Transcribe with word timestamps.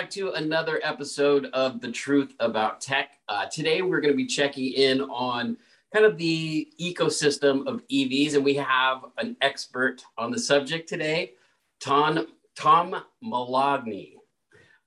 back 0.00 0.08
to 0.08 0.32
another 0.32 0.80
episode 0.82 1.50
of 1.52 1.78
The 1.82 1.92
Truth 1.92 2.34
About 2.40 2.80
Tech. 2.80 3.18
Uh, 3.28 3.44
today, 3.52 3.82
we're 3.82 4.00
going 4.00 4.14
to 4.14 4.16
be 4.16 4.24
checking 4.24 4.72
in 4.72 5.02
on 5.02 5.58
kind 5.92 6.06
of 6.06 6.16
the 6.16 6.72
ecosystem 6.80 7.66
of 7.66 7.86
EVs, 7.88 8.32
and 8.32 8.42
we 8.42 8.54
have 8.54 9.04
an 9.18 9.36
expert 9.42 10.02
on 10.16 10.30
the 10.30 10.38
subject 10.38 10.88
today, 10.88 11.32
Tom, 11.80 12.28
Tom 12.56 13.02
Moloughney. 13.22 14.14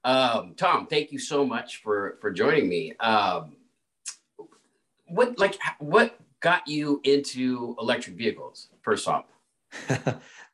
Um, 0.04 0.55
Tom, 0.57 0.88
thank 0.88 1.11
you 1.11 1.20
so 1.20 1.45
much 1.45 1.84
for, 1.84 2.18
for 2.20 2.32
joining 2.32 2.68
me. 2.68 2.95
Um, 3.00 3.57
what 5.05 5.38
like 5.38 5.59
what 5.77 6.20
got 6.39 6.68
you 6.68 7.02
into 7.04 7.75
electric 7.80 8.16
vehicles 8.16 8.70
first 8.82 9.07
off? 9.07 9.25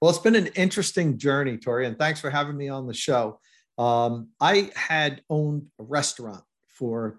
well, 0.01 0.09
it's 0.09 0.19
been 0.19 0.35
an 0.35 0.47
interesting 0.47 1.17
journey, 1.17 1.57
Tory, 1.57 1.85
and 1.85 1.97
thanks 1.97 2.19
for 2.19 2.29
having 2.29 2.57
me 2.57 2.67
on 2.67 2.87
the 2.87 2.93
show. 2.93 3.39
Um, 3.79 4.27
I 4.41 4.71
had 4.75 5.21
owned 5.29 5.67
a 5.79 5.83
restaurant 5.83 6.43
for 6.67 7.17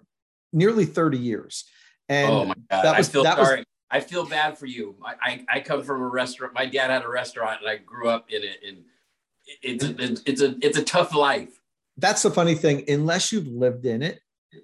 nearly 0.53 0.85
30 0.85 1.17
years. 1.17 1.65
And 2.07 2.31
oh 2.31 2.45
my 2.45 2.53
God. 2.69 2.83
That 2.83 2.97
was, 2.99 3.09
I 3.09 3.11
feel 3.11 3.23
that 3.23 3.37
sorry. 3.37 3.57
Was, 3.57 3.65
I 3.89 3.99
feel 3.99 4.25
bad 4.25 4.57
for 4.57 4.67
you. 4.67 4.95
I, 5.03 5.15
I, 5.21 5.45
I, 5.57 5.59
come 5.61 5.83
from 5.83 6.01
a 6.01 6.07
restaurant. 6.07 6.53
My 6.53 6.67
dad 6.67 6.91
had 6.91 7.03
a 7.03 7.09
restaurant 7.09 7.61
and 7.61 7.69
I 7.69 7.77
grew 7.77 8.09
up 8.09 8.29
in 8.29 8.43
it. 8.43 8.57
And 8.65 8.83
it's 9.63 9.83
a, 9.83 10.29
it's 10.29 10.41
a, 10.41 10.55
it's 10.61 10.77
a 10.77 10.83
tough 10.83 11.15
life. 11.15 11.59
That's 11.97 12.21
the 12.21 12.31
funny 12.31 12.55
thing. 12.55 12.83
Unless 12.87 13.31
you've 13.31 13.47
lived 13.47 13.85
in 13.85 14.03
it, 14.03 14.21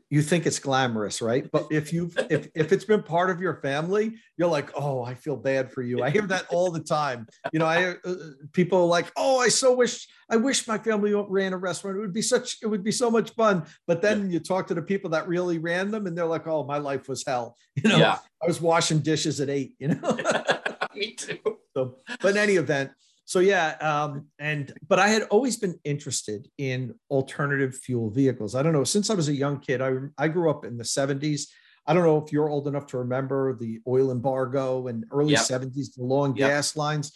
you 0.09 0.21
think 0.21 0.45
it's 0.45 0.59
glamorous, 0.59 1.21
right? 1.21 1.49
But 1.51 1.67
if 1.71 1.93
you 1.93 2.11
if 2.29 2.47
if 2.55 2.71
it's 2.71 2.85
been 2.85 3.03
part 3.03 3.29
of 3.29 3.39
your 3.39 3.55
family, 3.61 4.15
you're 4.37 4.49
like, 4.49 4.69
oh, 4.75 5.03
I 5.03 5.13
feel 5.13 5.35
bad 5.35 5.71
for 5.71 5.81
you. 5.81 6.03
I 6.03 6.09
hear 6.09 6.23
that 6.23 6.45
all 6.49 6.71
the 6.71 6.81
time. 6.81 7.27
You 7.51 7.59
know, 7.59 7.65
I 7.65 7.95
uh, 8.03 8.15
people 8.53 8.79
are 8.79 8.85
like, 8.85 9.11
oh, 9.15 9.39
I 9.39 9.49
so 9.49 9.75
wish 9.75 10.07
I 10.29 10.35
wish 10.37 10.67
my 10.67 10.77
family 10.77 11.13
ran 11.13 11.53
a 11.53 11.57
restaurant. 11.57 11.97
It 11.97 12.01
would 12.01 12.13
be 12.13 12.21
such 12.21 12.57
it 12.61 12.67
would 12.67 12.83
be 12.83 12.91
so 12.91 13.09
much 13.09 13.31
fun. 13.31 13.65
But 13.85 14.01
then 14.01 14.29
you 14.29 14.39
talk 14.39 14.67
to 14.67 14.73
the 14.73 14.81
people 14.81 15.09
that 15.11 15.27
really 15.27 15.57
ran 15.57 15.91
them, 15.91 16.07
and 16.07 16.17
they're 16.17 16.25
like, 16.25 16.47
oh, 16.47 16.63
my 16.63 16.77
life 16.77 17.07
was 17.07 17.23
hell. 17.25 17.55
You 17.83 17.91
know, 17.91 17.97
yeah. 17.99 18.17
I 18.41 18.47
was 18.47 18.59
washing 18.59 18.99
dishes 18.99 19.39
at 19.39 19.49
eight. 19.49 19.75
You 19.77 19.89
know, 19.89 20.17
me 20.95 21.13
too. 21.13 21.37
So, 21.75 21.97
but 22.21 22.31
in 22.31 22.37
any 22.37 22.55
event, 22.55 22.89
so 23.27 23.39
yeah 23.39 23.75
um, 23.81 24.25
and 24.39 24.73
but 24.87 24.97
i 24.97 25.09
had 25.09 25.23
always 25.23 25.57
been 25.57 25.77
interested 25.83 26.47
in 26.57 26.95
alternative 27.11 27.75
fuel 27.75 28.09
vehicles. 28.09 28.55
I 28.55 28.63
don't 28.63 28.73
know 28.73 28.85
since 28.85 29.09
i 29.09 29.13
was 29.13 29.27
a 29.27 29.35
young 29.35 29.59
kid 29.59 29.81
i, 29.81 29.91
I 30.17 30.29
grew 30.29 30.49
up 30.49 30.65
in 30.65 30.77
the 30.77 30.83
70s 30.83 31.47
i 31.85 31.93
don't 31.93 32.03
know 32.03 32.23
if 32.23 32.31
you're 32.31 32.49
old 32.49 32.67
enough 32.67 32.87
to 32.87 32.97
remember 32.97 33.53
the 33.53 33.81
oil 33.85 34.11
embargo 34.11 34.87
and 34.87 35.05
early 35.11 35.33
yep. 35.33 35.41
70s 35.41 35.93
the 35.95 36.03
long 36.03 36.35
yep. 36.35 36.49
gas 36.49 36.75
lines. 36.75 37.11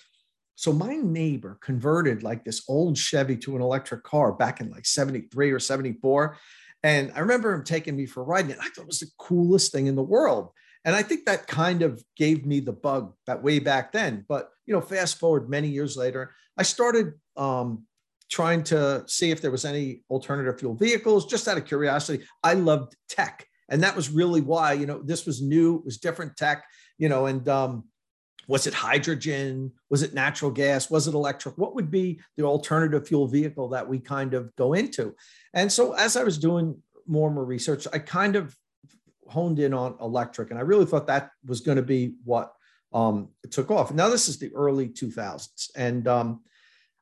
So 0.55 0.71
my 0.71 0.95
neighbor 0.95 1.57
converted 1.59 2.21
like 2.21 2.43
this 2.43 2.63
old 2.67 2.95
chevy 2.95 3.35
to 3.37 3.55
an 3.55 3.63
electric 3.63 4.03
car 4.03 4.31
back 4.31 4.61
in 4.61 4.69
like 4.69 4.85
73 4.85 5.51
or 5.51 5.59
74 5.59 6.37
and 6.83 7.11
i 7.15 7.19
remember 7.19 7.53
him 7.53 7.63
taking 7.63 7.95
me 7.95 8.05
for 8.05 8.21
a 8.21 8.25
ride 8.25 8.45
and 8.45 8.59
i 8.59 8.65
thought 8.65 8.83
it 8.83 8.87
was 8.87 8.99
the 8.99 9.09
coolest 9.17 9.71
thing 9.71 9.87
in 9.87 9.95
the 9.95 10.03
world 10.03 10.49
and 10.83 10.95
I 10.95 11.03
think 11.03 11.25
that 11.25 11.47
kind 11.47 11.81
of 11.83 12.03
gave 12.15 12.45
me 12.45 12.59
the 12.59 12.73
bug 12.73 13.13
that 13.27 13.43
way 13.43 13.59
back 13.59 13.91
then. 13.91 14.25
But 14.27 14.49
you 14.65 14.73
know, 14.73 14.81
fast 14.81 15.19
forward 15.19 15.49
many 15.49 15.67
years 15.67 15.95
later, 15.95 16.33
I 16.57 16.63
started 16.63 17.13
um, 17.37 17.85
trying 18.29 18.63
to 18.63 19.03
see 19.07 19.31
if 19.31 19.41
there 19.41 19.51
was 19.51 19.65
any 19.65 20.03
alternative 20.09 20.59
fuel 20.59 20.75
vehicles, 20.75 21.25
just 21.25 21.47
out 21.47 21.57
of 21.57 21.65
curiosity. 21.65 22.23
I 22.43 22.53
loved 22.53 22.95
tech, 23.09 23.45
and 23.69 23.83
that 23.83 23.95
was 23.95 24.09
really 24.09 24.41
why. 24.41 24.73
You 24.73 24.85
know, 24.85 25.01
this 25.03 25.25
was 25.25 25.41
new, 25.41 25.77
it 25.77 25.85
was 25.85 25.97
different 25.97 26.35
tech. 26.37 26.63
You 26.97 27.09
know, 27.09 27.27
and 27.27 27.47
um, 27.47 27.83
was 28.47 28.67
it 28.67 28.73
hydrogen? 28.73 29.71
Was 29.89 30.01
it 30.03 30.13
natural 30.13 30.51
gas? 30.51 30.89
Was 30.89 31.07
it 31.07 31.13
electric? 31.13 31.57
What 31.57 31.75
would 31.75 31.91
be 31.91 32.19
the 32.37 32.43
alternative 32.43 33.07
fuel 33.07 33.27
vehicle 33.27 33.69
that 33.69 33.87
we 33.87 33.99
kind 33.99 34.33
of 34.33 34.55
go 34.55 34.73
into? 34.73 35.15
And 35.53 35.71
so, 35.71 35.93
as 35.93 36.15
I 36.15 36.23
was 36.23 36.37
doing 36.37 36.81
more 37.07 37.27
and 37.27 37.35
more 37.35 37.45
research, 37.45 37.87
I 37.93 37.99
kind 37.99 38.35
of 38.35 38.55
honed 39.31 39.59
in 39.59 39.73
on 39.73 39.95
electric, 40.01 40.49
and 40.49 40.59
I 40.59 40.63
really 40.63 40.85
thought 40.85 41.07
that 41.07 41.31
was 41.45 41.61
going 41.61 41.77
to 41.77 41.83
be 41.83 42.15
what 42.23 42.53
um, 42.93 43.29
took 43.49 43.71
off. 43.71 43.93
Now 43.93 44.09
this 44.09 44.27
is 44.27 44.39
the 44.39 44.53
early 44.53 44.89
2000s, 44.89 45.69
and 45.75 46.07
um, 46.07 46.41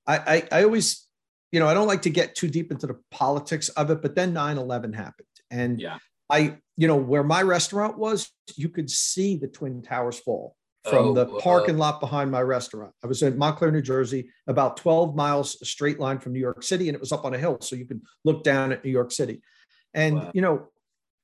I, 0.07 0.17
I, 0.17 0.59
I 0.59 0.63
always, 0.63 1.07
you 1.51 1.59
know, 1.59 1.67
I 1.67 1.73
don't 1.73 1.87
like 1.87 2.03
to 2.03 2.09
get 2.09 2.35
too 2.35 2.47
deep 2.47 2.71
into 2.71 2.87
the 2.87 2.99
politics 3.11 3.69
of 3.69 3.89
it, 3.91 4.01
but 4.01 4.15
then 4.15 4.33
9/11 4.33 4.95
happened, 4.95 5.27
and 5.49 5.79
yeah. 5.81 5.97
I, 6.29 6.57
you 6.77 6.87
know, 6.87 6.95
where 6.95 7.23
my 7.23 7.41
restaurant 7.41 7.97
was, 7.97 8.29
you 8.55 8.69
could 8.69 8.89
see 8.89 9.35
the 9.35 9.47
twin 9.47 9.81
towers 9.81 10.19
fall 10.19 10.55
from 10.87 11.07
oh, 11.07 11.13
the 11.13 11.25
parking 11.25 11.75
uh, 11.75 11.79
lot 11.79 11.99
behind 11.99 12.31
my 12.31 12.41
restaurant. 12.41 12.93
I 13.03 13.07
was 13.07 13.21
in 13.21 13.37
Montclair, 13.37 13.71
New 13.71 13.81
Jersey, 13.81 14.29
about 14.47 14.77
12 14.77 15.15
miles 15.15 15.57
straight 15.67 15.99
line 15.99 16.19
from 16.19 16.33
New 16.33 16.39
York 16.39 16.63
City, 16.63 16.87
and 16.87 16.95
it 16.95 17.01
was 17.01 17.11
up 17.11 17.25
on 17.25 17.33
a 17.33 17.37
hill, 17.37 17.57
so 17.61 17.75
you 17.75 17.85
could 17.85 18.01
look 18.23 18.43
down 18.43 18.71
at 18.71 18.83
New 18.83 18.91
York 18.91 19.11
City. 19.11 19.41
And 19.93 20.15
wow. 20.15 20.31
you 20.33 20.41
know, 20.41 20.67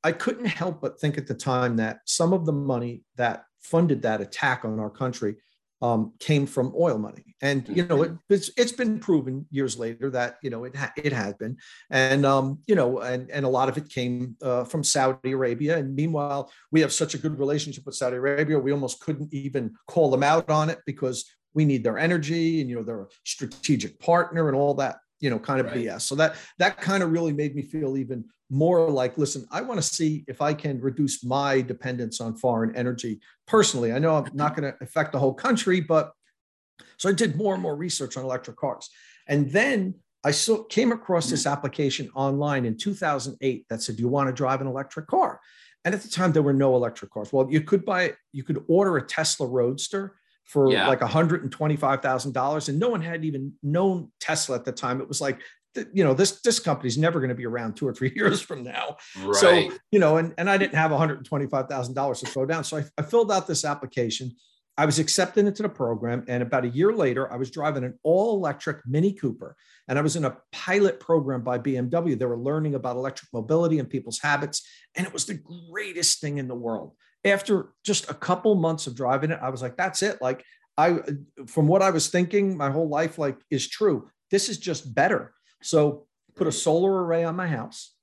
I 0.05 0.11
couldn't 0.11 0.45
help 0.45 0.81
but 0.81 0.99
think 0.99 1.17
at 1.17 1.25
the 1.25 1.33
time 1.33 1.77
that 1.77 2.01
some 2.05 2.31
of 2.31 2.45
the 2.45 2.53
money 2.53 3.01
that 3.15 3.45
funded 3.59 4.03
that 4.03 4.21
attack 4.21 4.63
on 4.63 4.79
our 4.79 4.91
country 4.91 5.37
um, 5.81 6.13
came 6.19 6.45
from 6.45 6.75
oil 6.79 6.99
money. 6.99 7.35
And 7.41 7.67
you 7.67 7.87
know, 7.87 8.03
it, 8.03 8.11
it's 8.29 8.51
it's 8.55 8.71
been 8.71 8.99
proven 8.99 9.47
years 9.49 9.79
later 9.79 10.11
that 10.11 10.37
you 10.43 10.51
know 10.51 10.63
it 10.63 10.75
ha- 10.75 10.93
it 10.95 11.11
has 11.11 11.33
been, 11.33 11.57
and 11.89 12.23
um, 12.23 12.59
you 12.67 12.75
know, 12.75 12.99
and 12.99 13.31
and 13.31 13.45
a 13.45 13.49
lot 13.49 13.67
of 13.67 13.77
it 13.77 13.89
came 13.89 14.37
uh, 14.43 14.63
from 14.63 14.83
Saudi 14.83 15.31
Arabia. 15.31 15.77
And 15.77 15.95
meanwhile, 15.95 16.51
we 16.71 16.81
have 16.81 16.93
such 16.93 17.15
a 17.15 17.17
good 17.17 17.39
relationship 17.39 17.83
with 17.87 17.95
Saudi 17.95 18.17
Arabia, 18.17 18.59
we 18.59 18.71
almost 18.71 18.99
couldn't 19.01 19.33
even 19.33 19.73
call 19.87 20.11
them 20.11 20.23
out 20.23 20.51
on 20.51 20.69
it 20.69 20.79
because 20.85 21.25
we 21.55 21.65
need 21.65 21.83
their 21.83 21.97
energy, 21.97 22.61
and 22.61 22.69
you 22.69 22.75
know, 22.75 22.83
they're 22.83 23.01
a 23.01 23.07
strategic 23.23 23.99
partner 23.99 24.49
and 24.49 24.55
all 24.55 24.75
that 24.75 24.97
you 25.19 25.29
know 25.29 25.39
kind 25.39 25.59
of 25.59 25.67
right. 25.67 25.85
bs 25.85 26.01
so 26.01 26.15
that 26.15 26.35
that 26.57 26.79
kind 26.79 27.01
of 27.01 27.11
really 27.11 27.33
made 27.33 27.55
me 27.55 27.61
feel 27.61 27.97
even 27.97 28.25
more 28.49 28.89
like, 28.89 29.17
listen, 29.17 29.45
I 29.51 29.61
want 29.61 29.81
to 29.81 29.87
see 29.87 30.23
if 30.27 30.41
I 30.41 30.53
can 30.53 30.79
reduce 30.79 31.23
my 31.23 31.61
dependence 31.61 32.21
on 32.21 32.35
foreign 32.35 32.75
energy 32.75 33.19
personally. 33.47 33.91
I 33.91 33.99
know 33.99 34.15
I'm 34.15 34.29
not 34.33 34.55
going 34.55 34.71
to 34.71 34.77
affect 34.83 35.11
the 35.11 35.19
whole 35.19 35.33
country, 35.33 35.81
but 35.81 36.11
so 36.97 37.09
I 37.09 37.13
did 37.13 37.35
more 37.35 37.53
and 37.53 37.63
more 37.63 37.75
research 37.75 38.17
on 38.17 38.23
electric 38.23 38.57
cars. 38.57 38.89
And 39.27 39.51
then 39.51 39.95
I 40.23 40.31
saw, 40.31 40.63
came 40.63 40.91
across 40.91 41.29
this 41.29 41.45
application 41.45 42.09
online 42.15 42.65
in 42.65 42.77
2008 42.77 43.65
that 43.69 43.81
said, 43.81 43.95
Do 43.95 44.01
you 44.01 44.09
want 44.09 44.27
to 44.27 44.33
drive 44.33 44.61
an 44.61 44.67
electric 44.67 45.07
car? 45.07 45.39
And 45.83 45.93
at 45.93 46.01
the 46.01 46.09
time, 46.09 46.31
there 46.31 46.41
were 46.41 46.53
no 46.53 46.75
electric 46.75 47.11
cars. 47.11 47.31
Well, 47.31 47.47
you 47.49 47.61
could 47.61 47.85
buy, 47.85 48.13
you 48.31 48.43
could 48.43 48.63
order 48.67 48.97
a 48.97 49.05
Tesla 49.05 49.47
Roadster 49.47 50.15
for 50.45 50.71
yeah. 50.71 50.87
like 50.87 50.99
$125,000. 50.99 52.69
And 52.69 52.79
no 52.79 52.89
one 52.89 53.01
had 53.01 53.25
even 53.25 53.53
known 53.61 54.11
Tesla 54.19 54.55
at 54.55 54.65
the 54.65 54.71
time. 54.71 55.01
It 55.01 55.07
was 55.07 55.21
like 55.21 55.39
you 55.93 56.03
know 56.03 56.13
this 56.13 56.39
this 56.41 56.59
company's 56.59 56.97
never 56.97 57.19
going 57.19 57.29
to 57.29 57.35
be 57.35 57.45
around 57.45 57.75
two 57.75 57.87
or 57.87 57.93
three 57.93 58.11
years 58.15 58.41
from 58.41 58.63
now 58.63 58.97
right. 59.23 59.35
so 59.35 59.69
you 59.91 59.99
know 59.99 60.17
and, 60.17 60.33
and 60.37 60.49
i 60.49 60.57
didn't 60.57 60.75
have 60.75 60.91
$125000 60.91 62.19
to 62.19 62.25
throw 62.25 62.45
down 62.45 62.63
so 62.63 62.77
I, 62.77 62.85
I 62.97 63.01
filled 63.01 63.31
out 63.31 63.47
this 63.47 63.65
application 63.65 64.31
i 64.77 64.85
was 64.85 64.99
accepted 64.99 65.45
into 65.45 65.63
the 65.63 65.69
program 65.69 66.23
and 66.27 66.41
about 66.41 66.65
a 66.65 66.69
year 66.69 66.93
later 66.93 67.31
i 67.31 67.35
was 67.35 67.51
driving 67.51 67.83
an 67.83 67.99
all 68.03 68.35
electric 68.35 68.85
mini 68.87 69.13
cooper 69.13 69.55
and 69.87 69.99
i 69.99 70.01
was 70.01 70.15
in 70.15 70.25
a 70.25 70.37
pilot 70.51 70.99
program 70.99 71.43
by 71.43 71.59
bmw 71.59 72.17
they 72.17 72.25
were 72.25 72.39
learning 72.39 72.75
about 72.75 72.95
electric 72.95 73.31
mobility 73.33 73.79
and 73.79 73.89
people's 73.89 74.19
habits 74.19 74.65
and 74.95 75.05
it 75.05 75.13
was 75.13 75.25
the 75.25 75.41
greatest 75.69 76.21
thing 76.21 76.37
in 76.37 76.47
the 76.47 76.55
world 76.55 76.93
after 77.25 77.73
just 77.83 78.09
a 78.09 78.13
couple 78.13 78.55
months 78.55 78.87
of 78.87 78.95
driving 78.95 79.31
it 79.31 79.39
i 79.41 79.49
was 79.49 79.61
like 79.61 79.75
that's 79.75 80.01
it 80.03 80.21
like 80.21 80.43
i 80.77 80.99
from 81.47 81.67
what 81.67 81.81
i 81.81 81.89
was 81.89 82.07
thinking 82.07 82.55
my 82.55 82.69
whole 82.69 82.87
life 82.87 83.17
like 83.17 83.37
is 83.49 83.67
true 83.67 84.09
this 84.31 84.47
is 84.49 84.57
just 84.57 84.93
better 84.93 85.33
so 85.61 86.05
put 86.35 86.47
a 86.47 86.51
solar 86.51 87.03
array 87.03 87.23
on 87.23 87.35
my 87.35 87.47
house 87.47 87.95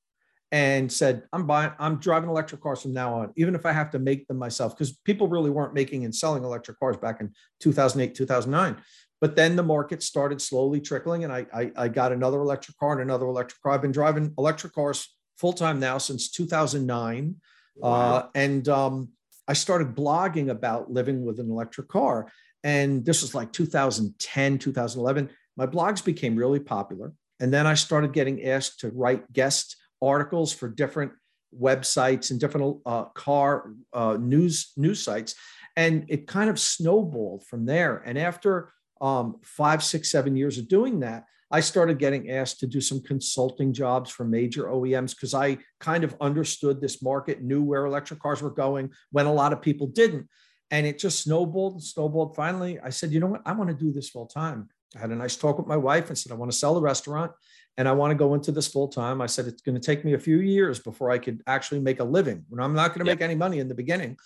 and 0.53 0.93
said, 0.93 1.23
I'm 1.33 1.47
buying, 1.47 1.73
I'm 1.79 1.97
driving 1.97 2.29
electric 2.29 2.61
cars 2.61 2.83
from 2.83 2.93
now 2.93 3.15
on, 3.15 3.33
even 3.37 3.55
if 3.55 3.65
I 3.65 3.73
have 3.73 3.91
to 3.93 3.99
make 3.99 4.29
them 4.29 4.37
myself, 4.37 4.77
because 4.77 4.93
people 4.99 5.27
really 5.27 5.49
weren't 5.49 5.73
making 5.73 6.05
and 6.05 6.15
selling 6.15 6.45
electric 6.45 6.79
cars 6.79 6.99
back 6.99 7.23
in 7.23 7.33
2008, 7.61 8.15
2009. 8.15 8.77
But 9.23 9.35
then 9.35 9.57
the 9.57 9.63
market 9.63 10.03
started 10.03 10.43
slowly 10.43 10.81
trickling, 10.81 11.25
and 11.25 11.33
I, 11.33 11.47
I, 11.55 11.73
I 11.77 11.89
got 11.89 12.13
another 12.13 12.41
electric 12.41 12.77
car 12.77 12.93
and 12.93 13.01
another 13.01 13.25
electric 13.27 13.63
car. 13.63 13.73
I've 13.73 13.83
been 13.83 13.93
driving 13.93 14.35
electric 14.37 14.75
cars 14.75 15.17
full 15.39 15.55
time 15.55 15.81
now 15.81 15.97
since 15.97 16.31
2009. 16.31 17.37
Wow. 17.77 17.91
Uh, 17.91 18.29
and 18.35 18.69
um, 18.69 19.09
I 19.49 19.55
started 19.55 19.95
blogging 19.95 20.51
about 20.51 20.91
living 20.91 21.25
with 21.25 21.41
an 21.41 21.51
electric 21.51 21.89
car. 21.89 22.31
And 22.65 23.05
this 23.05 23.23
was 23.23 23.35
like 23.35 23.53
2010, 23.53 24.59
2011. 24.59 25.31
My 25.57 25.67
blogs 25.67 26.05
became 26.05 26.37
really 26.37 26.61
popular. 26.61 27.13
And 27.41 27.53
then 27.53 27.67
I 27.67 27.75
started 27.75 28.13
getting 28.13 28.45
asked 28.45 28.81
to 28.81 28.91
write 28.91 29.33
guest 29.33 29.77
articles 30.01 30.53
for 30.53 30.69
different 30.69 31.13
websites 31.59 32.31
and 32.31 32.41
different 32.41 32.79
uh, 32.87 33.05
car 33.05 33.73
uh, 33.93 34.17
news 34.19 34.73
news 34.77 35.03
sites, 35.03 35.35
and 35.77 36.05
it 36.09 36.27
kind 36.27 36.51
of 36.51 36.59
snowballed 36.59 37.45
from 37.47 37.67
there. 37.67 37.99
And 37.99 38.19
after 38.19 38.73
um, 39.01 39.37
five, 39.43 39.83
six, 39.83 40.11
seven 40.11 40.37
years 40.37 40.59
of 40.59 40.69
doing 40.69 41.01
that, 41.01 41.25
I 41.53 41.61
started 41.61 41.99
getting 41.99 42.31
asked 42.31 42.61
to 42.61 42.67
do 42.67 42.81
some 42.81 43.03
consulting 43.03 43.75
jobs 43.75 44.11
for 44.11 44.25
major 44.25 44.65
OEMs 44.65 45.15
because 45.15 45.35
I 45.35 45.59
kind 45.81 46.03
of 46.03 46.17
understood 46.19 46.81
this 46.81 47.03
market, 47.03 47.43
knew 47.43 47.63
where 47.63 47.85
electric 47.85 48.21
cars 48.21 48.41
were 48.41 48.51
going 48.51 48.91
when 49.11 49.27
a 49.27 49.33
lot 49.33 49.53
of 49.53 49.61
people 49.61 49.87
didn't. 49.87 50.29
And 50.71 50.87
it 50.87 50.99
just 50.99 51.21
snowballed 51.21 51.75
and 51.75 51.83
snowballed. 51.83 52.35
Finally, 52.35 52.81
I 52.81 52.89
said, 52.89 53.13
you 53.13 53.21
know 53.21 53.27
what? 53.27 53.43
I 53.45 53.53
want 53.53 53.69
to 53.69 53.77
do 53.77 53.93
this 53.93 54.09
full 54.09 54.27
time. 54.27 54.71
I 54.97 55.01
had 55.01 55.11
a 55.11 55.15
nice 55.15 55.37
talk 55.37 55.59
with 55.59 55.67
my 55.67 55.77
wife 55.77 56.09
and 56.09 56.17
said, 56.17 56.33
I 56.33 56.37
want 56.37 56.51
to 56.51 56.57
sell 56.57 56.75
the 56.75 56.81
restaurant 56.81 57.33
and 57.77 57.87
I 57.87 57.93
want 57.93 58.13
to 58.13 58.15
go 58.15 58.33
into 58.33 58.51
this 58.51 58.69
full 58.69 58.89
time. 58.89 59.21
I 59.21 59.27
said, 59.27 59.47
it's 59.47 59.61
going 59.61 59.79
to 59.79 59.87
take 59.87 60.07
me 60.07 60.15
a 60.15 60.19
few 60.19 60.39
years 60.39 60.79
before 60.79 61.11
I 61.11 61.19
could 61.19 61.43
actually 61.47 61.81
make 61.81 62.01
a 62.01 62.05
living. 62.05 62.47
When 62.49 62.61
I'm 62.61 62.75
not 62.75 62.95
going 62.95 63.05
to 63.05 63.13
make 63.13 63.21
any 63.21 63.35
money 63.35 63.59
in 63.59 63.69
the 63.69 63.75
beginning. 63.75 64.17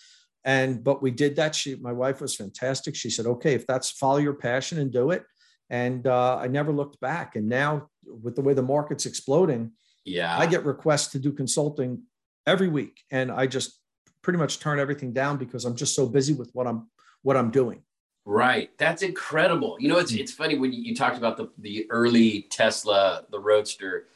And, 0.44 0.84
but 0.84 1.02
we 1.02 1.10
did 1.10 1.34
that. 1.36 1.56
She, 1.56 1.74
my 1.74 1.92
wife 1.92 2.20
was 2.20 2.36
fantastic. 2.36 2.94
She 2.94 3.10
said, 3.10 3.26
okay, 3.26 3.54
if 3.54 3.66
that's 3.66 3.90
follow 3.90 4.18
your 4.18 4.34
passion 4.34 4.78
and 4.78 4.92
do 4.92 5.10
it. 5.10 5.24
And 5.70 6.06
uh, 6.06 6.36
I 6.36 6.46
never 6.48 6.72
looked 6.72 7.00
back. 7.00 7.36
And 7.36 7.48
now 7.48 7.88
with 8.04 8.36
the 8.36 8.42
way 8.42 8.54
the 8.54 8.62
market's 8.62 9.06
exploding, 9.06 9.72
yeah, 10.04 10.38
I 10.38 10.46
get 10.46 10.64
requests 10.64 11.08
to 11.12 11.18
do 11.18 11.32
consulting 11.32 12.02
every 12.46 12.68
week. 12.68 13.02
And 13.10 13.32
I 13.32 13.46
just 13.46 13.80
pretty 14.22 14.38
much 14.38 14.60
turn 14.60 14.78
everything 14.78 15.12
down 15.12 15.36
because 15.36 15.64
I'm 15.64 15.76
just 15.76 15.94
so 15.94 16.06
busy 16.06 16.32
with 16.32 16.50
what 16.52 16.66
I'm, 16.66 16.88
what 17.22 17.36
I'm 17.36 17.50
doing. 17.50 17.82
Right. 18.24 18.70
That's 18.76 19.02
incredible. 19.02 19.76
You 19.78 19.88
know, 19.88 19.98
it's 19.98 20.12
it's 20.12 20.32
funny 20.32 20.58
when 20.58 20.72
you, 20.72 20.82
you 20.82 20.96
talked 20.96 21.16
about 21.16 21.36
the 21.36 21.48
the 21.58 21.86
early 21.90 22.42
Tesla, 22.50 23.24
the 23.30 23.38
Roadster. 23.38 24.08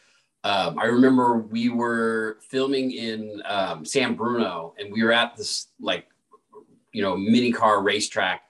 Um, 0.43 0.81
I 0.81 0.87
remember 0.87 1.38
we 1.38 1.69
were 1.69 2.38
filming 2.49 2.91
in 2.91 3.41
um, 3.44 3.85
San 3.85 4.14
Bruno, 4.14 4.75
and 4.81 4.93
we 4.93 5.05
were 5.05 5.12
at 5.12 5.37
this 5.37 5.69
like, 5.79 6.08
you 6.93 7.02
know, 7.02 7.17
mini 7.17 7.52
car 7.52 7.82
racetrack, 7.82 8.43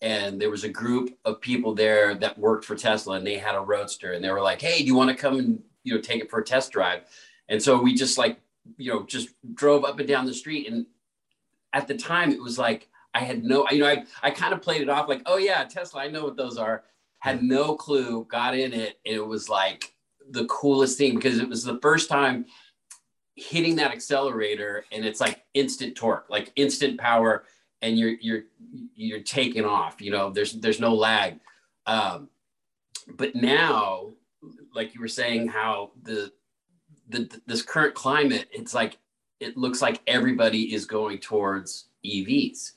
and 0.00 0.40
there 0.40 0.50
was 0.50 0.64
a 0.64 0.68
group 0.68 1.18
of 1.24 1.40
people 1.40 1.74
there 1.74 2.14
that 2.14 2.38
worked 2.38 2.64
for 2.64 2.76
Tesla, 2.76 3.16
and 3.16 3.26
they 3.26 3.38
had 3.38 3.54
a 3.54 3.60
Roadster, 3.60 4.12
and 4.12 4.24
they 4.24 4.30
were 4.30 4.42
like, 4.42 4.60
"Hey, 4.60 4.78
do 4.78 4.84
you 4.84 4.94
want 4.94 5.10
to 5.10 5.16
come 5.16 5.38
and 5.38 5.62
you 5.84 5.94
know 5.94 6.00
take 6.00 6.22
it 6.22 6.30
for 6.30 6.40
a 6.40 6.44
test 6.44 6.72
drive?" 6.72 7.02
And 7.48 7.62
so 7.62 7.80
we 7.80 7.94
just 7.94 8.18
like, 8.18 8.40
you 8.76 8.92
know, 8.92 9.04
just 9.04 9.30
drove 9.54 9.84
up 9.84 9.98
and 9.98 10.08
down 10.08 10.26
the 10.26 10.34
street, 10.34 10.68
and 10.68 10.86
at 11.72 11.88
the 11.88 11.96
time 11.96 12.30
it 12.32 12.40
was 12.40 12.58
like 12.58 12.88
I 13.14 13.20
had 13.20 13.42
no, 13.44 13.66
you 13.70 13.80
know, 13.80 13.88
I, 13.88 14.04
I 14.22 14.30
kind 14.30 14.52
of 14.52 14.62
played 14.62 14.82
it 14.82 14.88
off 14.88 15.08
like, 15.08 15.22
oh 15.26 15.38
yeah, 15.38 15.64
Tesla, 15.64 16.02
I 16.02 16.08
know 16.08 16.24
what 16.24 16.36
those 16.36 16.56
are. 16.56 16.84
Had 17.18 17.42
no 17.42 17.74
clue, 17.74 18.24
got 18.30 18.56
in 18.56 18.72
it. 18.72 19.00
And 19.04 19.14
it 19.14 19.26
was 19.26 19.48
like 19.48 19.94
the 20.30 20.44
coolest 20.46 20.98
thing 20.98 21.16
because 21.16 21.38
it 21.38 21.48
was 21.48 21.64
the 21.64 21.78
first 21.80 22.08
time 22.08 22.46
hitting 23.34 23.76
that 23.76 23.92
accelerator 23.92 24.84
and 24.92 25.04
it's 25.04 25.20
like 25.20 25.44
instant 25.54 25.96
torque, 25.96 26.26
like 26.28 26.52
instant 26.56 27.00
power 27.00 27.44
and 27.82 27.98
you're, 27.98 28.14
you're, 28.20 28.42
you're 28.94 29.20
taking 29.20 29.64
off, 29.64 30.00
you 30.00 30.10
know, 30.10 30.30
there's, 30.30 30.52
there's 30.54 30.80
no 30.80 30.94
lag. 30.94 31.38
Um, 31.86 32.28
but 33.16 33.34
now, 33.34 34.10
like 34.74 34.94
you 34.94 35.00
were 35.00 35.08
saying, 35.08 35.48
how 35.48 35.92
the, 36.02 36.32
the, 37.08 37.40
this 37.46 37.62
current 37.62 37.94
climate, 37.94 38.48
it's 38.52 38.74
like, 38.74 38.98
it 39.40 39.56
looks 39.56 39.80
like 39.80 40.00
everybody 40.06 40.74
is 40.74 40.84
going 40.84 41.18
towards 41.18 41.88
EVs. 42.04 42.72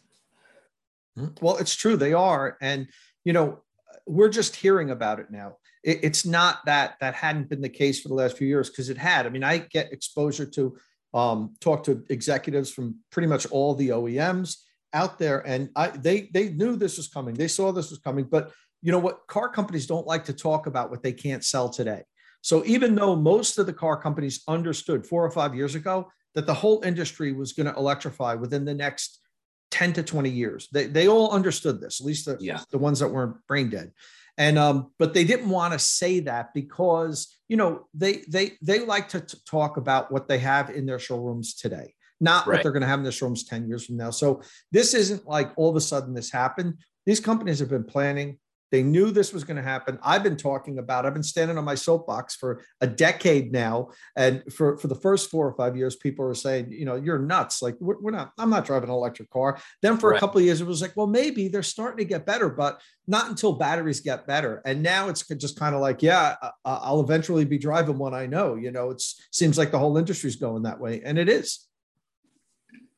Well, 1.42 1.58
it's 1.58 1.76
true. 1.76 1.98
They 1.98 2.14
are. 2.14 2.58
And, 2.62 2.88
you 3.24 3.34
know, 3.34 3.60
we're 4.06 4.30
just 4.30 4.56
hearing 4.56 4.92
about 4.92 5.20
it 5.20 5.32
now. 5.32 5.58
It, 5.84 6.00
it's 6.04 6.26
not 6.26 6.66
that 6.66 6.96
that 7.02 7.16
hadn't 7.16 7.50
been 7.50 7.62
the 7.62 7.70
case 7.70 8.00
for 8.00 8.08
the 8.08 8.14
last 8.14 8.38
few 8.38 8.48
years 8.48 8.70
because 8.70 8.90
it 8.90 8.98
had. 8.98 9.26
I 9.26 9.30
mean, 9.30 9.44
I 9.44 9.60
get 9.60 9.92
exposure 9.92 10.46
to 10.46 10.78
um, 11.14 11.56
talk 11.60 11.84
to 11.86 12.04
executives 12.10 12.72
from 12.72 12.96
pretty 13.12 13.28
much 13.28 13.46
all 13.48 13.76
the 13.76 13.90
OEMs 13.90 14.58
out 14.94 15.20
there, 15.20 15.40
and 15.48 15.70
I, 15.76 15.88
they 15.90 16.30
they 16.34 16.50
knew 16.50 16.76
this 16.76 16.98
was 16.98 17.08
coming. 17.08 17.34
They 17.34 17.48
saw 17.48 17.72
this 17.72 17.90
was 17.90 18.00
coming, 18.00 18.26
but 18.26 18.52
you 18.82 18.92
know 18.92 19.00
what? 19.00 19.28
Car 19.28 19.50
companies 19.50 19.88
don't 19.88 20.08
like 20.08 20.26
to 20.26 20.34
talk 20.34 20.68
about 20.68 20.90
what 20.90 21.04
they 21.04 21.14
can't 21.14 21.44
sell 21.44 21.70
today. 21.70 22.04
So 22.42 22.66
even 22.66 22.96
though 22.96 23.16
most 23.16 23.60
of 23.60 23.68
the 23.68 23.74
car 23.74 24.02
companies 24.02 24.42
understood 24.48 25.06
four 25.06 25.24
or 25.24 25.32
five 25.32 25.54
years 25.54 25.76
ago 25.76 26.12
that 26.34 26.48
the 26.48 26.54
whole 26.54 26.82
industry 26.84 27.34
was 27.34 27.54
going 27.54 27.72
to 27.72 27.78
electrify 27.78 28.34
within 28.34 28.66
the 28.66 28.74
next 28.74 29.20
10 29.72 29.94
to 29.94 30.04
20 30.04 30.30
years. 30.30 30.68
They, 30.72 30.86
they 30.88 31.08
all 31.08 31.32
understood 31.32 31.82
this, 31.82 32.00
at 32.00 32.08
least 32.08 32.26
the, 32.26 32.38
yeah. 32.40 32.62
the 32.72 32.78
ones 32.78 33.00
that 33.00 33.08
weren't 33.08 33.36
brain 33.48 33.70
dead. 33.70 33.92
And 34.38 34.58
um, 34.58 34.92
but 34.98 35.14
they 35.14 35.26
didn't 35.26 35.50
want 35.50 35.74
to 35.74 35.80
say 35.80 36.22
that 36.22 36.54
because 36.54 37.36
you 37.50 37.58
know 37.58 37.88
they 37.94 38.24
they 38.30 38.54
they 38.62 38.80
like 38.80 39.10
to 39.10 39.20
t- 39.20 39.38
talk 39.46 39.76
about 39.76 40.10
what 40.10 40.30
they 40.30 40.40
have 40.40 40.70
in 40.70 40.86
their 40.86 41.00
showrooms 41.00 41.54
today, 41.54 41.94
not 42.22 42.48
right. 42.48 42.56
what 42.56 42.64
they're 42.64 42.72
going 42.72 42.82
to 42.82 42.88
have 42.88 43.00
in 43.00 43.04
their 43.04 43.12
showrooms 43.12 43.44
10 43.44 43.68
years 43.68 43.86
from 43.86 43.98
now. 43.98 44.12
So 44.12 44.42
this 44.72 44.94
isn't 44.94 45.28
like 45.28 45.52
all 45.58 45.70
of 45.70 45.76
a 45.76 45.82
sudden 45.82 46.14
this 46.14 46.32
happened. 46.32 46.76
These 47.06 47.20
companies 47.20 47.60
have 47.60 47.70
been 47.70 47.84
planning 47.84 48.38
they 48.72 48.84
knew 48.84 49.12
this 49.12 49.34
was 49.34 49.44
going 49.44 49.58
to 49.58 49.64
happen. 49.64 50.00
I've 50.02 50.24
been 50.24 50.38
talking 50.38 50.80
about, 50.80 51.06
I've 51.06 51.14
been 51.14 51.24
standing 51.24 51.58
on 51.58 51.66
my 51.66 51.76
soapbox 51.76 52.36
for 52.36 52.64
a 52.80 52.88
decade 52.88 53.52
now. 53.52 53.90
And 54.16 54.44
for, 54.52 54.78
for 54.78 54.88
the 54.88 54.96
first 54.96 55.30
four 55.30 55.46
or 55.46 55.54
five 55.54 55.76
years, 55.76 55.98
people 55.98 56.26
were 56.26 56.34
saying, 56.34 56.72
you 56.72 56.86
know, 56.86 56.96
you're 56.96 57.20
nuts. 57.20 57.62
Like, 57.62 57.76
we're, 57.82 58.00
we're 58.00 58.12
not, 58.12 58.32
I'm 58.38 58.50
not 58.50 58.66
driving 58.66 58.90
an 58.90 58.96
electric 58.96 59.30
car. 59.30 59.60
Then 59.82 59.98
for 59.98 60.12
right. 60.12 60.18
a 60.18 60.20
couple 60.20 60.40
of 60.40 60.46
years, 60.46 60.62
it 60.62 60.68
was 60.68 60.82
like, 60.82 60.96
well, 60.96 61.08
maybe 61.08 61.50
they're 61.50 61.64
starting 61.64 61.98
to 61.98 62.10
get 62.10 62.26
better, 62.26 62.50
but 62.50 62.82
not 63.08 63.30
until 63.30 63.54
batteries 63.54 64.00
get 64.00 64.26
better. 64.26 64.62
And 64.66 64.82
now 64.82 65.10
it's 65.10 65.28
just 65.28 65.60
kind 65.60 65.76
of 65.76 65.82
like, 65.82 66.02
yeah, 66.02 66.36
I'll 66.64 67.02
eventually 67.02 67.44
be 67.44 67.58
driving 67.58 67.98
one 67.98 68.14
I 68.14 68.26
know. 68.26 68.56
You 68.56 68.72
know, 68.72 68.92
it 68.92 69.04
seems 69.32 69.58
like 69.58 69.72
the 69.72 69.80
whole 69.80 69.98
industry's 69.98 70.38
going 70.38 70.64
that 70.64 70.80
way. 70.80 71.02
And 71.04 71.18
it 71.18 71.28
is. 71.28 71.68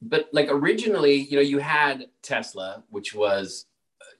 But 0.05 0.29
like 0.33 0.49
originally, 0.49 1.15
you 1.15 1.37
know, 1.37 1.41
you 1.41 1.59
had 1.59 2.07
Tesla, 2.21 2.83
which 2.89 3.13
was 3.13 3.65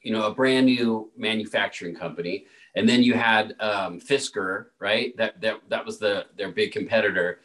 you 0.04 0.12
know, 0.12 0.28
a 0.28 0.34
brand 0.34 0.66
new 0.66 1.10
manufacturing 1.18 1.96
company. 1.96 2.46
And 2.76 2.88
then 2.88 3.02
you 3.04 3.14
had 3.14 3.56
um, 3.60 4.00
Fisker, 4.00 4.68
right? 4.80 5.16
That, 5.18 5.40
that, 5.42 5.62
that 5.70 5.86
was 5.86 5.98
the, 5.98 6.26
their 6.38 6.52
big 6.52 6.74
competitor. 6.74 7.40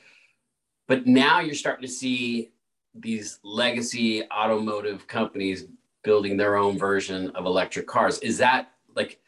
But 0.88 1.06
now 1.06 1.40
you're 1.40 1.54
starting 1.54 1.86
to 1.86 1.92
see 1.92 2.50
these 2.94 3.38
legacy 3.44 4.24
automotive 4.30 5.06
companies 5.06 5.66
building 6.02 6.36
their 6.36 6.56
own 6.56 6.76
version 6.76 7.30
of 7.30 7.46
electric 7.46 7.86
cars. 7.86 8.18
Is 8.20 8.38
that 8.38 8.72
like, 8.96 9.20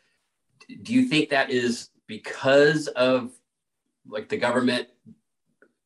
do 0.83 0.93
you 0.93 1.05
think 1.05 1.29
that 1.31 1.51
is 1.51 1.91
because 2.07 2.89
of 2.89 3.31
like 4.09 4.29
the 4.29 4.37
government, 4.37 4.89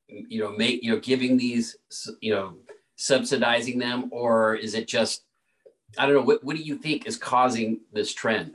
you 0.09 0.41
know, 0.41 0.53
make, 0.53 0.82
you 0.82 0.93
know, 0.93 1.00
giving 1.00 1.37
these, 1.37 1.77
you 2.20 2.32
know, 2.32 2.55
subsidizing 2.96 3.79
them, 3.79 4.08
or 4.12 4.55
is 4.55 4.75
it 4.75 4.88
just 4.88 5.25
I 5.99 6.06
don't 6.06 6.14
know. 6.14 6.23
What, 6.23 6.44
what 6.44 6.56
do 6.56 6.62
you 6.62 6.76
think 6.76 7.06
is 7.06 7.17
causing 7.17 7.81
this 7.93 8.12
trend? 8.12 8.55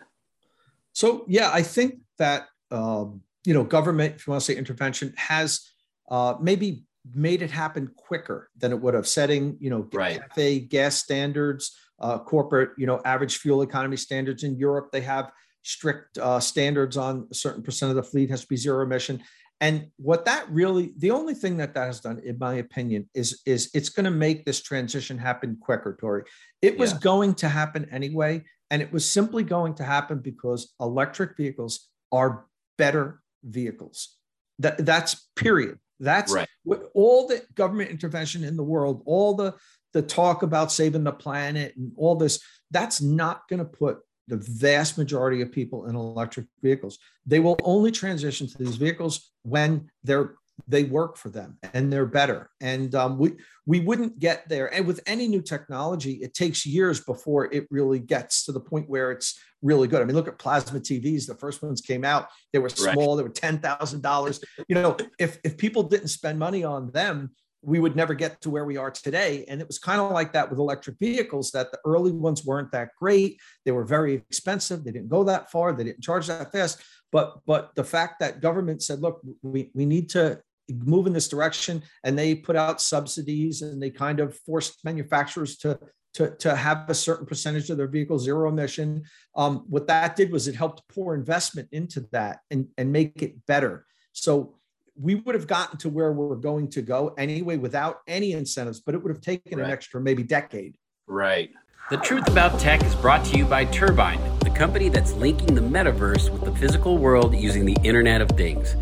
So, 0.93 1.23
yeah, 1.27 1.49
I 1.53 1.61
think 1.61 1.99
that, 2.17 2.47
um, 2.71 3.21
you 3.45 3.53
know, 3.53 3.63
government, 3.63 4.15
if 4.15 4.27
you 4.27 4.31
want 4.31 4.43
to 4.43 4.51
say 4.51 4.57
intervention, 4.57 5.13
has 5.15 5.71
uh, 6.09 6.35
maybe 6.41 6.83
made 7.13 7.41
it 7.41 7.51
happen 7.51 7.91
quicker 7.95 8.49
than 8.57 8.71
it 8.71 8.81
would 8.81 8.93
have, 8.93 9.07
setting, 9.07 9.57
you 9.59 9.69
know, 9.69 9.87
right. 9.93 10.19
cafe 10.19 10.59
gas 10.59 10.97
standards, 10.97 11.77
uh, 11.99 12.19
corporate, 12.19 12.71
you 12.77 12.85
know, 12.85 13.01
average 13.05 13.37
fuel 13.37 13.61
economy 13.61 13.97
standards. 13.97 14.43
In 14.43 14.57
Europe, 14.57 14.91
they 14.91 15.01
have 15.01 15.31
strict 15.63 16.17
uh, 16.17 16.39
standards 16.39 16.97
on 16.97 17.27
a 17.31 17.33
certain 17.33 17.63
percent 17.63 17.89
of 17.89 17.95
the 17.95 18.03
fleet 18.03 18.29
has 18.29 18.41
to 18.41 18.47
be 18.47 18.57
zero 18.57 18.83
emission. 18.83 19.21
And 19.61 19.87
what 19.97 20.25
that 20.25 20.49
really, 20.49 20.93
the 20.97 21.11
only 21.11 21.33
thing 21.33 21.57
that 21.57 21.73
that 21.73 21.87
has 21.87 21.99
done, 21.99 22.19
in 22.19 22.37
my 22.39 22.55
opinion, 22.55 23.09
is 23.13 23.41
is 23.45 23.69
it's 23.73 23.89
going 23.89 24.05
to 24.05 24.11
make 24.11 24.45
this 24.45 24.61
transition 24.61 25.17
happen 25.17 25.57
quicker, 25.59 25.97
Tory. 25.99 26.23
It 26.61 26.77
was 26.77 26.93
yeah. 26.93 26.99
going 27.01 27.33
to 27.35 27.49
happen 27.49 27.87
anyway, 27.91 28.43
and 28.71 28.81
it 28.81 28.91
was 28.91 29.09
simply 29.09 29.43
going 29.43 29.73
to 29.75 29.83
happen 29.83 30.19
because 30.19 30.73
electric 30.79 31.35
vehicles 31.35 31.89
are 32.11 32.45
better 32.77 33.21
vehicles. 33.43 34.15
That 34.59 34.85
that's 34.85 35.27
period. 35.35 35.77
That's 35.99 36.31
right. 36.31 36.47
all 36.93 37.27
the 37.27 37.43
government 37.55 37.91
intervention 37.91 38.45
in 38.45 38.55
the 38.55 38.63
world, 38.63 39.03
all 39.05 39.35
the 39.35 39.55
the 39.91 40.01
talk 40.01 40.43
about 40.43 40.71
saving 40.71 41.03
the 41.03 41.11
planet 41.11 41.75
and 41.75 41.91
all 41.97 42.15
this. 42.15 42.41
That's 42.71 43.01
not 43.01 43.41
going 43.49 43.59
to 43.59 43.65
put 43.65 43.99
the 44.29 44.37
vast 44.37 44.97
majority 44.97 45.41
of 45.41 45.51
people 45.51 45.87
in 45.87 45.95
electric 45.95 46.45
vehicles. 46.61 46.99
They 47.25 47.39
will 47.39 47.57
only 47.63 47.91
transition 47.91 48.47
to 48.47 48.57
these 48.57 48.75
vehicles 48.75 49.31
when 49.43 49.89
they're 50.03 50.35
they 50.67 50.83
work 50.83 51.17
for 51.17 51.29
them 51.29 51.57
and 51.73 51.91
they're 51.91 52.05
better. 52.05 52.49
And 52.59 52.93
um, 52.95 53.17
we 53.17 53.33
we 53.65 53.79
wouldn't 53.79 54.19
get 54.19 54.47
there. 54.49 54.73
And 54.73 54.85
with 54.85 54.99
any 55.05 55.27
new 55.27 55.41
technology, 55.41 56.13
it 56.13 56.33
takes 56.33 56.65
years 56.65 56.99
before 56.99 57.53
it 57.53 57.67
really 57.71 57.99
gets 57.99 58.45
to 58.45 58.51
the 58.51 58.59
point 58.59 58.89
where 58.89 59.11
it's 59.11 59.39
really 59.61 59.87
good. 59.87 60.01
I 60.01 60.05
mean, 60.05 60.15
look 60.15 60.27
at 60.27 60.37
plasma 60.37 60.79
TVs. 60.79 61.27
The 61.27 61.35
first 61.35 61.61
ones 61.61 61.81
came 61.81 62.03
out; 62.03 62.27
they 62.53 62.59
were 62.59 62.69
small. 62.69 63.15
Right. 63.15 63.17
They 63.17 63.23
were 63.23 63.33
ten 63.33 63.59
thousand 63.59 64.01
dollars. 64.01 64.43
You 64.67 64.75
know, 64.75 64.97
if 65.17 65.39
if 65.43 65.57
people 65.57 65.83
didn't 65.83 66.09
spend 66.09 66.39
money 66.39 66.63
on 66.63 66.91
them, 66.91 67.31
we 67.61 67.79
would 67.79 67.95
never 67.95 68.13
get 68.13 68.39
to 68.41 68.49
where 68.49 68.65
we 68.65 68.77
are 68.77 68.91
today. 68.91 69.45
And 69.47 69.59
it 69.59 69.67
was 69.67 69.79
kind 69.79 69.99
of 69.99 70.11
like 70.11 70.33
that 70.33 70.49
with 70.49 70.59
electric 70.59 70.97
vehicles 70.99 71.51
that 71.51 71.71
the 71.71 71.79
early 71.85 72.11
ones 72.11 72.45
weren't 72.45 72.71
that 72.71 72.89
great. 72.97 73.39
They 73.65 73.71
were 73.71 73.83
very 73.83 74.13
expensive. 74.13 74.83
They 74.83 74.91
didn't 74.91 75.09
go 75.09 75.23
that 75.25 75.51
far. 75.51 75.73
They 75.73 75.83
didn't 75.83 76.03
charge 76.03 76.27
that 76.27 76.51
fast. 76.51 76.81
But 77.11 77.39
but 77.45 77.73
the 77.75 77.83
fact 77.83 78.19
that 78.19 78.41
government 78.41 78.83
said, 78.83 79.01
look, 79.01 79.21
we, 79.41 79.71
we 79.73 79.85
need 79.85 80.09
to 80.11 80.41
move 80.69 81.07
in 81.07 81.13
this 81.13 81.27
direction 81.27 81.81
and 82.03 82.17
they 82.17 82.35
put 82.35 82.55
out 82.55 82.81
subsidies 82.81 83.61
and 83.61 83.81
they 83.81 83.89
kind 83.89 84.19
of 84.19 84.37
forced 84.45 84.85
manufacturers 84.85 85.57
to 85.57 85.79
to, 86.13 86.35
to 86.37 86.55
have 86.55 86.89
a 86.89 86.95
certain 86.95 87.25
percentage 87.25 87.69
of 87.69 87.77
their 87.77 87.87
vehicles 87.87 88.23
zero 88.23 88.49
emission. 88.49 89.03
Um, 89.35 89.65
what 89.67 89.87
that 89.87 90.15
did 90.15 90.31
was 90.31 90.47
it 90.47 90.55
helped 90.55 90.81
pour 90.89 91.13
investment 91.13 91.69
into 91.71 92.07
that 92.11 92.39
and, 92.49 92.67
and 92.77 92.91
make 92.91 93.21
it 93.21 93.45
better. 93.45 93.85
So 94.13 94.58
we 95.01 95.15
would 95.15 95.33
have 95.33 95.47
gotten 95.47 95.77
to 95.79 95.89
where 95.89 96.11
we're 96.11 96.35
going 96.35 96.67
to 96.69 96.81
go 96.81 97.13
anyway 97.17 97.57
without 97.57 98.01
any 98.07 98.33
incentives, 98.33 98.81
but 98.81 98.93
it 98.93 99.01
would 99.01 99.09
have 99.09 99.21
taken 99.21 99.57
right. 99.57 99.65
an 99.65 99.71
extra 99.71 100.01
maybe 100.01 100.23
decade. 100.23 100.77
Right. 101.07 101.51
The 101.89 101.97
Truth 101.97 102.27
About 102.27 102.59
Tech 102.59 102.83
is 102.83 102.93
brought 102.95 103.25
to 103.25 103.37
you 103.37 103.45
by 103.45 103.65
Terbine 103.65 104.19
the 104.39 104.49
company 104.49 104.89
that's 104.89 105.13
linking 105.13 105.55
the 105.55 105.61
metaverse 105.61 106.29
with 106.29 106.43
the 106.45 106.53
physical 106.55 106.97
world 106.97 107.33
using 107.33 107.65
the 107.65 107.77
Internet 107.83 108.21
of 108.21 108.29
Things. 108.29 108.75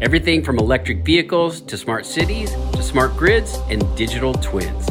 Everything 0.00 0.42
from 0.42 0.58
electric 0.58 1.04
vehicles 1.04 1.60
to 1.62 1.76
smart 1.76 2.06
cities 2.06 2.50
to 2.72 2.82
smart 2.82 3.16
grids 3.16 3.58
and 3.68 3.84
digital 3.96 4.32
twins. 4.34 4.88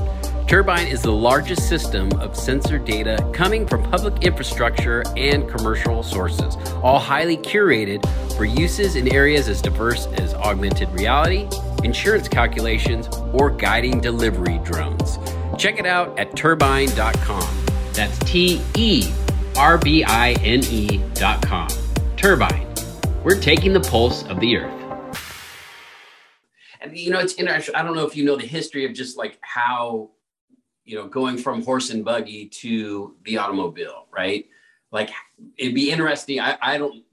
Terbine 0.47 0.87
is 0.87 1.01
the 1.01 1.11
largest 1.11 1.67
system 1.67 2.09
of 2.21 2.33
sensor 2.33 2.79
data 2.79 3.17
coming 3.33 3.67
from 3.67 3.83
public 3.83 4.23
infrastructure 4.23 5.03
and 5.17 5.45
commercial 5.49 6.01
sources, 6.03 6.55
all 6.81 6.99
highly 6.99 7.35
curated 7.35 8.01
for 8.37 8.45
uses 8.45 8.95
in 8.95 9.13
areas 9.13 9.49
as 9.49 9.61
diverse 9.61 10.05
as 10.05 10.33
augmented 10.35 10.89
reality, 10.91 11.49
insurance 11.83 12.29
calculations, 12.29 13.09
or 13.33 13.49
guiding 13.49 13.99
delivery 13.99 14.57
drones. 14.59 15.19
Check 15.57 15.79
it 15.79 15.85
out 15.85 16.17
at 16.17 16.31
terbine.com. 16.31 17.65
That's 17.91 18.17
T 18.19 18.61
E 18.77 19.11
R 19.57 19.77
B 19.77 20.05
I 20.05 20.31
N 20.43 20.61
E.com. 20.63 21.67
Terbine. 22.15 22.73
We're 23.21 23.41
taking 23.41 23.73
the 23.73 23.81
pulse 23.81 24.23
of 24.27 24.39
the 24.39 24.59
earth. 24.59 25.19
And 26.79 26.97
you 26.97 27.11
know, 27.11 27.19
it's 27.19 27.33
interesting. 27.33 27.75
I 27.75 27.83
don't 27.83 27.97
know 27.97 28.07
if 28.07 28.15
you 28.15 28.23
know 28.23 28.37
the 28.37 28.47
history 28.47 28.85
of 28.85 28.93
just 28.93 29.17
like 29.17 29.39
how 29.41 30.11
you 30.87 30.95
know, 30.95 31.05
going 31.05 31.37
from 31.37 31.63
horse 31.63 31.89
and 31.89 32.03
buggy 32.03 32.47
to 32.47 33.15
the 33.25 33.37
automobile, 33.37 34.07
right? 34.11 34.47
Like 34.91 35.09
it'd 35.57 35.75
be 35.75 35.91
interesting. 35.91 36.39
I, 36.39 36.57
I 36.61 36.77
don't 36.77 37.03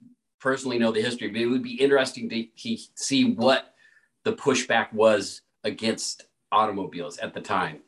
personally 0.41 0.79
know 0.79 0.93
the 0.93 1.03
history, 1.03 1.29
but 1.29 1.41
it 1.41 1.47
would 1.47 1.63
be 1.63 1.75
interesting 1.75 2.29
to, 2.29 2.45
to 2.45 2.79
see 2.95 3.33
what 3.35 3.75
the 4.23 4.33
pushback 4.33 4.93
was 4.93 5.43
against 5.65 6.27
automobiles 6.53 7.19
at 7.19 7.35
the 7.35 7.41
time. 7.41 7.81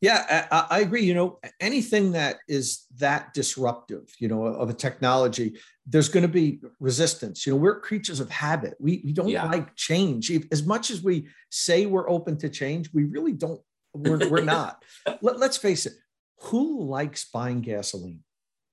Yeah, 0.00 0.46
I, 0.52 0.66
I, 0.70 0.80
agree. 0.80 1.02
You 1.02 1.14
know, 1.14 1.38
anything 1.60 2.12
that 2.12 2.36
is 2.46 2.84
that 2.98 3.32
disruptive, 3.32 4.12
you 4.18 4.28
know, 4.28 4.44
of 4.44 4.68
a 4.68 4.74
technology, 4.74 5.58
there's 5.86 6.10
going 6.10 6.22
to 6.22 6.28
be 6.28 6.60
resistance. 6.78 7.46
You 7.46 7.54
know, 7.54 7.58
we're 7.58 7.80
creatures 7.80 8.20
of 8.20 8.28
habit. 8.28 8.74
We, 8.78 9.00
we 9.02 9.12
don't 9.12 9.28
yeah. 9.28 9.46
like 9.46 9.74
change. 9.76 10.30
As 10.52 10.66
much 10.66 10.90
as 10.90 11.02
we 11.02 11.26
say 11.50 11.86
we're 11.86 12.08
open 12.08 12.36
to 12.38 12.50
change, 12.50 12.90
we 12.92 13.04
really 13.04 13.32
don't 13.32 13.62
we're, 13.94 14.28
we're 14.28 14.44
not. 14.44 14.82
Let, 15.22 15.38
let's 15.38 15.56
face 15.56 15.86
it. 15.86 15.94
Who 16.42 16.84
likes 16.84 17.30
buying 17.30 17.60
gasoline? 17.60 18.20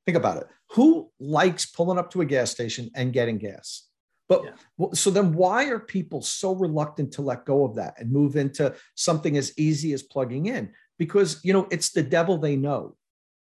Think 0.05 0.17
about 0.17 0.37
it. 0.37 0.47
Who 0.71 1.11
likes 1.19 1.65
pulling 1.65 1.97
up 1.97 2.11
to 2.11 2.21
a 2.21 2.25
gas 2.25 2.51
station 2.51 2.89
and 2.95 3.13
getting 3.13 3.37
gas? 3.37 3.87
But 4.27 4.43
yeah. 4.45 4.87
so 4.93 5.09
then 5.09 5.33
why 5.33 5.65
are 5.65 5.79
people 5.79 6.21
so 6.21 6.55
reluctant 6.55 7.11
to 7.13 7.21
let 7.21 7.45
go 7.45 7.65
of 7.65 7.75
that 7.75 7.95
and 7.97 8.11
move 8.11 8.37
into 8.37 8.73
something 8.95 9.35
as 9.35 9.53
easy 9.57 9.91
as 9.93 10.03
plugging 10.03 10.45
in? 10.45 10.71
Because, 10.97 11.43
you 11.43 11.51
know, 11.51 11.67
it's 11.69 11.91
the 11.91 12.03
devil 12.03 12.37
they 12.37 12.55
know. 12.55 12.95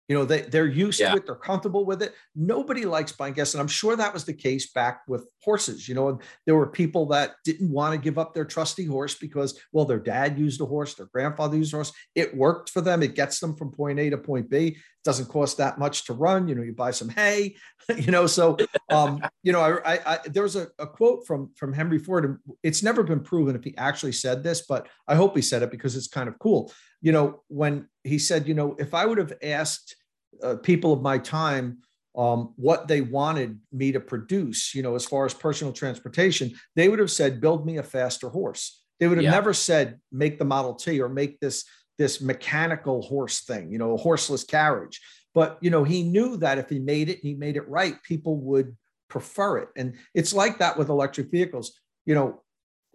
You 0.09 0.17
know, 0.17 0.25
they, 0.25 0.43
they're 0.43 0.67
used 0.67 1.01
yeah. 1.01 1.11
to 1.11 1.17
it, 1.17 1.27
they're 1.27 1.35
comfortable 1.35 1.85
with 1.85 2.01
it. 2.01 2.15
Nobody 2.35 2.85
likes 2.85 3.11
buying 3.11 3.35
gas. 3.35 3.55
And 3.55 3.61
I'm 3.61 3.69
sure 3.69 3.97
that 3.97 4.15
was 4.15 4.25
the 4.25 4.33
case 4.33 4.71
back 4.71 5.03
with 5.09 5.29
horses. 5.43 5.89
You 5.89 5.97
know, 5.97 6.21
there 6.45 6.55
were 6.55 6.69
people 6.69 7.07
that 7.07 7.33
didn't 7.45 7.71
want 7.71 7.93
to 7.93 7.99
give 7.99 8.17
up 8.17 8.33
their 8.33 8.45
trusty 8.45 8.85
horse 8.85 9.17
because, 9.17 9.61
well, 9.73 9.85
their 9.85 9.99
dad 9.99 10.39
used 10.39 10.61
a 10.61 10.67
horse, 10.67 10.95
their 10.95 11.07
grandfather 11.07 11.57
used 11.57 11.73
a 11.73 11.79
horse. 11.79 11.93
It 12.15 12.37
worked 12.37 12.71
for 12.71 12.81
them. 12.81 13.03
It 13.03 13.17
gets 13.17 13.41
them 13.41 13.57
from 13.57 13.73
point 13.73 13.99
A 13.99 14.11
to 14.11 14.19
point 14.19 14.49
B. 14.49 14.67
It 14.69 14.77
doesn't 15.05 15.27
cost 15.27 15.57
that 15.59 15.79
much 15.79 16.05
to 16.07 16.13
run. 16.13 16.47
You 16.47 16.55
know, 16.55 16.63
you 16.63 16.73
buy 16.73 16.93
some 16.93 17.09
hay, 17.09 17.57
you 17.97 18.13
know. 18.13 18.29
So 18.29 18.57
um, 18.91 19.21
you 19.43 19.53
know, 19.53 19.61
I, 19.61 19.95
I, 19.95 20.01
I 20.07 20.19
there 20.27 20.45
was 20.45 20.55
a, 20.55 20.69
a 20.79 20.87
quote 20.87 21.27
from 21.27 21.51
from 21.57 21.73
Henry 21.73 21.99
Ford, 21.99 22.25
and 22.25 22.39
it's 22.63 22.83
never 22.83 23.03
been 23.03 23.21
proven 23.21 23.57
if 23.57 23.65
he 23.65 23.77
actually 23.77 24.13
said 24.13 24.45
this, 24.45 24.67
but 24.69 24.89
I 25.09 25.17
hope 25.17 25.35
he 25.35 25.43
said 25.43 25.63
it 25.63 25.71
because 25.71 25.97
it's 25.97 26.09
kind 26.09 26.29
of 26.29 26.39
cool 26.39 26.73
you 27.07 27.13
know, 27.13 27.45
when 27.47 27.87
he 28.03 28.19
said, 28.19 28.49
you 28.49 28.55
know, 28.55 28.75
if 28.81 28.93
I 28.93 29.07
would 29.07 29.19
have 29.19 29.33
asked 29.41 29.95
uh, 30.43 30.57
people 30.57 30.93
of 30.93 31.03
my 31.03 31.19
time 31.19 31.79
um, 32.19 32.53
what 32.57 32.89
they 32.89 33.01
wanted 33.01 33.61
me 33.71 33.93
to 33.93 34.01
produce, 34.01 34.75
you 34.75 34.83
know, 34.83 34.97
as 34.97 35.05
far 35.05 35.25
as 35.25 35.33
personal 35.33 35.73
transportation, 35.73 36.51
they 36.75 36.89
would 36.89 36.99
have 36.99 37.13
said, 37.13 37.41
build 37.41 37.65
me 37.65 37.77
a 37.77 37.83
faster 37.85 38.29
horse. 38.29 38.83
They 38.99 39.07
would 39.07 39.19
have 39.19 39.25
yeah. 39.25 39.31
never 39.31 39.55
said, 39.55 40.01
make 40.11 40.41
the 40.41 40.45
Model 40.45 40.75
T 40.75 41.01
or 41.01 41.09
make 41.09 41.39
this 41.39 41.65
this 41.97 42.21
mechanical 42.21 43.03
horse 43.03 43.45
thing, 43.45 43.71
you 43.71 43.79
know, 43.79 43.95
a 43.95 43.97
horseless 43.97 44.43
carriage. 44.43 45.01
But 45.33 45.59
you 45.61 45.71
know, 45.71 45.85
he 45.85 46.03
knew 46.03 46.37
that 46.39 46.59
if 46.59 46.69
he 46.69 46.81
made 46.81 47.09
it, 47.09 47.19
and 47.19 47.29
he 47.29 47.35
made 47.35 47.57
it 47.57 47.69
right, 47.69 48.03
people 48.03 48.37
would 48.39 48.77
prefer 49.09 49.59
it. 49.59 49.69
And 49.77 49.95
it's 50.13 50.35
like 50.35 50.59
that 50.59 50.77
with 50.77 50.89
electric 50.89 51.31
vehicles. 51.31 51.79
You 52.05 52.17
know, 52.17 52.43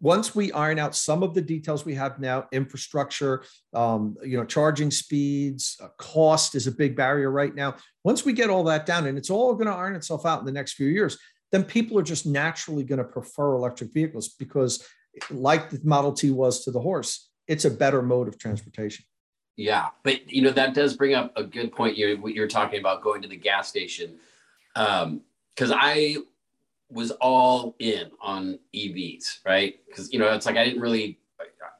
once 0.01 0.33
we 0.33 0.51
iron 0.51 0.79
out 0.79 0.95
some 0.95 1.21
of 1.21 1.33
the 1.33 1.41
details 1.41 1.85
we 1.85 1.93
have 1.93 2.19
now, 2.19 2.47
infrastructure, 2.51 3.43
um, 3.73 4.17
you 4.23 4.35
know, 4.35 4.43
charging 4.43 4.89
speeds, 4.89 5.77
uh, 5.81 5.87
cost 5.97 6.55
is 6.55 6.65
a 6.65 6.71
big 6.71 6.95
barrier 6.95 7.29
right 7.29 7.53
now. 7.53 7.75
Once 8.03 8.25
we 8.25 8.33
get 8.33 8.49
all 8.49 8.63
that 8.63 8.87
down, 8.87 9.05
and 9.05 9.17
it's 9.17 9.29
all 9.29 9.53
going 9.53 9.67
to 9.67 9.73
iron 9.73 9.95
itself 9.95 10.25
out 10.25 10.39
in 10.39 10.45
the 10.45 10.51
next 10.51 10.73
few 10.73 10.87
years, 10.87 11.17
then 11.51 11.63
people 11.63 11.99
are 11.99 12.03
just 12.03 12.25
naturally 12.25 12.83
going 12.83 12.97
to 12.97 13.03
prefer 13.03 13.53
electric 13.53 13.93
vehicles 13.93 14.29
because, 14.29 14.85
like 15.29 15.69
the 15.69 15.79
Model 15.83 16.13
T 16.13 16.31
was 16.31 16.63
to 16.63 16.71
the 16.71 16.79
horse, 16.79 17.29
it's 17.47 17.65
a 17.65 17.71
better 17.71 18.01
mode 18.01 18.27
of 18.27 18.39
transportation. 18.39 19.05
Yeah, 19.57 19.89
but 20.03 20.31
you 20.31 20.41
know 20.41 20.51
that 20.51 20.73
does 20.73 20.95
bring 20.95 21.13
up 21.13 21.31
a 21.35 21.43
good 21.43 21.73
point. 21.73 21.97
You're 21.97 22.27
you're 22.29 22.47
talking 22.47 22.79
about 22.79 23.03
going 23.03 23.21
to 23.21 23.27
the 23.27 23.35
gas 23.35 23.67
station, 23.67 24.15
because 24.73 25.03
um, 25.03 25.77
I 25.77 26.17
was 26.91 27.11
all 27.11 27.75
in 27.79 28.11
on 28.21 28.59
EVs, 28.75 29.39
right? 29.45 29.79
Because 29.87 30.11
you 30.11 30.19
know, 30.19 30.33
it's 30.33 30.45
like 30.45 30.57
I 30.57 30.65
didn't 30.65 30.81
really, 30.81 31.19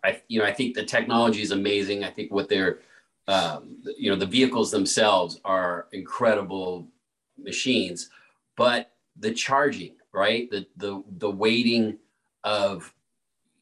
I 0.04 0.22
you 0.28 0.40
know, 0.40 0.46
I 0.46 0.54
think 0.54 0.76
the 0.76 0.86
technology 0.86 1.42
is 1.42 1.52
amazing. 1.52 2.04
I 2.04 2.10
think 2.10 2.32
what 2.32 2.50
they're, 2.50 2.80
um, 3.28 3.78
you 3.98 4.10
know, 4.10 4.16
the 4.16 4.26
vehicles 4.26 4.72
themselves 4.72 5.40
are 5.44 5.88
incredible 5.92 6.88
machines, 7.38 8.10
but 8.56 8.92
the 9.18 9.32
charging, 9.34 9.96
right? 10.14 10.50
The 10.50 10.66
the 10.78 11.04
the 11.18 11.30
waiting 11.30 11.98
of 12.44 12.94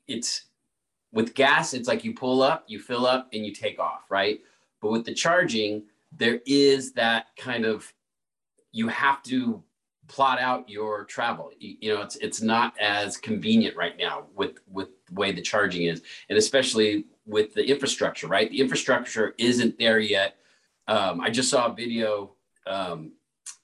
it's 0.07 0.45
with 1.11 1.33
gas, 1.33 1.73
it's 1.73 1.87
like 1.87 2.03
you 2.03 2.13
pull 2.13 2.43
up, 2.43 2.65
you 2.67 2.79
fill 2.79 3.05
up, 3.05 3.29
and 3.33 3.45
you 3.45 3.53
take 3.53 3.79
off, 3.79 4.03
right? 4.09 4.39
But 4.81 4.91
with 4.91 5.05
the 5.05 5.13
charging, 5.13 5.83
there 6.11 6.39
is 6.45 6.93
that 6.93 7.27
kind 7.37 7.65
of 7.65 7.91
you 8.71 8.87
have 8.87 9.23
to 9.23 9.63
plot 10.09 10.39
out 10.39 10.67
your 10.67 11.05
travel. 11.05 11.51
You, 11.59 11.93
know, 11.93 12.01
it's 12.01 12.17
it's 12.17 12.41
not 12.41 12.77
as 12.79 13.15
convenient 13.15 13.77
right 13.77 13.97
now 13.97 14.25
with 14.35 14.57
with 14.67 14.89
the 15.07 15.13
way 15.13 15.31
the 15.31 15.41
charging 15.41 15.83
is, 15.83 16.01
and 16.27 16.37
especially 16.37 17.05
with 17.25 17.53
the 17.53 17.65
infrastructure. 17.65 18.27
Right, 18.27 18.51
the 18.51 18.59
infrastructure 18.59 19.35
isn't 19.37 19.79
there 19.79 19.99
yet. 19.99 20.35
Um, 20.87 21.21
I 21.21 21.29
just 21.29 21.49
saw 21.49 21.67
a 21.67 21.73
video. 21.73 22.31
Um, 22.67 23.13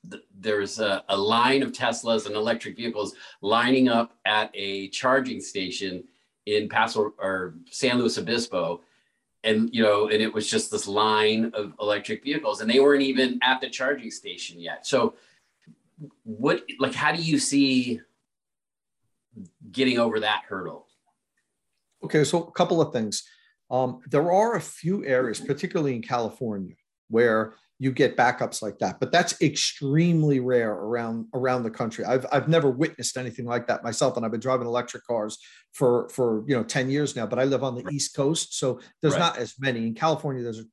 th- 0.10 0.24
there's 0.40 0.80
a, 0.80 1.04
a 1.10 1.18
line 1.18 1.64
of 1.64 1.72
Teslas 1.72 2.28
and 2.28 2.36
electric 2.36 2.78
vehicles 2.78 3.16
lining 3.42 3.90
up 3.90 4.16
at 4.26 4.52
a 4.54 4.88
charging 4.90 5.42
station 5.42 6.06
in 6.46 6.70
Paso 6.70 7.14
or 7.18 7.56
San 7.72 7.98
Luis 7.98 8.20
Obispo, 8.20 8.82
and 9.44 9.70
you 9.74 9.82
know, 9.82 10.10
and 10.10 10.22
it 10.22 10.32
was 10.32 10.48
just 10.48 10.72
this 10.72 10.88
line 10.88 11.52
of 11.56 11.74
electric 11.82 12.24
vehicles, 12.24 12.62
and 12.62 12.70
they 12.70 12.80
weren't 12.80 13.02
even 13.02 13.40
at 13.42 13.62
the 13.62 13.70
charging 13.70 14.12
station 14.12 14.60
yet. 14.60 14.86
So 14.86 15.16
what 16.24 16.64
like 16.80 16.94
how 16.94 17.12
do 17.12 17.22
you 17.22 17.40
see 17.40 18.00
getting 19.72 20.00
over 20.00 20.20
that 20.20 20.44
hurdle 20.48 20.88
okay 22.04 22.24
so 22.24 22.44
a 22.44 22.52
couple 22.52 22.82
of 22.82 22.94
things 22.94 23.24
um, 23.72 24.02
there 24.12 24.32
are 24.32 24.56
a 24.56 24.62
few 24.62 25.06
areas 25.06 25.40
particularly 25.40 25.96
in 25.96 26.02
california 26.02 26.76
where 27.10 27.56
you 27.78 27.92
get 27.92 28.16
backups 28.16 28.62
like 28.62 28.78
that 28.80 29.00
but 29.00 29.12
that's 29.12 29.42
extremely 29.42 30.40
rare 30.40 30.72
around 30.72 31.28
around 31.34 31.64
the 31.64 31.72
country 31.72 32.06
i've, 32.06 32.26
I've 32.32 32.48
never 32.48 32.70
witnessed 32.70 33.18
anything 33.18 33.46
like 33.46 33.68
that 33.68 33.84
myself 33.84 34.16
and 34.16 34.26
i've 34.26 34.32
been 34.32 34.40
driving 34.40 34.68
electric 34.68 35.06
cars 35.06 35.38
for 35.74 36.08
for 36.10 36.44
you 36.48 36.56
know 36.56 36.64
10 36.64 36.90
years 36.90 37.16
now 37.16 37.26
but 37.26 37.40
i 37.40 37.44
live 37.44 37.64
on 37.64 37.76
the 37.76 37.84
right. 37.84 37.94
east 37.94 38.16
coast 38.16 38.58
so 38.58 38.80
there's 39.02 39.14
right. 39.14 39.20
not 39.20 39.38
as 39.38 39.56
many 39.60 39.88
in 39.88 39.94
california 39.94 40.44
there's 40.44 40.60
a, 40.60 40.64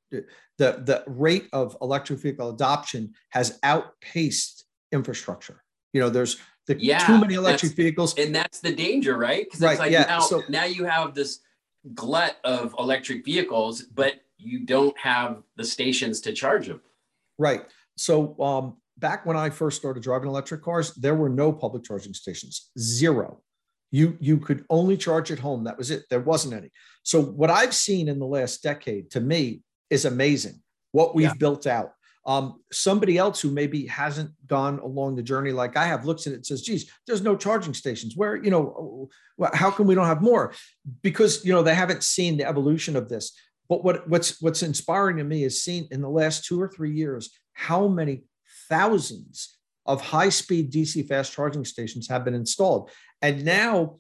the 0.59 0.83
the 0.85 1.03
rate 1.07 1.49
of 1.53 1.77
electric 1.81 2.21
vehicle 2.21 2.51
adoption 2.51 3.13
has 3.31 3.59
outpaced 3.63 4.65
infrastructure. 4.93 5.63
You 5.93 6.01
know, 6.01 6.11
there's 6.11 6.39
the, 6.67 6.77
yeah, 6.79 7.05
too 7.07 7.19
many 7.19 7.35
electric 7.35 7.73
vehicles, 7.73 8.17
and 8.19 8.35
that's 8.35 8.61
the 8.61 8.75
danger, 8.75 9.17
right? 9.17 9.45
Because 9.45 9.61
right, 9.61 9.73
it's 9.73 9.81
like 9.81 9.93
yeah. 9.93 10.05
now, 10.05 10.21
so, 10.21 10.43
now 10.49 10.65
you 10.65 10.85
have 10.85 11.15
this 11.15 11.41
glut 11.95 12.37
of 12.45 12.75
electric 12.79 13.25
vehicles, 13.25 13.83
but 13.83 14.15
you 14.39 14.65
don't 14.65 14.97
have 14.99 15.43
the 15.57 15.65
stations 15.65 16.21
to 16.23 16.33
charge 16.33 16.67
them. 16.69 16.81
Right. 17.39 17.63
So 17.97 18.41
um, 18.41 18.77
back 18.99 19.27
when 19.27 19.37
I 19.37 19.51
first 19.51 19.77
started 19.77 20.03
driving 20.03 20.29
electric 20.29 20.63
cars, 20.63 20.95
there 20.95 21.15
were 21.15 21.29
no 21.29 21.53
public 21.53 21.85
charging 21.85 22.15
stations, 22.15 22.71
zero. 22.79 23.43
You 23.91 24.17
you 24.21 24.39
could 24.39 24.65
only 24.71 24.97
charge 24.97 25.31
at 25.31 25.39
home. 25.39 25.65
That 25.65 25.77
was 25.77 25.91
it. 25.91 26.05
There 26.09 26.21
wasn't 26.21 26.55
any. 26.55 26.71
So 27.03 27.21
what 27.21 27.51
I've 27.51 27.75
seen 27.75 28.09
in 28.09 28.19
the 28.19 28.27
last 28.27 28.63
decade, 28.63 29.11
to 29.11 29.21
me, 29.21 29.63
is 29.91 30.07
amazing. 30.07 30.63
What 30.93 31.15
we've 31.15 31.27
yeah. 31.27 31.35
built 31.35 31.67
out. 31.67 31.93
Um, 32.25 32.61
somebody 32.71 33.19
else 33.19 33.41
who 33.41 33.51
maybe 33.51 33.87
hasn't 33.87 34.31
gone 34.47 34.79
along 34.79 35.17
the 35.17 35.23
journey 35.23 35.51
like 35.51 35.77
I 35.77 35.87
have 35.87 36.05
looks 36.05 36.27
at 36.27 36.33
it 36.33 36.37
and 36.37 36.47
says, 36.47 36.63
geez, 36.63 36.91
there's 37.07 37.23
no 37.23 37.37
charging 37.37 37.75
stations. 37.75 38.17
Where, 38.17 38.37
you 38.37 38.51
know, 38.51 39.09
how 39.53 39.73
come 39.73 39.89
we 39.89 39.97
don't 39.97 40.07
have 40.07 40.23
more? 40.23 40.55
Because, 41.03 41.45
you 41.45 41.53
know, 41.53 41.63
they 41.63 41.75
haven't 41.75 42.05
seen 42.05 42.37
the 42.37 42.47
evolution 42.47 42.95
of 42.95 43.09
this. 43.09 43.33
But 43.69 43.85
what, 43.85 44.09
what's 44.09 44.41
what's 44.41 44.63
inspiring 44.63 45.17
to 45.17 45.25
me 45.25 45.45
is 45.45 45.65
seeing 45.65 45.89
in 45.91 46.01
the 46.01 46.11
last 46.11 46.45
two 46.45 46.61
or 46.61 46.69
three 46.69 46.93
years 46.93 47.31
how 47.55 47.89
many 47.89 48.25
thousands 48.69 49.57
of 49.87 50.01
high-speed 50.01 50.73
DC 50.73 51.09
fast 51.09 51.33
charging 51.33 51.65
stations 51.65 52.09
have 52.09 52.25
been 52.25 52.35
installed. 52.35 52.91
And 53.21 53.45
now 53.45 53.97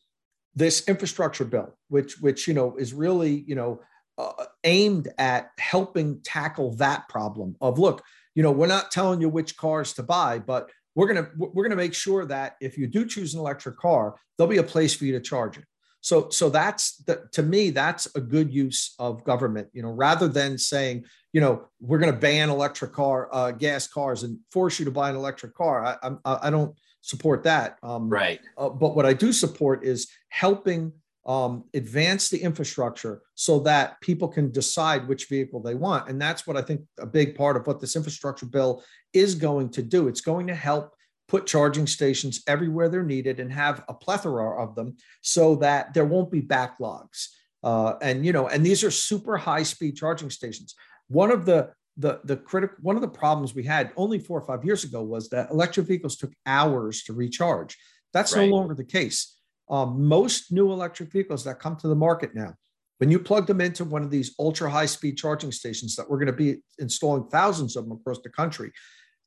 this 0.54 0.86
infrastructure 0.88 1.44
bill, 1.44 1.76
which 1.88 2.20
which 2.20 2.46
you 2.46 2.54
know 2.54 2.76
is 2.76 2.92
really 2.92 3.44
you 3.46 3.54
know 3.54 3.80
uh, 4.18 4.44
aimed 4.64 5.08
at 5.18 5.50
helping 5.58 6.20
tackle 6.22 6.74
that 6.76 7.08
problem 7.08 7.56
of 7.60 7.78
look, 7.78 8.02
you 8.34 8.42
know, 8.42 8.52
we're 8.52 8.66
not 8.66 8.90
telling 8.90 9.20
you 9.20 9.28
which 9.28 9.56
cars 9.56 9.92
to 9.94 10.02
buy, 10.02 10.38
but 10.38 10.70
we're 10.94 11.06
gonna 11.06 11.28
we're 11.36 11.64
gonna 11.64 11.76
make 11.76 11.94
sure 11.94 12.24
that 12.26 12.56
if 12.60 12.76
you 12.76 12.86
do 12.86 13.06
choose 13.06 13.34
an 13.34 13.40
electric 13.40 13.76
car, 13.76 14.16
there'll 14.36 14.50
be 14.50 14.58
a 14.58 14.62
place 14.62 14.94
for 14.94 15.04
you 15.04 15.12
to 15.12 15.20
charge 15.20 15.58
it. 15.58 15.64
So 16.00 16.28
so 16.30 16.50
that's 16.50 16.96
the, 17.04 17.24
to 17.32 17.42
me 17.42 17.70
that's 17.70 18.06
a 18.14 18.20
good 18.20 18.52
use 18.52 18.94
of 18.98 19.24
government. 19.24 19.68
You 19.72 19.82
know, 19.82 19.90
rather 19.92 20.28
than 20.28 20.58
saying 20.58 21.04
you 21.32 21.40
know 21.40 21.68
we're 21.80 21.98
going 21.98 22.12
to 22.12 22.18
ban 22.18 22.50
electric 22.50 22.92
car 22.92 23.28
uh, 23.32 23.52
gas 23.52 23.86
cars 23.86 24.22
and 24.22 24.38
force 24.50 24.78
you 24.78 24.84
to 24.84 24.90
buy 24.90 25.10
an 25.10 25.16
electric 25.16 25.54
car. 25.54 25.84
I 25.84 26.10
I, 26.24 26.48
I 26.48 26.50
don't 26.50 26.76
support 27.02 27.44
that. 27.44 27.78
Um, 27.82 28.08
right. 28.08 28.40
Uh, 28.56 28.68
but 28.68 28.94
what 28.96 29.06
I 29.06 29.12
do 29.12 29.32
support 29.32 29.84
is 29.84 30.08
helping 30.28 30.92
um, 31.24 31.64
advance 31.74 32.28
the 32.28 32.42
infrastructure 32.42 33.22
so 33.34 33.60
that 33.60 34.00
people 34.00 34.28
can 34.28 34.50
decide 34.50 35.06
which 35.06 35.28
vehicle 35.28 35.60
they 35.60 35.74
want. 35.74 36.08
And 36.08 36.20
that's 36.20 36.46
what 36.46 36.56
I 36.56 36.62
think 36.62 36.82
a 36.98 37.06
big 37.06 37.36
part 37.36 37.56
of 37.56 37.66
what 37.66 37.80
this 37.80 37.94
infrastructure 37.94 38.46
bill 38.46 38.82
is 39.12 39.34
going 39.34 39.70
to 39.70 39.82
do. 39.82 40.08
It's 40.08 40.20
going 40.20 40.48
to 40.48 40.54
help 40.54 40.94
put 41.28 41.46
charging 41.46 41.86
stations 41.86 42.42
everywhere 42.46 42.88
they're 42.88 43.04
needed 43.04 43.40
and 43.40 43.52
have 43.52 43.84
a 43.88 43.94
plethora 43.94 44.62
of 44.62 44.74
them 44.74 44.96
so 45.20 45.56
that 45.56 45.94
there 45.94 46.04
won't 46.04 46.30
be 46.30 46.42
backlogs. 46.42 47.28
Uh, 47.62 47.94
and 48.02 48.26
you 48.26 48.32
know, 48.32 48.48
and 48.48 48.66
these 48.66 48.82
are 48.82 48.90
super 48.90 49.36
high 49.36 49.62
speed 49.62 49.96
charging 49.96 50.30
stations. 50.30 50.74
One 51.08 51.30
of 51.30 51.46
the 51.46 51.70
the 51.96 52.20
the 52.24 52.36
critical 52.36 52.76
one 52.80 52.96
of 52.96 53.02
the 53.02 53.08
problems 53.08 53.54
we 53.54 53.62
had 53.62 53.92
only 53.96 54.18
four 54.18 54.38
or 54.38 54.46
five 54.46 54.64
years 54.64 54.82
ago 54.82 55.02
was 55.02 55.28
that 55.28 55.50
electric 55.50 55.86
vehicles 55.86 56.16
took 56.16 56.32
hours 56.46 57.04
to 57.04 57.12
recharge. 57.12 57.78
That's 58.12 58.34
right. 58.34 58.48
no 58.48 58.56
longer 58.56 58.74
the 58.74 58.84
case. 58.84 59.38
Um, 59.72 60.06
most 60.06 60.52
new 60.52 60.70
electric 60.70 61.10
vehicles 61.10 61.42
that 61.44 61.58
come 61.58 61.76
to 61.76 61.88
the 61.88 61.94
market 61.96 62.34
now, 62.34 62.54
when 62.98 63.10
you 63.10 63.18
plug 63.18 63.46
them 63.46 63.60
into 63.60 63.84
one 63.84 64.02
of 64.02 64.10
these 64.10 64.34
ultra 64.38 64.70
high 64.70 64.86
speed 64.86 65.16
charging 65.16 65.50
stations 65.50 65.96
that 65.96 66.08
we're 66.08 66.18
going 66.18 66.26
to 66.26 66.32
be 66.32 66.58
installing 66.78 67.26
thousands 67.28 67.74
of 67.74 67.88
them 67.88 67.98
across 67.98 68.20
the 68.22 68.28
country, 68.28 68.70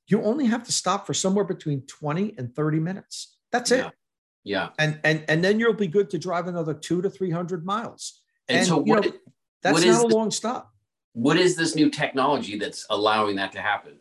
you 0.08 0.22
only 0.22 0.46
have 0.46 0.64
to 0.64 0.72
stop 0.72 1.06
for 1.06 1.14
somewhere 1.14 1.46
between 1.46 1.82
20 1.88 2.36
and 2.38 2.56
30 2.56 2.80
minutes. 2.80 3.38
That's 3.52 3.72
it. 3.72 3.92
Yeah. 4.44 4.70
And 4.78 5.00
and 5.04 5.26
and 5.28 5.44
then 5.44 5.60
you'll 5.60 5.74
be 5.74 5.88
good 5.88 6.10
to 6.12 6.20
drive 6.20 6.48
another 6.48 6.74
two 6.74 7.02
to 7.02 7.10
300 7.10 7.66
miles. 7.66 8.22
And, 8.48 8.60
and 8.60 8.68
so 8.68 8.78
what, 8.78 9.04
know, 9.04 9.12
that's 9.64 9.84
not 9.84 10.06
a 10.06 10.08
long 10.08 10.30
stop 10.30 10.76
what 11.16 11.38
is 11.38 11.56
this 11.56 11.76
new 11.76 11.90
technology 11.90 12.60
that's 12.60 12.86
allowing 12.90 13.38
that 13.38 13.54
to 13.54 13.62
happen? 13.62 13.94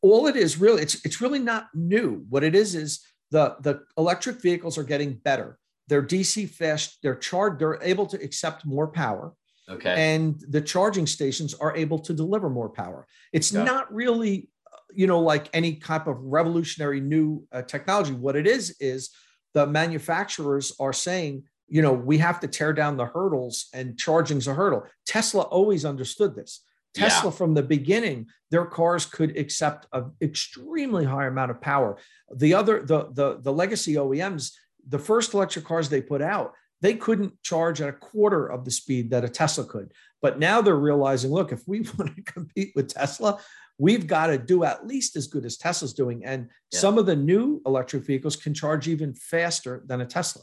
All 0.00 0.26
it 0.26 0.36
is 0.36 0.58
really, 0.58 0.82
it's 0.82 1.04
it's 1.04 1.20
really 1.20 1.38
not 1.38 1.68
new. 1.74 2.24
What 2.30 2.42
it 2.42 2.54
is 2.54 2.74
is 2.74 3.00
the 3.30 3.56
the 3.60 3.82
electric 3.98 4.40
vehicles 4.40 4.78
are 4.78 4.82
getting 4.82 5.12
better. 5.12 5.58
They're 5.90 6.02
DC 6.02 6.48
fast. 6.48 6.98
They're 7.02 7.16
charged. 7.16 7.58
They're 7.58 7.82
able 7.82 8.06
to 8.06 8.16
accept 8.22 8.64
more 8.64 8.88
power. 8.88 9.34
Okay. 9.68 10.14
And 10.14 10.42
the 10.48 10.62
charging 10.62 11.06
stations 11.06 11.52
are 11.52 11.76
able 11.76 11.98
to 11.98 12.14
deliver 12.14 12.48
more 12.48 12.70
power. 12.70 13.06
It's 13.32 13.52
Got 13.52 13.66
not 13.66 13.94
really, 13.94 14.48
you 14.94 15.06
know, 15.06 15.20
like 15.20 15.50
any 15.52 15.74
type 15.74 16.06
of 16.06 16.16
revolutionary 16.20 17.00
new 17.00 17.46
uh, 17.52 17.62
technology. 17.62 18.12
What 18.12 18.34
it 18.34 18.46
is 18.46 18.74
is 18.80 19.10
the 19.52 19.66
manufacturers 19.66 20.72
are 20.80 20.94
saying 20.94 21.44
you 21.70 21.82
know, 21.82 21.92
we 21.92 22.18
have 22.18 22.40
to 22.40 22.48
tear 22.48 22.72
down 22.72 22.96
the 22.96 23.06
hurdles 23.06 23.68
and 23.72 23.96
charging's 23.96 24.48
a 24.48 24.54
hurdle. 24.54 24.84
Tesla 25.06 25.42
always 25.42 25.84
understood 25.84 26.34
this. 26.34 26.62
Tesla, 26.92 27.30
yeah. 27.30 27.36
from 27.36 27.54
the 27.54 27.62
beginning, 27.62 28.26
their 28.50 28.66
cars 28.66 29.06
could 29.06 29.38
accept 29.38 29.86
an 29.92 30.10
extremely 30.20 31.04
high 31.04 31.26
amount 31.26 31.52
of 31.52 31.60
power. 31.60 31.96
The 32.34 32.54
other, 32.54 32.84
the, 32.84 33.10
the, 33.12 33.38
the 33.40 33.52
legacy 33.52 33.94
OEMs, 33.94 34.52
the 34.90 34.98
first 34.98 35.32
electric 35.32 35.64
cars 35.64 35.88
they 35.88 36.02
put 36.02 36.20
out, 36.20 36.52
they 36.82 36.94
couldn't 36.94 37.40
charge 37.42 37.80
at 37.80 37.88
a 37.88 37.92
quarter 37.92 38.46
of 38.46 38.64
the 38.64 38.70
speed 38.70 39.10
that 39.10 39.24
a 39.24 39.28
Tesla 39.28 39.64
could. 39.64 39.92
But 40.22 40.38
now 40.38 40.60
they're 40.60 40.76
realizing, 40.76 41.30
look, 41.30 41.52
if 41.52 41.66
we 41.66 41.80
want 41.98 42.14
to 42.16 42.22
compete 42.22 42.72
with 42.74 42.92
Tesla, 42.92 43.38
we've 43.78 44.06
got 44.06 44.26
to 44.26 44.38
do 44.38 44.64
at 44.64 44.86
least 44.86 45.16
as 45.16 45.26
good 45.26 45.44
as 45.44 45.56
Tesla's 45.56 45.94
doing. 45.94 46.24
And 46.24 46.48
yeah. 46.70 46.78
some 46.78 46.98
of 46.98 47.06
the 47.06 47.16
new 47.16 47.62
electric 47.64 48.04
vehicles 48.04 48.36
can 48.36 48.52
charge 48.52 48.88
even 48.88 49.14
faster 49.14 49.82
than 49.86 50.02
a 50.02 50.06
Tesla. 50.06 50.42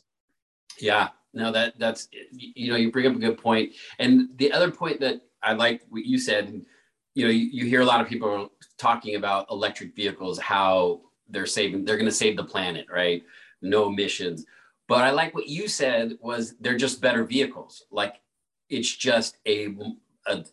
Yeah, 0.80 1.10
no, 1.34 1.52
that 1.52 1.80
that's 1.80 2.08
you 2.32 2.72
know 2.72 2.78
you 2.78 2.92
bring 2.92 3.08
up 3.08 3.16
a 3.16 3.20
good 3.20 3.38
point. 3.38 3.74
and 4.00 4.30
the 4.38 4.52
other 4.52 4.70
point 4.72 5.00
that 5.00 5.22
I 5.42 5.54
like 5.54 5.82
what 5.90 6.06
you 6.06 6.20
said, 6.20 6.62
you 7.16 7.26
know, 7.26 7.32
you, 7.32 7.46
you 7.52 7.66
hear 7.66 7.82
a 7.82 7.86
lot 7.86 8.02
of 8.02 8.08
people 8.08 8.52
talking 8.78 9.16
about 9.16 9.48
electric 9.50 9.96
vehicles, 9.96 10.40
how 10.40 11.02
they're 11.30 11.46
saving, 11.46 11.84
they're 11.84 11.98
going 11.98 12.06
to 12.10 12.12
save 12.12 12.38
the 12.38 12.44
planet, 12.44 12.86
right? 12.92 13.24
No 13.62 13.88
emissions. 13.88 14.46
But 14.88 15.04
I 15.04 15.12
like 15.12 15.36
what 15.36 15.48
you 15.48 15.68
said 15.68 16.18
was 16.22 16.56
they're 16.60 16.78
just 16.78 17.02
better 17.02 17.24
vehicles. 17.24 17.84
Like 17.92 18.22
it's 18.70 18.94
just 18.96 19.38
a 19.48 19.76
a, 20.26 20.46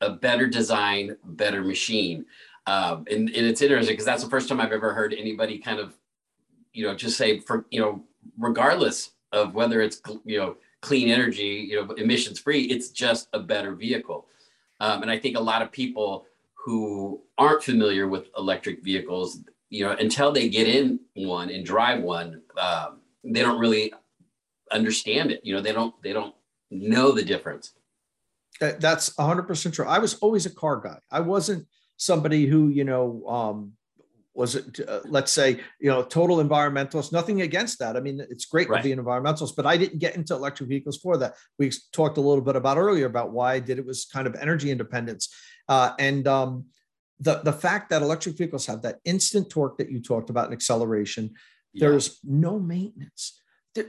a 0.00 0.10
better 0.10 0.46
design, 0.46 1.16
better 1.24 1.62
machine. 1.62 2.26
Um, 2.66 3.04
and, 3.10 3.28
and 3.28 3.46
it's 3.46 3.60
interesting 3.60 3.94
because 3.94 4.04
that's 4.04 4.22
the 4.22 4.30
first 4.30 4.48
time 4.48 4.60
I've 4.60 4.72
ever 4.72 4.94
heard 4.94 5.12
anybody 5.12 5.58
kind 5.58 5.80
of, 5.80 5.94
you 6.72 6.86
know, 6.86 6.94
just 6.94 7.16
say 7.16 7.40
for 7.40 7.66
you 7.70 7.80
know, 7.80 8.04
regardless 8.38 9.10
of 9.32 9.54
whether 9.54 9.80
it's 9.80 10.00
you 10.24 10.38
know 10.38 10.56
clean 10.82 11.08
energy, 11.08 11.66
you 11.70 11.76
know, 11.76 11.94
emissions 11.94 12.38
free. 12.38 12.62
It's 12.64 12.90
just 12.90 13.28
a 13.32 13.38
better 13.38 13.74
vehicle. 13.74 14.26
Um, 14.80 15.02
and 15.02 15.10
I 15.10 15.18
think 15.18 15.36
a 15.36 15.40
lot 15.40 15.62
of 15.62 15.70
people 15.70 16.26
who 16.54 17.22
aren't 17.38 17.62
familiar 17.62 18.08
with 18.08 18.28
electric 18.36 18.82
vehicles, 18.82 19.40
you 19.72 19.86
know, 19.86 19.92
until 19.92 20.32
they 20.32 20.50
get 20.50 20.68
in 20.68 21.00
one 21.14 21.48
and 21.48 21.64
drive 21.64 22.02
one, 22.02 22.42
um, 22.58 23.00
they 23.24 23.40
don't 23.40 23.58
really 23.58 23.90
understand 24.70 25.30
it. 25.30 25.40
You 25.44 25.54
know, 25.54 25.62
they 25.62 25.72
don't 25.72 25.94
they 26.02 26.12
don't 26.12 26.34
know 26.70 27.10
the 27.10 27.24
difference. 27.24 27.72
That's 28.60 29.14
100% 29.14 29.72
true. 29.72 29.86
I 29.86 29.98
was 29.98 30.14
always 30.16 30.44
a 30.44 30.54
car 30.54 30.76
guy. 30.76 30.98
I 31.10 31.20
wasn't 31.20 31.66
somebody 31.96 32.44
who, 32.44 32.68
you 32.68 32.84
know, 32.84 33.26
um, 33.26 33.72
was 34.34 34.56
it 34.56 34.78
uh, 34.86 35.00
let's 35.06 35.32
say 35.32 35.60
you 35.78 35.90
know 35.90 36.02
total 36.02 36.38
environmentalist 36.42 37.12
nothing 37.12 37.42
against 37.42 37.78
that 37.78 37.98
i 37.98 38.00
mean 38.00 38.18
it's 38.30 38.46
great 38.46 38.66
right. 38.70 38.78
to 38.78 38.82
be 38.82 38.90
an 38.90 38.98
environmentalist 38.98 39.54
but 39.54 39.66
i 39.66 39.76
didn't 39.76 39.98
get 39.98 40.16
into 40.16 40.34
electric 40.34 40.70
vehicles 40.70 40.96
for 40.96 41.18
that 41.18 41.34
we 41.58 41.70
talked 41.92 42.16
a 42.16 42.20
little 42.22 42.42
bit 42.42 42.56
about 42.56 42.78
earlier 42.78 43.04
about 43.04 43.30
why 43.30 43.52
i 43.52 43.60
did 43.60 43.78
it 43.78 43.84
was 43.84 44.06
kind 44.06 44.26
of 44.26 44.34
energy 44.36 44.70
independence 44.70 45.28
uh, 45.68 45.92
and 45.98 46.26
um, 46.26 46.64
the 47.22 47.40
the 47.44 47.52
fact 47.52 47.90
that 47.90 48.02
electric 48.02 48.36
vehicles 48.36 48.66
have 48.66 48.82
that 48.82 48.98
instant 49.04 49.48
torque 49.48 49.78
that 49.78 49.90
you 49.90 50.02
talked 50.02 50.30
about 50.30 50.48
in 50.48 50.52
acceleration 50.52 51.30
yeah. 51.72 51.88
there's 51.88 52.18
no 52.24 52.58
maintenance 52.58 53.40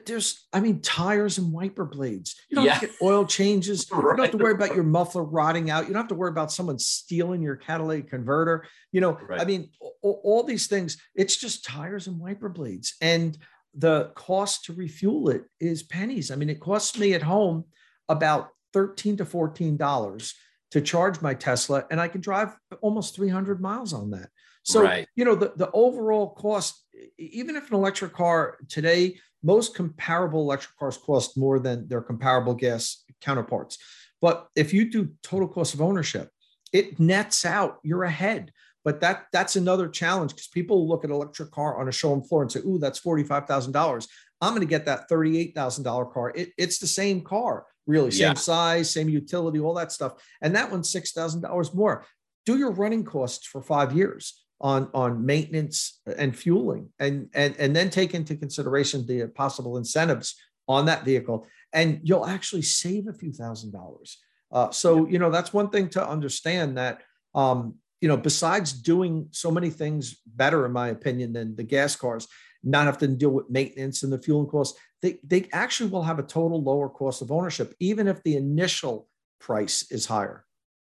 there's 0.05 0.47
i 0.53 0.59
mean 0.59 0.79
tires 0.81 1.37
and 1.37 1.51
wiper 1.51 1.83
blades 1.83 2.35
you 2.49 2.55
don't 2.55 2.65
yeah. 2.65 2.73
have 2.73 2.81
to 2.81 2.87
get 2.87 2.95
oil 3.01 3.25
changes 3.25 3.85
right. 3.91 3.99
you 4.03 4.09
don't 4.09 4.19
have 4.19 4.31
to 4.31 4.37
worry 4.37 4.53
about 4.53 4.75
your 4.75 4.83
muffler 4.83 5.23
rotting 5.23 5.69
out 5.69 5.87
you 5.87 5.93
don't 5.93 6.01
have 6.01 6.07
to 6.07 6.15
worry 6.15 6.29
about 6.29 6.51
someone 6.51 6.79
stealing 6.79 7.41
your 7.41 7.55
catalytic 7.55 8.09
converter 8.09 8.65
you 8.91 9.01
know 9.01 9.17
right. 9.27 9.41
i 9.41 9.45
mean 9.45 9.69
all, 10.01 10.21
all, 10.23 10.43
these 10.43 10.67
things 10.67 10.97
it's 11.15 11.35
just 11.35 11.65
tires 11.65 12.07
and 12.07 12.19
wiper 12.19 12.49
blades 12.49 12.95
and 13.01 13.37
the 13.75 14.11
cost 14.15 14.65
to 14.65 14.73
refuel 14.73 15.29
it 15.29 15.43
is 15.59 15.83
pennies 15.83 16.31
i 16.31 16.35
mean 16.35 16.49
it 16.49 16.61
costs 16.61 16.97
me 16.97 17.13
at 17.13 17.23
home 17.23 17.65
about 18.07 18.49
13 18.73 19.17
to 19.17 19.25
14 19.25 19.75
dollars 19.75 20.35
to 20.73 20.81
charge 20.81 21.21
my 21.21 21.33
tesla 21.33 21.85
and 21.89 22.01
i 22.01 22.07
can 22.07 22.19
drive 22.19 22.55
almost 22.81 23.15
300 23.15 23.61
miles 23.61 23.93
on 23.93 24.11
that 24.11 24.29
so 24.63 24.83
right. 24.83 25.07
you 25.15 25.23
know 25.23 25.35
the, 25.35 25.53
the 25.55 25.71
overall 25.71 26.29
cost 26.35 26.85
even 27.17 27.55
if 27.55 27.69
an 27.69 27.75
electric 27.75 28.13
car 28.13 28.57
today 28.67 29.15
most 29.43 29.75
comparable 29.75 30.41
electric 30.41 30.75
cars 30.77 30.97
cost 30.97 31.37
more 31.37 31.59
than 31.59 31.87
their 31.87 32.01
comparable 32.01 32.53
gas 32.53 33.03
counterparts. 33.21 33.77
But 34.21 34.47
if 34.55 34.73
you 34.73 34.89
do 34.89 35.11
total 35.21 35.49
cost 35.49 35.73
of 35.73 35.81
ownership, 35.81 36.29
it 36.71 36.99
nets 36.99 37.45
out, 37.45 37.79
you're 37.83 38.03
ahead. 38.03 38.51
But 38.85 39.01
that 39.01 39.25
that's 39.31 39.55
another 39.55 39.87
challenge 39.87 40.31
because 40.31 40.47
people 40.47 40.87
look 40.87 41.03
at 41.03 41.09
electric 41.09 41.51
car 41.51 41.79
on 41.79 41.87
a 41.87 41.91
showroom 41.91 42.21
floor 42.23 42.41
and 42.41 42.51
say, 42.51 42.59
"Ooh, 42.61 42.79
that's 42.79 42.99
forty-five 42.99 43.45
thousand 43.47 43.71
dollars." 43.71 44.07
I'm 44.41 44.51
going 44.51 44.61
to 44.61 44.67
get 44.67 44.85
that 44.85 45.07
thirty-eight 45.07 45.55
thousand 45.55 45.85
dollar 45.85 46.05
car. 46.05 46.33
It, 46.35 46.49
it's 46.57 46.79
the 46.79 46.87
same 46.87 47.21
car, 47.21 47.65
really, 47.85 48.11
same 48.11 48.29
yeah. 48.29 48.33
size, 48.33 48.89
same 48.89 49.09
utility, 49.09 49.59
all 49.59 49.73
that 49.75 49.91
stuff, 49.91 50.13
and 50.41 50.55
that 50.55 50.71
one's 50.71 50.89
six 50.89 51.11
thousand 51.11 51.41
dollars 51.41 51.73
more. 51.73 52.05
Do 52.45 52.57
your 52.57 52.71
running 52.71 53.03
costs 53.03 53.47
for 53.47 53.61
five 53.61 53.93
years 53.93 54.43
on 54.63 54.89
on 54.93 55.23
maintenance 55.25 55.99
and 56.17 56.35
fueling 56.35 56.89
and 56.97 57.29
and 57.33 57.55
and 57.59 57.75
then 57.75 57.89
take 57.89 58.13
into 58.13 58.35
consideration 58.35 59.05
the 59.05 59.27
possible 59.27 59.77
incentives 59.77 60.35
on 60.67 60.85
that 60.85 61.03
vehicle 61.03 61.45
and 61.73 61.99
you'll 62.03 62.25
actually 62.25 62.61
save 62.61 63.07
a 63.07 63.13
few 63.13 63.33
thousand 63.33 63.71
dollars 63.71 64.19
uh, 64.53 64.71
so 64.71 65.05
you 65.07 65.19
know 65.19 65.29
that's 65.29 65.53
one 65.53 65.69
thing 65.69 65.89
to 65.89 66.07
understand 66.07 66.77
that 66.77 67.01
um, 67.35 67.75
you 67.99 68.07
know 68.07 68.15
besides 68.15 68.71
doing 68.71 69.27
so 69.31 69.51
many 69.51 69.69
things 69.69 70.15
better 70.25 70.65
in 70.65 70.71
my 70.71 70.87
opinion 70.87 71.33
than 71.33 71.55
the 71.57 71.63
gas 71.63 71.95
cars 71.95 72.27
not 72.63 72.85
have 72.85 72.97
to 72.97 73.07
deal 73.07 73.31
with 73.31 73.49
maintenance 73.49 74.03
and 74.03 74.11
the 74.11 74.17
fueling 74.17 74.47
costs 74.47 74.79
they, 75.01 75.19
they 75.23 75.47
actually 75.51 75.89
will 75.89 76.03
have 76.03 76.19
a 76.19 76.23
total 76.23 76.61
lower 76.61 76.89
cost 76.89 77.21
of 77.21 77.31
ownership 77.31 77.75
even 77.79 78.07
if 78.07 78.21
the 78.23 78.35
initial 78.35 79.07
price 79.39 79.91
is 79.91 80.05
higher 80.05 80.45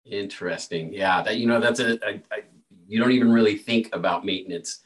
interesting 0.05 0.93
yeah 0.93 1.21
that 1.21 1.37
you 1.37 1.45
know 1.45 1.59
that's 1.59 1.79
a, 1.79 1.93
a, 2.07 2.15
a 2.31 2.41
you 2.87 2.99
don't 2.99 3.11
even 3.11 3.31
really 3.31 3.57
think 3.57 3.89
about 3.93 4.25
maintenance 4.25 4.79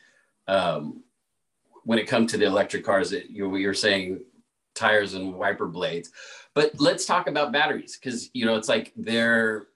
um, 0.47 1.03
when 1.83 1.99
it 1.99 2.07
comes 2.07 2.31
to 2.31 2.37
the 2.37 2.45
electric 2.45 2.83
cars. 2.83 3.11
That 3.11 3.29
you 3.29 3.55
you're 3.55 3.73
saying 3.73 4.21
tires 4.75 5.13
and 5.13 5.33
wiper 5.35 5.67
blades, 5.67 6.11
but 6.53 6.71
let's 6.79 7.05
talk 7.05 7.27
about 7.27 7.51
batteries 7.51 7.97
because 7.97 8.29
you 8.33 8.45
know 8.45 8.55
it's 8.55 8.69
like 8.69 8.91
there 8.95 9.67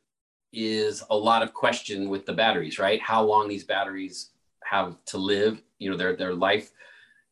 is 0.52 1.04
a 1.10 1.16
lot 1.16 1.44
of 1.44 1.54
question 1.54 2.10
with 2.10 2.26
the 2.26 2.34
batteries, 2.34 2.80
right? 2.80 3.02
How 3.02 3.24
long 3.24 3.48
these 3.48 3.64
batteries 3.64 4.32
have 4.64 4.96
to 5.06 5.18
live, 5.18 5.62
you 5.80 5.90
know, 5.90 5.98
their 5.98 6.16
their 6.16 6.34
life. 6.34 6.72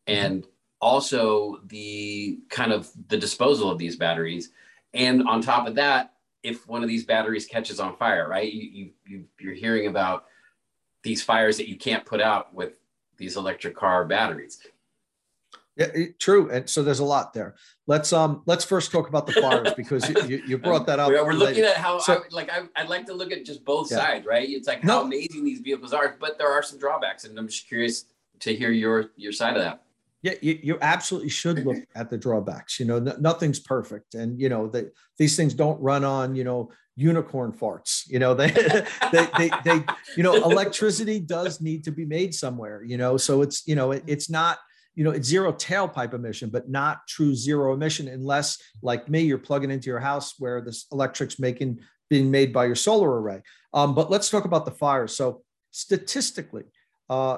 And 0.07 0.45
also 0.81 1.59
the 1.67 2.39
kind 2.49 2.71
of 2.71 2.89
the 3.07 3.17
disposal 3.17 3.71
of 3.71 3.77
these 3.77 3.95
batteries. 3.95 4.51
And 4.93 5.27
on 5.27 5.41
top 5.41 5.67
of 5.67 5.75
that, 5.75 6.13
if 6.43 6.67
one 6.67 6.83
of 6.83 6.89
these 6.89 7.05
batteries 7.05 7.45
catches 7.45 7.79
on 7.79 7.95
fire, 7.95 8.27
right? 8.27 8.51
You, 8.51 8.91
you, 9.05 9.23
you're 9.39 9.53
hearing 9.53 9.87
about 9.87 10.25
these 11.01 11.23
fires 11.23 11.57
that 11.57 11.69
you 11.69 11.77
can't 11.77 12.05
put 12.05 12.21
out 12.21 12.53
with 12.53 12.73
these 13.17 13.37
electric 13.37 13.75
car 13.75 14.05
batteries. 14.05 14.59
Yeah, 15.75 15.87
true. 16.19 16.51
And 16.51 16.69
so 16.69 16.83
there's 16.83 16.99
a 16.99 17.05
lot 17.05 17.33
there. 17.33 17.55
Let's 17.87 18.13
um 18.13 18.43
let's 18.45 18.63
first 18.63 18.91
talk 18.91 19.09
about 19.09 19.25
the 19.25 19.33
fires 19.33 19.73
because 19.77 20.07
you, 20.07 20.43
you, 20.45 20.57
brought 20.57 20.85
that 20.85 20.99
up. 20.99 21.09
We're, 21.09 21.23
we're 21.25 21.33
looking 21.33 21.63
at 21.63 21.77
how 21.77 21.97
so, 21.97 22.13
I, 22.13 22.19
like 22.29 22.51
I, 22.51 22.81
would 22.81 22.89
like 22.89 23.07
to 23.07 23.13
look 23.13 23.31
at 23.31 23.43
just 23.43 23.65
both 23.65 23.89
yeah. 23.89 23.97
sides, 23.97 24.25
right? 24.25 24.47
It's 24.47 24.67
like 24.67 24.83
how 24.83 24.99
no. 24.99 25.01
amazing 25.05 25.43
these 25.43 25.61
vehicles 25.61 25.91
are, 25.91 26.15
but 26.19 26.37
there 26.37 26.51
are 26.51 26.61
some 26.61 26.77
drawbacks, 26.77 27.23
and 27.23 27.37
I'm 27.39 27.47
just 27.47 27.67
curious 27.67 28.05
to 28.41 28.55
hear 28.55 28.69
your 28.69 29.11
your 29.15 29.31
side 29.31 29.57
of 29.57 29.63
that. 29.63 29.83
Yeah, 30.23 30.35
you, 30.41 30.57
you 30.63 30.77
absolutely 30.81 31.29
should 31.29 31.65
look 31.65 31.77
at 31.95 32.09
the 32.09 32.17
drawbacks. 32.17 32.79
You 32.79 32.85
know, 32.85 32.99
nothing's 32.99 33.59
perfect, 33.59 34.15
and 34.15 34.39
you 34.39 34.49
know 34.49 34.67
that 34.69 34.93
these 35.17 35.35
things 35.35 35.53
don't 35.53 35.79
run 35.81 36.03
on 36.03 36.33
you 36.33 36.45
know 36.45 36.71
unicorn 36.95 37.51
farts. 37.51 38.03
You 38.07 38.19
know, 38.19 38.33
they, 38.39 38.49
they, 39.11 39.27
they, 39.37 39.51
they, 39.65 39.83
you 40.15 40.23
know, 40.23 40.35
electricity 40.35 41.19
does 41.19 41.59
need 41.61 41.83
to 41.83 41.91
be 41.91 42.05
made 42.05 42.33
somewhere. 42.33 42.83
You 42.83 42.97
know, 42.97 43.17
so 43.17 43.41
it's 43.41 43.67
you 43.67 43.75
know 43.75 43.91
it, 43.91 44.03
it's 44.07 44.29
not 44.29 44.59
you 44.95 45.03
know 45.03 45.11
it's 45.11 45.27
zero 45.27 45.51
tailpipe 45.51 46.13
emission, 46.13 46.49
but 46.49 46.69
not 46.69 47.05
true 47.07 47.35
zero 47.35 47.73
emission 47.73 48.07
unless, 48.07 48.57
like 48.81 49.09
me, 49.09 49.21
you're 49.21 49.37
plugging 49.37 49.71
into 49.71 49.87
your 49.87 49.99
house 49.99 50.35
where 50.39 50.61
this 50.61 50.87
electric's 50.91 51.37
making 51.37 51.79
being 52.09 52.31
made 52.31 52.53
by 52.53 52.65
your 52.65 52.75
solar 52.75 53.21
array. 53.21 53.41
Um, 53.73 53.93
but 53.93 54.09
let's 54.09 54.29
talk 54.29 54.45
about 54.45 54.65
the 54.65 54.71
fires. 54.71 55.17
So 55.17 55.41
statistically, 55.71 56.63
uh, 57.09 57.37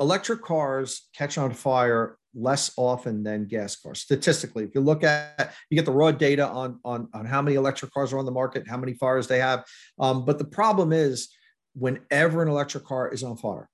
electric 0.00 0.42
cars 0.42 1.08
catch 1.14 1.38
on 1.38 1.52
fire 1.52 2.16
less 2.34 2.72
often 2.76 3.22
than 3.22 3.46
gas 3.46 3.76
cars 3.76 4.00
statistically 4.00 4.64
if 4.64 4.74
you 4.74 4.80
look 4.80 5.04
at 5.04 5.54
you 5.70 5.76
get 5.76 5.84
the 5.84 5.92
raw 5.92 6.10
data 6.10 6.46
on 6.46 6.78
on, 6.84 7.08
on 7.14 7.24
how 7.24 7.40
many 7.40 7.56
electric 7.56 7.92
cars 7.92 8.12
are 8.12 8.18
on 8.18 8.24
the 8.24 8.32
market 8.32 8.68
how 8.68 8.76
many 8.76 8.94
fires 8.94 9.26
they 9.26 9.38
have 9.38 9.64
um, 9.98 10.24
but 10.24 10.38
the 10.38 10.44
problem 10.44 10.92
is 10.92 11.28
whenever 11.74 12.42
an 12.42 12.48
electric 12.48 12.84
car 12.84 13.08
is 13.08 13.22
on 13.22 13.36
fire 13.36 13.68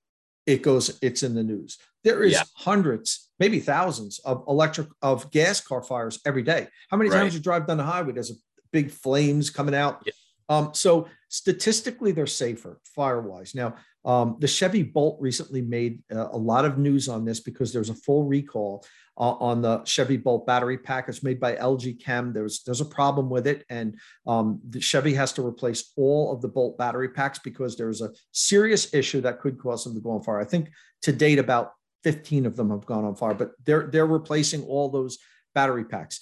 it 0.46 0.62
goes 0.62 0.98
it's 1.02 1.22
in 1.22 1.34
the 1.34 1.42
news 1.42 1.78
there 2.04 2.22
is 2.22 2.32
yeah. 2.32 2.42
hundreds 2.56 3.30
maybe 3.38 3.60
thousands 3.60 4.18
of 4.20 4.44
electric 4.48 4.88
of 5.02 5.30
gas 5.30 5.60
car 5.60 5.82
fires 5.82 6.20
every 6.26 6.42
day 6.42 6.66
how 6.90 6.96
many 6.96 7.10
right. 7.10 7.18
times 7.18 7.34
you 7.34 7.40
drive 7.40 7.66
down 7.66 7.76
the 7.76 7.84
highway 7.84 8.12
there's 8.12 8.30
a 8.30 8.34
big 8.72 8.90
flames 8.90 9.50
coming 9.50 9.74
out 9.74 10.02
yeah. 10.06 10.12
um, 10.48 10.70
so 10.74 11.08
statistically 11.28 12.12
they're 12.12 12.26
safer 12.26 12.80
fire 12.84 13.20
wise 13.20 13.54
now 13.54 13.74
um, 14.04 14.36
the 14.38 14.48
Chevy 14.48 14.82
Bolt 14.82 15.18
recently 15.20 15.60
made 15.60 16.02
uh, 16.10 16.28
a 16.32 16.36
lot 16.36 16.64
of 16.64 16.78
news 16.78 17.08
on 17.08 17.24
this 17.24 17.40
because 17.40 17.72
there 17.72 17.80
was 17.80 17.90
a 17.90 17.94
full 17.94 18.24
recall 18.24 18.84
uh, 19.18 19.32
on 19.32 19.60
the 19.60 19.84
Chevy 19.84 20.16
Bolt 20.16 20.46
battery 20.46 20.78
pack. 20.78 21.08
It's 21.08 21.22
made 21.22 21.38
by 21.38 21.56
LG 21.56 22.02
Chem. 22.02 22.32
There's 22.32 22.62
there's 22.62 22.80
a 22.80 22.86
problem 22.86 23.28
with 23.28 23.46
it, 23.46 23.64
and 23.68 23.98
um, 24.26 24.60
the 24.68 24.80
Chevy 24.80 25.12
has 25.14 25.32
to 25.34 25.46
replace 25.46 25.92
all 25.96 26.32
of 26.32 26.40
the 26.40 26.48
Bolt 26.48 26.78
battery 26.78 27.10
packs 27.10 27.38
because 27.38 27.76
there's 27.76 28.00
a 28.00 28.10
serious 28.32 28.94
issue 28.94 29.20
that 29.20 29.40
could 29.40 29.58
cause 29.58 29.84
them 29.84 29.94
to 29.94 30.00
go 30.00 30.12
on 30.12 30.22
fire. 30.22 30.40
I 30.40 30.44
think 30.44 30.70
to 31.02 31.12
date 31.12 31.38
about 31.38 31.72
15 32.04 32.46
of 32.46 32.56
them 32.56 32.70
have 32.70 32.86
gone 32.86 33.04
on 33.04 33.14
fire, 33.14 33.34
but 33.34 33.52
they're 33.66 33.88
they're 33.88 34.06
replacing 34.06 34.62
all 34.62 34.88
those 34.88 35.18
battery 35.54 35.84
packs. 35.84 36.20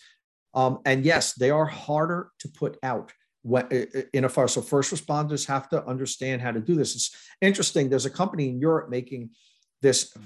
Um, 0.55 0.81
and 0.85 1.05
yes, 1.05 1.35
they 1.35 1.51
are 1.51 1.67
harder 1.67 2.31
to 2.41 2.49
put 2.49 2.79
out 2.83 3.13
in 4.13 4.25
a 4.25 4.29
fire. 4.29 4.49
So 4.49 4.61
first 4.61 4.93
responders 4.93 5.47
have 5.47 5.69
to 5.71 5.85
understand 5.87 6.43
how 6.43 6.51
to 6.51 6.61
do 6.61 6.75
this. 6.75 6.95
It's 6.95 7.17
interesting. 7.41 7.89
There's 7.89 8.07
a 8.07 8.11
company 8.11 8.49
in 8.49 8.61
Europe 8.61 8.91
making 8.91 9.31
this 9.81 10.17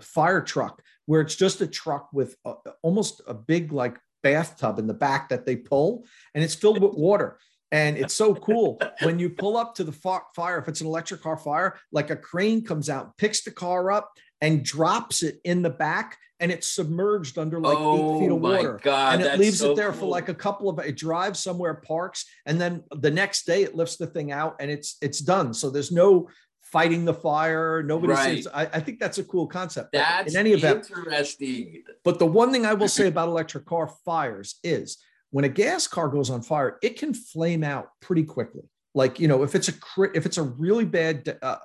fire 0.00 0.40
truck 0.40 0.82
where 1.06 1.20
it's 1.20 1.36
just 1.36 1.60
a 1.60 1.66
truck 1.66 2.08
with 2.12 2.36
a, 2.44 2.54
almost 2.82 3.20
a 3.26 3.34
big 3.34 3.72
like 3.72 3.98
bathtub 4.22 4.78
in 4.78 4.86
the 4.86 4.94
back 4.94 5.28
that 5.28 5.46
they 5.46 5.56
pull 5.56 6.04
and 6.34 6.44
it's 6.44 6.54
filled 6.54 6.80
with 6.80 6.94
water 6.94 7.38
and 7.72 7.96
it's 7.96 8.14
so 8.14 8.34
cool 8.34 8.80
when 9.02 9.18
you 9.18 9.30
pull 9.30 9.56
up 9.56 9.74
to 9.74 9.84
the 9.84 9.92
fire 9.92 10.58
if 10.58 10.68
it's 10.68 10.80
an 10.80 10.86
electric 10.86 11.22
car 11.22 11.36
fire 11.36 11.78
like 11.92 12.10
a 12.10 12.16
crane 12.16 12.62
comes 12.64 12.90
out 12.90 13.16
picks 13.16 13.42
the 13.42 13.50
car 13.50 13.90
up 13.90 14.10
and 14.40 14.64
drops 14.64 15.22
it 15.22 15.40
in 15.44 15.62
the 15.62 15.70
back 15.70 16.18
and 16.40 16.50
it's 16.50 16.66
submerged 16.66 17.38
under 17.38 17.60
like 17.60 17.76
oh 17.78 18.16
eight 18.16 18.20
feet 18.20 18.30
of 18.30 18.40
water. 18.40 18.80
God, 18.82 19.14
and 19.14 19.22
it 19.22 19.38
leaves 19.38 19.58
so 19.58 19.72
it 19.72 19.76
there 19.76 19.90
cool. 19.90 20.00
for 20.00 20.06
like 20.06 20.28
a 20.28 20.34
couple 20.34 20.68
of 20.68 20.78
it 20.78 20.96
drives 20.96 21.38
somewhere, 21.38 21.74
parks, 21.74 22.24
and 22.46 22.60
then 22.60 22.82
the 22.90 23.10
next 23.10 23.46
day 23.46 23.62
it 23.62 23.76
lifts 23.76 23.96
the 23.96 24.06
thing 24.06 24.32
out 24.32 24.56
and 24.58 24.70
it's 24.70 24.96
it's 25.02 25.20
done. 25.20 25.52
So 25.52 25.70
there's 25.70 25.92
no 25.92 26.28
fighting 26.62 27.04
the 27.04 27.14
fire. 27.14 27.82
Nobody 27.82 28.14
right. 28.14 28.36
says 28.36 28.48
I, 28.52 28.62
I, 28.66 28.80
think 28.80 29.00
that's 29.00 29.18
a 29.18 29.24
cool 29.24 29.46
concept. 29.46 29.90
That's 29.92 30.34
in 30.34 30.40
any 30.40 30.52
event 30.52 30.88
interesting. 30.88 31.82
But 32.04 32.18
the 32.18 32.26
one 32.26 32.52
thing 32.52 32.64
I 32.64 32.74
will 32.74 32.88
say 32.88 33.08
about 33.08 33.28
electric 33.28 33.66
car 33.66 33.92
fires 34.04 34.58
is 34.62 34.98
when 35.30 35.44
a 35.44 35.48
gas 35.48 35.86
car 35.86 36.08
goes 36.08 36.30
on 36.30 36.42
fire, 36.42 36.78
it 36.82 36.98
can 36.98 37.12
flame 37.12 37.64
out 37.64 37.88
pretty 38.00 38.24
quickly. 38.24 38.62
Like 38.94 39.20
you 39.20 39.28
know, 39.28 39.42
if 39.42 39.54
it's 39.54 39.68
a 39.68 39.74
if 40.14 40.24
it's 40.26 40.38
a 40.38 40.42
really 40.42 40.86
bad 40.86 41.38
uh, 41.42 41.56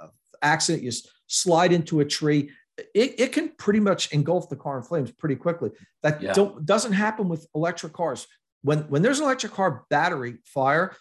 accident, 0.41 0.83
you 0.83 0.91
slide 1.27 1.71
into 1.71 2.01
a 2.01 2.05
tree 2.05 2.51
it, 2.77 3.19
it 3.19 3.31
can 3.31 3.49
pretty 3.57 3.79
much 3.79 4.11
engulf 4.11 4.49
the 4.49 4.55
car 4.55 4.77
in 4.77 4.83
flames 4.83 5.11
pretty 5.11 5.35
quickly. 5.35 5.71
That 6.03 6.21
yeah. 6.21 6.33
don't, 6.33 6.65
doesn't 6.65 6.93
happen 6.93 7.29
with 7.29 7.47
electric 7.55 7.93
cars. 7.93 8.27
When 8.63 8.79
when 8.89 9.01
there's 9.01 9.19
an 9.19 9.25
electric 9.25 9.53
car 9.53 9.85
battery 9.89 10.37
fire, 10.45 10.95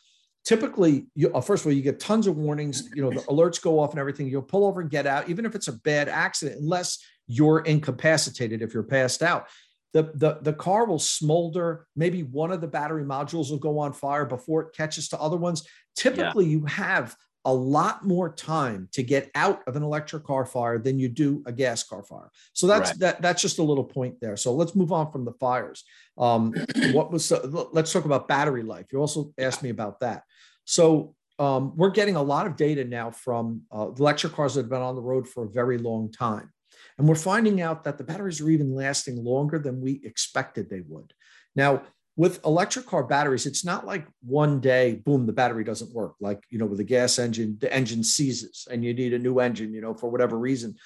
typically 0.45 1.07
you, 1.15 1.33
uh, 1.33 1.41
first 1.41 1.63
of 1.63 1.69
all 1.69 1.73
you 1.73 1.83
get 1.83 1.99
tons 1.99 2.27
of 2.27 2.37
warnings. 2.37 2.89
You 2.95 3.03
know 3.03 3.11
the 3.11 3.21
alerts 3.27 3.61
go 3.61 3.81
off 3.81 3.91
and 3.91 3.99
everything. 3.99 4.29
You'll 4.29 4.43
pull 4.43 4.67
over 4.67 4.81
and 4.81 4.91
get 4.91 5.07
out, 5.07 5.29
even 5.29 5.47
if 5.47 5.55
it's 5.55 5.69
a 5.69 5.73
bad 5.73 6.09
accident, 6.09 6.61
unless 6.61 6.99
you're 7.27 7.61
incapacitated. 7.61 8.61
If 8.61 8.75
you're 8.75 8.83
passed 8.83 9.23
out, 9.23 9.49
the, 9.95 10.11
the, 10.15 10.39
the 10.43 10.53
car 10.53 10.85
will 10.85 10.99
smolder. 10.99 11.87
Maybe 11.97 12.23
one 12.23 12.53
of 12.53 12.61
the 12.61 12.67
battery 12.67 13.05
modules 13.05 13.51
will 13.51 13.59
go 13.59 13.79
on 13.79 13.93
fire 13.93 14.27
before 14.27 14.63
it 14.63 14.75
catches 14.75 15.09
to 15.11 15.21
other 15.21 15.37
ones. 15.37 15.67
Typically, 15.97 16.45
yeah. 16.45 16.51
you 16.51 16.67
have 16.67 17.17
a 17.45 17.53
lot 17.53 18.07
more 18.07 18.33
time 18.33 18.89
to 18.93 19.03
get 19.03 19.31
out 19.35 19.63
of 19.67 19.77
an 19.77 19.83
electric 19.83 20.25
car 20.25 20.47
fire 20.47 20.79
than 20.79 20.99
you 20.99 21.09
do 21.09 21.43
a 21.47 21.53
gas 21.53 21.83
car 21.83 22.03
fire. 22.03 22.31
So 22.53 22.67
that's 22.67 22.91
right. 22.91 22.99
that 23.01 23.23
that's 23.23 23.43
just 23.43 23.59
a 23.59 23.63
little 23.63 23.85
point 23.85 24.21
there. 24.21 24.37
So 24.37 24.55
let's 24.55 24.75
move 24.75 24.93
on 24.93 25.13
from 25.13 25.25
the 25.25 25.33
fires. 25.33 25.85
Um, 26.17 26.55
what 26.93 27.13
was 27.13 27.31
uh, 27.31 27.67
let's 27.73 27.93
talk 27.93 28.07
about 28.07 28.29
battery 28.29 28.63
life. 28.63 28.87
You 28.93 28.99
also 28.99 29.33
asked 29.39 29.63
me 29.63 29.71
about 29.71 30.01
that. 30.01 30.23
So 30.65 31.15
um, 31.39 31.73
we're 31.77 31.91
getting 31.91 32.17
a 32.17 32.23
lot 32.23 32.47
of 32.47 32.57
data 32.57 32.85
now 32.85 33.11
from 33.11 33.63
uh, 33.75 33.89
electric 33.99 34.33
cars 34.33 34.55
that 34.55 34.63
have 34.63 34.71
been 34.71 34.83
on 34.83 34.95
the 34.95 35.03
road 35.03 35.29
for 35.29 35.45
a 35.45 35.51
very 35.51 35.79
long 35.79 36.11
time. 36.11 36.51
And 36.99 37.09
we're 37.09 37.17
finding 37.17 37.61
out 37.61 37.85
that 37.85 37.99
the 37.99 38.05
batteries 38.05 38.41
are 38.41 38.51
even 38.51 38.75
lasting 38.75 39.23
longer 39.23 39.59
than 39.59 39.81
we 39.81 40.01
expected 40.05 40.71
they 40.71 40.83
would. 40.87 41.13
Now, 41.57 41.83
with 42.17 42.45
electric 42.45 42.87
car 42.87 43.03
batteries, 43.03 43.47
it's 43.47 43.65
not 43.65 43.87
like 43.87 44.07
one 44.23 44.61
day, 44.61 45.03
boom, 45.05 45.27
the 45.27 45.33
battery 45.33 45.65
doesn't 45.65 45.93
work. 45.93 46.15
Like, 46.21 46.45
you 46.49 46.59
know, 46.59 46.67
with 46.67 46.79
a 46.79 46.85
gas 46.85 47.19
engine, 47.19 47.59
the 47.61 47.73
engine 47.73 48.05
seizes 48.05 48.69
and 48.71 48.85
you 48.85 48.95
need 48.95 49.15
a 49.15 49.19
new 49.19 49.41
engine, 49.41 49.73
you 49.75 49.81
know, 49.81 49.95
for 49.95 50.11
whatever 50.11 50.39
reason. 50.39 50.77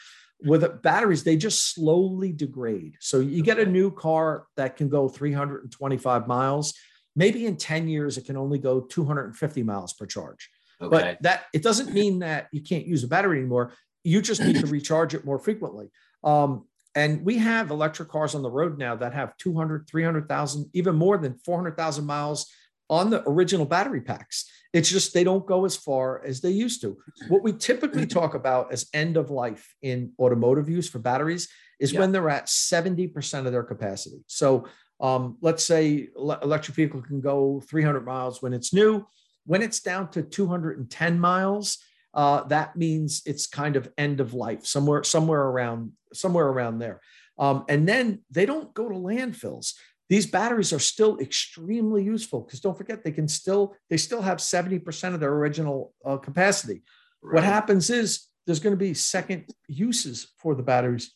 With 0.42 0.82
batteries, 0.82 1.24
they 1.24 1.36
just 1.36 1.74
slowly 1.74 2.32
degrade. 2.32 2.96
So 3.00 3.20
you 3.20 3.42
get 3.42 3.58
a 3.58 3.66
new 3.66 3.90
car 3.90 4.46
that 4.56 4.76
can 4.76 4.88
go 4.88 5.08
325 5.08 6.26
miles. 6.28 6.74
Maybe 7.14 7.44
in 7.44 7.56
10 7.56 7.88
years, 7.88 8.16
it 8.16 8.24
can 8.24 8.36
only 8.36 8.58
go 8.58 8.80
250 8.80 9.62
miles 9.64 9.92
per 9.92 10.06
charge. 10.06 10.48
Okay. 10.80 10.90
But 10.90 11.22
that 11.22 11.46
it 11.52 11.64
doesn't 11.64 11.92
mean 11.92 12.20
that 12.20 12.46
you 12.52 12.62
can't 12.62 12.86
use 12.86 13.02
a 13.02 13.08
battery 13.08 13.38
anymore. 13.38 13.72
You 14.04 14.22
just 14.22 14.40
need 14.40 14.60
to 14.60 14.66
recharge 14.66 15.12
it 15.12 15.24
more 15.24 15.40
frequently. 15.40 15.90
Um, 16.22 16.67
and 16.98 17.24
we 17.24 17.38
have 17.38 17.70
electric 17.70 18.08
cars 18.08 18.34
on 18.34 18.42
the 18.42 18.50
road 18.50 18.76
now 18.76 18.96
that 18.96 19.14
have 19.14 19.36
200, 19.36 19.86
300,000, 19.88 20.68
even 20.72 20.96
more 20.96 21.16
than 21.16 21.38
400,000 21.44 22.04
miles 22.04 22.50
on 22.90 23.08
the 23.08 23.22
original 23.28 23.66
battery 23.66 24.00
packs. 24.00 24.50
It's 24.72 24.90
just 24.90 25.14
they 25.14 25.22
don't 25.22 25.46
go 25.46 25.64
as 25.64 25.76
far 25.76 26.24
as 26.24 26.40
they 26.40 26.50
used 26.50 26.80
to. 26.80 26.96
What 27.28 27.44
we 27.44 27.52
typically 27.52 28.04
talk 28.18 28.34
about 28.34 28.72
as 28.72 28.88
end 28.92 29.16
of 29.16 29.30
life 29.30 29.76
in 29.80 30.10
automotive 30.18 30.68
use 30.68 30.90
for 30.90 30.98
batteries 30.98 31.48
is 31.78 31.92
yeah. 31.92 32.00
when 32.00 32.10
they're 32.10 32.30
at 32.30 32.46
70% 32.46 33.46
of 33.46 33.52
their 33.52 33.62
capacity. 33.62 34.24
So 34.26 34.66
um, 35.00 35.38
let's 35.40 35.62
say 35.62 36.08
electric 36.16 36.74
vehicle 36.74 37.02
can 37.02 37.20
go 37.20 37.62
300 37.70 38.04
miles 38.04 38.42
when 38.42 38.52
it's 38.52 38.74
new. 38.74 39.06
When 39.46 39.62
it's 39.62 39.78
down 39.78 40.10
to 40.10 40.22
210 40.22 41.20
miles, 41.20 41.78
uh, 42.14 42.42
that 42.44 42.76
means 42.76 43.22
it's 43.26 43.46
kind 43.46 43.76
of 43.76 43.90
end 43.98 44.20
of 44.20 44.34
life 44.34 44.64
somewhere 44.66 45.04
somewhere 45.04 45.42
around 45.42 45.92
somewhere 46.12 46.46
around 46.46 46.78
there 46.78 47.00
um, 47.38 47.64
and 47.68 47.88
then 47.88 48.20
they 48.30 48.46
don't 48.46 48.74
go 48.74 48.88
to 48.88 48.94
landfills 48.94 49.74
these 50.08 50.26
batteries 50.26 50.72
are 50.72 50.78
still 50.78 51.18
extremely 51.18 52.02
useful 52.02 52.40
because 52.40 52.60
don't 52.60 52.78
forget 52.78 53.04
they 53.04 53.12
can 53.12 53.28
still 53.28 53.74
they 53.90 53.96
still 53.96 54.22
have 54.22 54.38
70% 54.38 55.14
of 55.14 55.20
their 55.20 55.32
original 55.32 55.92
uh, 56.04 56.16
capacity 56.16 56.82
right. 57.22 57.34
what 57.34 57.44
happens 57.44 57.90
is 57.90 58.28
there's 58.48 58.60
going 58.60 58.72
to 58.72 58.78
be 58.78 58.94
second 58.94 59.44
uses 59.66 60.32
for 60.38 60.54
the 60.54 60.62
batteries. 60.62 61.12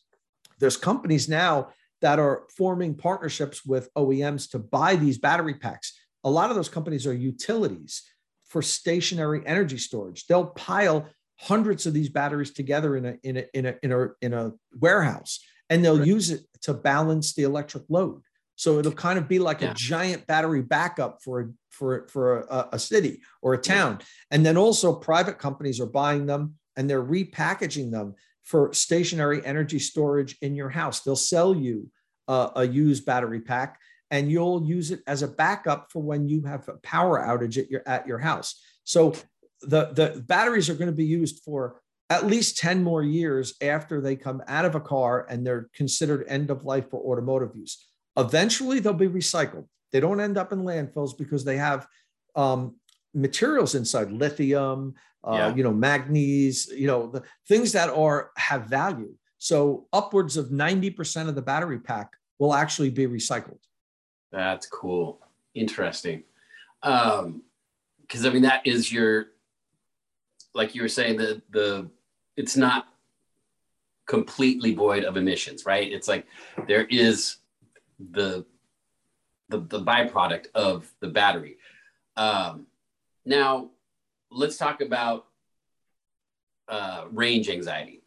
There's 0.61 0.77
companies 0.77 1.31
now 1.31 1.71
that 2.03 2.19
are 2.19 2.43
forming 2.55 2.95
partnerships 2.95 3.65
with 3.65 3.89
OEMs 3.95 4.51
to 4.51 4.59
buy 4.59 4.97
these 4.97 5.17
battery 5.17 5.55
packs. 5.55 5.99
A 6.25 6.31
lot 6.31 6.51
of 6.51 6.57
those 6.57 6.69
companies 6.69 7.07
are 7.07 7.15
utilities 7.15 8.03
for 8.53 8.61
stationary 8.61 9.43
energy 9.47 9.79
storage. 9.79 10.27
They'll 10.27 10.47
pile 10.47 11.09
hundreds 11.39 11.87
of 11.87 11.95
these 11.95 12.11
batteries 12.11 12.53
together 12.53 12.97
in 12.99 13.07
a 13.07 13.15
in 13.23 13.37
a 13.39 13.45
in 13.55 13.67
a 13.67 13.75
in 13.83 13.93
a, 13.93 14.09
in 14.21 14.35
a 14.35 14.53
warehouse 14.79 15.41
and 15.71 15.83
they'll 15.83 15.99
right. 15.99 16.07
use 16.07 16.31
it 16.31 16.43
to 16.61 16.75
balance 16.75 17.35
the 17.35 17.45
electric 17.45 17.85
load. 17.89 18.21
So 18.57 18.79
it'll 18.79 18.93
kind 18.93 19.19
of 19.19 19.27
be 19.27 19.39
like 19.39 19.63
yeah. 19.63 19.71
a 19.71 19.75
giant 19.75 20.27
battery 20.27 20.61
backup 20.61 21.23
for 21.25 21.41
a, 21.41 21.49
for 21.71 22.07
for 22.09 22.41
a, 22.41 22.69
a 22.73 22.79
city 22.79 23.23
or 23.41 23.55
a 23.55 23.59
town. 23.59 23.97
Yeah. 23.99 24.07
And 24.33 24.47
then 24.47 24.59
also 24.59 24.95
private 24.95 25.39
companies 25.39 25.81
are 25.81 25.87
buying 25.87 26.27
them 26.27 26.57
and 26.77 26.89
they're 26.89 27.03
repackaging 27.03 27.91
them 27.91 28.17
for 28.45 28.71
stationary 28.75 29.45
energy 29.47 29.79
storage 29.79 30.37
in 30.43 30.55
your 30.55 30.69
house. 30.69 31.01
They'll 31.01 31.17
sell 31.17 31.57
you 31.57 31.91
uh, 32.29 32.51
a 32.57 32.67
used 32.67 33.07
battery 33.07 33.41
pack 33.41 33.81
and 34.13 34.31
you'll 34.31 34.63
use 34.65 34.91
it 34.93 35.01
as 35.09 35.23
a 35.23 35.29
backup 35.29 35.91
for 35.91 36.03
when 36.03 36.29
you 36.29 36.43
have 36.43 36.69
a 36.69 36.75
power 36.85 37.19
outage 37.19 37.59
at 37.59 37.71
your 37.71 37.83
at 37.87 38.07
your 38.07 38.19
house. 38.19 38.61
So 38.85 39.15
the 39.63 39.87
the 39.93 40.23
batteries 40.27 40.69
are 40.71 40.75
going 40.75 40.91
to 40.91 40.97
be 40.97 41.05
used 41.05 41.43
for 41.43 41.81
at 42.11 42.27
least 42.27 42.59
10 42.59 42.83
more 42.85 43.03
years 43.03 43.55
after 43.63 44.01
they 44.01 44.15
come 44.15 44.43
out 44.47 44.67
of 44.67 44.75
a 44.75 44.81
car 44.81 45.27
and 45.31 45.47
they're 45.47 45.71
considered 45.75 46.27
end 46.29 46.51
of 46.51 46.67
life 46.67 46.91
for 46.91 47.01
automotive 47.01 47.57
use. 47.57 47.89
Eventually, 48.19 48.81
they'll 48.81 48.93
be 48.93 49.09
recycled. 49.09 49.65
They 49.93 50.01
don't 50.01 50.21
end 50.21 50.37
up 50.37 50.53
in 50.53 50.63
landfills 50.63 51.17
because 51.17 51.43
they 51.43 51.57
have 51.57 51.87
um, 52.37 52.77
materials 53.15 53.75
inside 53.75 54.13
lithium, 54.13 54.95
uh, 55.27 55.33
yeah. 55.33 55.55
you 55.55 55.63
know, 55.63 55.73
manganese, 55.73 56.71
you 56.77 56.87
know, 56.87 57.07
the 57.07 57.23
things 57.49 57.73
that 57.73 57.89
are 57.89 58.31
have 58.37 58.67
value. 58.67 59.15
So 59.39 59.87
upwards 59.95 60.37
of 60.37 60.49
90% 60.49 61.29
of 61.29 61.35
the 61.35 61.43
battery 61.43 61.79
pack 61.79 62.11
will 62.39 62.53
actually 62.53 62.91
be 62.91 63.07
recycled. 63.07 63.59
That's 64.33 64.67
cool. 64.67 65.21
Interesting. 65.55 66.25
Um, 66.83 67.43
because 68.01 68.27
I 68.27 68.31
mean 68.31 68.43
that 68.43 68.67
is 68.67 68.93
your 68.93 69.29
like 70.55 70.75
you 70.75 70.83
were 70.83 70.89
saying, 70.89 71.17
the 71.17 71.43
the 71.51 71.89
it's 72.37 72.57
not 72.57 72.87
completely 74.07 74.75
void 74.75 75.05
of 75.05 75.17
emissions, 75.17 75.65
right? 75.65 75.91
It's 75.91 76.09
like 76.09 76.27
there 76.67 76.85
is 76.85 77.37
the 78.11 78.45
the, 79.49 79.61
the 79.61 79.81
byproduct 79.81 80.47
of 80.55 80.91
the 81.01 81.09
battery. 81.09 81.59
Um, 82.17 82.67
now, 83.27 83.71
let's 84.31 84.57
talk 84.57 84.81
about 84.81 85.27
uh, 86.69 87.05
range 87.11 87.51
anxiety. 87.51 88.03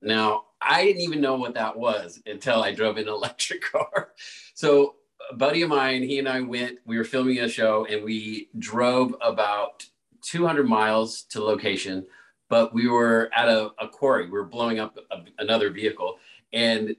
Now, 0.00 0.44
I 0.62 0.84
didn't 0.84 1.02
even 1.02 1.20
know 1.20 1.36
what 1.36 1.54
that 1.54 1.78
was 1.78 2.20
until 2.24 2.62
I 2.62 2.72
drove 2.72 2.96
an 2.96 3.08
electric 3.08 3.62
car. 3.62 4.12
So, 4.54 4.94
buddy 5.32 5.62
of 5.62 5.68
mine, 5.68 6.02
he 6.02 6.18
and 6.18 6.28
I 6.28 6.40
went, 6.40 6.78
we 6.84 6.96
were 6.96 7.04
filming 7.04 7.38
a 7.38 7.48
show 7.48 7.86
and 7.86 8.04
we 8.04 8.48
drove 8.58 9.14
about 9.20 9.86
200 10.22 10.68
miles 10.68 11.22
to 11.22 11.42
location, 11.42 12.06
but 12.48 12.72
we 12.72 12.88
were 12.88 13.30
at 13.34 13.48
a, 13.48 13.70
a 13.80 13.88
quarry. 13.88 14.24
We 14.24 14.32
were 14.32 14.44
blowing 14.44 14.78
up 14.78 14.98
a, 15.10 15.24
another 15.38 15.70
vehicle 15.70 16.18
and 16.52 16.96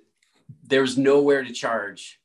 there 0.64 0.82
was 0.82 0.98
nowhere 0.98 1.44
to 1.44 1.52
charge 1.52 2.20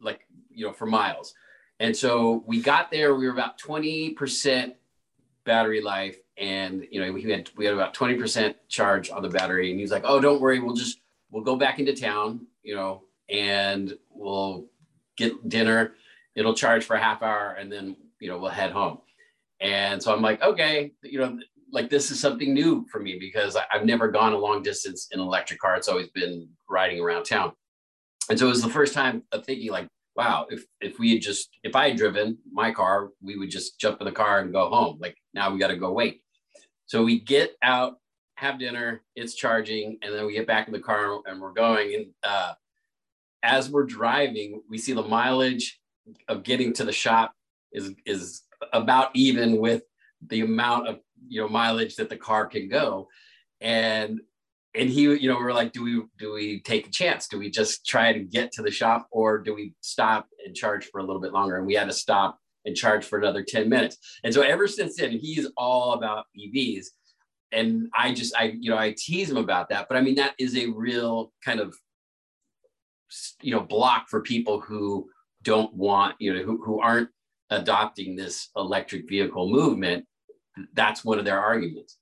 like, 0.00 0.26
you 0.50 0.66
know, 0.66 0.72
for 0.72 0.86
miles. 0.86 1.34
And 1.80 1.96
so 1.96 2.44
we 2.46 2.60
got 2.60 2.90
there, 2.90 3.14
we 3.14 3.26
were 3.26 3.32
about 3.32 3.58
20% 3.58 4.74
battery 5.44 5.80
life 5.80 6.18
and 6.36 6.86
you 6.90 7.00
know 7.00 7.12
we 7.12 7.22
had 7.22 7.50
we 7.56 7.64
had 7.64 7.74
about 7.74 7.94
20% 7.94 8.54
charge 8.68 9.10
on 9.10 9.22
the 9.22 9.28
battery 9.28 9.70
and 9.70 9.78
he's 9.78 9.92
like 9.92 10.02
oh 10.04 10.20
don't 10.20 10.40
worry 10.40 10.58
we'll 10.58 10.74
just 10.74 11.00
we'll 11.30 11.44
go 11.44 11.56
back 11.56 11.78
into 11.78 11.94
town 11.94 12.46
you 12.62 12.74
know 12.74 13.02
and 13.28 13.96
we'll 14.10 14.66
get 15.16 15.48
dinner 15.48 15.94
it'll 16.34 16.54
charge 16.54 16.84
for 16.84 16.96
a 16.96 17.00
half 17.00 17.22
hour 17.22 17.56
and 17.58 17.70
then 17.70 17.96
you 18.20 18.28
know 18.28 18.38
we'll 18.38 18.50
head 18.50 18.72
home 18.72 18.98
and 19.60 20.02
so 20.02 20.14
i'm 20.14 20.22
like 20.22 20.42
okay 20.42 20.92
you 21.02 21.18
know 21.18 21.38
like 21.72 21.90
this 21.90 22.10
is 22.10 22.20
something 22.20 22.54
new 22.54 22.86
for 22.90 23.00
me 23.00 23.16
because 23.18 23.56
i've 23.72 23.84
never 23.84 24.08
gone 24.08 24.32
a 24.32 24.38
long 24.38 24.62
distance 24.62 25.08
in 25.12 25.20
an 25.20 25.26
electric 25.26 25.60
car 25.60 25.76
it's 25.76 25.88
always 25.88 26.08
been 26.10 26.48
riding 26.68 27.00
around 27.00 27.24
town 27.24 27.52
and 28.30 28.38
so 28.38 28.46
it 28.46 28.50
was 28.50 28.62
the 28.62 28.68
first 28.68 28.94
time 28.94 29.22
of 29.32 29.44
thinking 29.44 29.70
like 29.70 29.88
wow, 30.16 30.46
if 30.50 30.64
if 30.80 30.98
we 30.98 31.12
had 31.12 31.22
just 31.22 31.50
if 31.62 31.74
I 31.74 31.88
had 31.88 31.96
driven 31.96 32.38
my 32.50 32.72
car, 32.72 33.10
we 33.22 33.36
would 33.36 33.50
just 33.50 33.78
jump 33.78 34.00
in 34.00 34.06
the 34.06 34.12
car 34.12 34.40
and 34.40 34.52
go 34.52 34.68
home. 34.68 34.98
Like 35.00 35.16
now 35.32 35.52
we 35.52 35.58
got 35.58 35.68
to 35.68 35.76
go 35.76 35.92
wait. 35.92 36.22
So 36.86 37.02
we 37.02 37.20
get 37.20 37.52
out, 37.62 37.94
have 38.36 38.58
dinner, 38.58 39.02
it's 39.16 39.34
charging, 39.34 39.98
and 40.02 40.14
then 40.14 40.26
we 40.26 40.34
get 40.34 40.46
back 40.46 40.66
in 40.66 40.72
the 40.72 40.80
car 40.80 41.20
and 41.26 41.40
we're 41.40 41.52
going. 41.52 41.94
And 41.94 42.06
uh, 42.22 42.52
as 43.44 43.70
we're 43.70 43.84
driving, 43.84 44.62
we 44.68 44.78
see 44.78 44.92
the 44.92 45.02
mileage 45.02 45.78
of 46.28 46.42
getting 46.42 46.72
to 46.74 46.84
the 46.84 46.92
shop 46.92 47.32
is 47.72 47.92
is 48.06 48.42
about 48.72 49.10
even 49.14 49.58
with 49.58 49.82
the 50.26 50.40
amount 50.40 50.88
of 50.88 50.98
you 51.28 51.40
know 51.40 51.48
mileage 51.48 51.96
that 51.96 52.08
the 52.08 52.16
car 52.16 52.46
can 52.46 52.68
go. 52.68 53.08
And 53.60 54.20
and 54.74 54.90
he, 54.90 55.02
you 55.02 55.28
know, 55.28 55.38
we 55.38 55.44
are 55.44 55.52
like, 55.52 55.72
do 55.72 55.84
we 55.84 56.02
do 56.18 56.32
we 56.32 56.60
take 56.60 56.88
a 56.88 56.90
chance? 56.90 57.28
Do 57.28 57.38
we 57.38 57.50
just 57.50 57.86
try 57.86 58.12
to 58.12 58.18
get 58.18 58.50
to 58.52 58.62
the 58.62 58.70
shop, 58.70 59.06
or 59.12 59.38
do 59.38 59.54
we 59.54 59.74
stop 59.80 60.26
and 60.44 60.56
charge 60.56 60.86
for 60.86 60.98
a 60.98 61.04
little 61.04 61.22
bit 61.22 61.32
longer? 61.32 61.56
And 61.56 61.66
we 61.66 61.74
had 61.74 61.88
to 61.88 61.94
stop 61.94 62.38
and 62.64 62.74
charge 62.74 63.04
for 63.04 63.18
another 63.18 63.44
10 63.46 63.68
minutes. 63.68 63.98
And 64.24 64.32
so 64.32 64.42
ever 64.42 64.66
since 64.66 64.96
then, 64.96 65.12
he's 65.12 65.46
all 65.56 65.92
about 65.92 66.24
EVs. 66.38 66.86
And 67.52 67.88
I 67.96 68.12
just, 68.12 68.34
I, 68.36 68.54
you 68.58 68.70
know, 68.70 68.78
I 68.78 68.94
tease 68.96 69.30
him 69.30 69.36
about 69.36 69.68
that. 69.68 69.86
But 69.88 69.96
I 69.96 70.00
mean, 70.00 70.16
that 70.16 70.34
is 70.38 70.56
a 70.56 70.66
real 70.66 71.32
kind 71.44 71.60
of, 71.60 71.74
you 73.42 73.52
know, 73.52 73.60
block 73.60 74.08
for 74.08 74.20
people 74.20 74.60
who 74.60 75.08
don't 75.42 75.74
want, 75.74 76.14
you 76.18 76.34
know, 76.34 76.42
who, 76.42 76.62
who 76.64 76.80
aren't 76.80 77.08
adopting 77.50 78.16
this 78.16 78.48
electric 78.56 79.08
vehicle 79.08 79.48
movement. 79.48 80.06
That's 80.72 81.04
one 81.04 81.18
of 81.18 81.24
their 81.24 81.40
arguments 81.40 81.98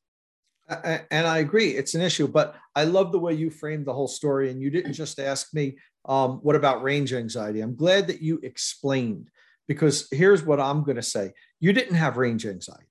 and 0.68 1.26
I 1.26 1.38
agree, 1.38 1.70
it's 1.70 1.94
an 1.94 2.00
issue. 2.00 2.28
But 2.28 2.54
I 2.74 2.84
love 2.84 3.12
the 3.12 3.18
way 3.18 3.34
you 3.34 3.50
framed 3.50 3.86
the 3.86 3.92
whole 3.92 4.08
story, 4.08 4.50
and 4.50 4.60
you 4.60 4.70
didn't 4.70 4.92
just 4.92 5.18
ask 5.18 5.52
me, 5.54 5.76
um, 6.06 6.38
"What 6.42 6.56
about 6.56 6.82
range 6.82 7.12
anxiety?" 7.12 7.60
I'm 7.60 7.76
glad 7.76 8.06
that 8.08 8.22
you 8.22 8.40
explained 8.42 9.28
because 9.68 10.08
here's 10.10 10.42
what 10.42 10.60
I'm 10.60 10.84
going 10.84 10.96
to 10.96 11.02
say: 11.02 11.32
you 11.60 11.72
didn't 11.72 11.96
have 11.96 12.16
range 12.16 12.46
anxiety. 12.46 12.86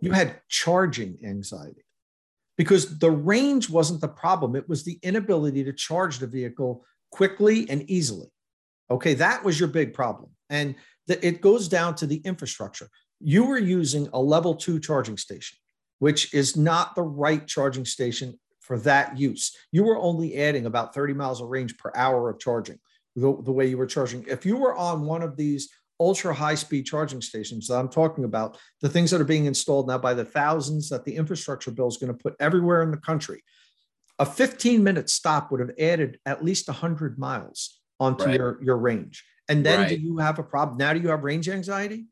You 0.00 0.12
had 0.12 0.40
charging 0.48 1.18
anxiety 1.24 1.84
because 2.58 2.98
the 2.98 3.10
range 3.10 3.70
wasn't 3.70 4.02
the 4.02 4.08
problem; 4.08 4.54
it 4.54 4.68
was 4.68 4.84
the 4.84 4.98
inability 5.02 5.64
to 5.64 5.72
charge 5.72 6.18
the 6.18 6.26
vehicle 6.26 6.84
quickly 7.10 7.68
and 7.70 7.88
easily. 7.90 8.28
Okay, 8.90 9.14
that 9.14 9.42
was 9.42 9.58
your 9.58 9.68
big 9.70 9.94
problem, 9.94 10.30
and 10.50 10.74
the, 11.06 11.26
it 11.26 11.40
goes 11.40 11.68
down 11.68 11.94
to 11.94 12.06
the 12.06 12.18
infrastructure. 12.18 12.90
You 13.20 13.46
were 13.46 13.58
using 13.58 14.08
a 14.12 14.20
level 14.20 14.54
two 14.54 14.78
charging 14.78 15.16
station 15.16 15.56
which 15.98 16.32
is 16.32 16.56
not 16.56 16.94
the 16.94 17.02
right 17.02 17.46
charging 17.46 17.84
station 17.84 18.38
for 18.60 18.78
that 18.80 19.18
use. 19.18 19.56
You 19.72 19.84
were 19.84 19.98
only 19.98 20.36
adding 20.36 20.66
about 20.66 20.94
30 20.94 21.14
miles 21.14 21.40
of 21.40 21.48
range 21.48 21.76
per 21.78 21.92
hour 21.94 22.30
of 22.30 22.38
charging, 22.38 22.78
the, 23.16 23.36
the 23.42 23.52
way 23.52 23.66
you 23.66 23.78
were 23.78 23.86
charging. 23.86 24.24
If 24.28 24.44
you 24.44 24.56
were 24.56 24.76
on 24.76 25.02
one 25.02 25.22
of 25.22 25.36
these 25.36 25.70
ultra 26.00 26.34
high 26.34 26.54
speed 26.54 26.86
charging 26.86 27.20
stations 27.20 27.68
that 27.68 27.76
I'm 27.76 27.88
talking 27.88 28.24
about, 28.24 28.58
the 28.80 28.88
things 28.88 29.10
that 29.10 29.20
are 29.20 29.24
being 29.24 29.46
installed 29.46 29.88
now 29.88 29.98
by 29.98 30.14
the 30.14 30.24
thousands 30.24 30.88
that 30.90 31.04
the 31.04 31.16
infrastructure 31.16 31.70
bill 31.70 31.88
is 31.88 31.96
going 31.96 32.12
to 32.12 32.22
put 32.22 32.36
everywhere 32.40 32.82
in 32.82 32.90
the 32.90 32.96
country, 32.96 33.42
a 34.18 34.26
15 34.26 34.82
minute 34.82 35.10
stop 35.10 35.50
would 35.50 35.60
have 35.60 35.72
added 35.78 36.18
at 36.26 36.44
least 36.44 36.68
100 36.68 37.18
miles 37.18 37.80
onto 38.00 38.24
right. 38.24 38.36
your, 38.36 38.62
your 38.62 38.76
range. 38.76 39.24
And 39.48 39.64
then 39.64 39.80
right. 39.80 39.88
do 39.88 39.96
you 39.96 40.18
have 40.18 40.38
a 40.38 40.42
problem? 40.42 40.78
Now, 40.78 40.92
do 40.92 41.00
you 41.00 41.08
have 41.08 41.24
range 41.24 41.48
anxiety? 41.48 42.06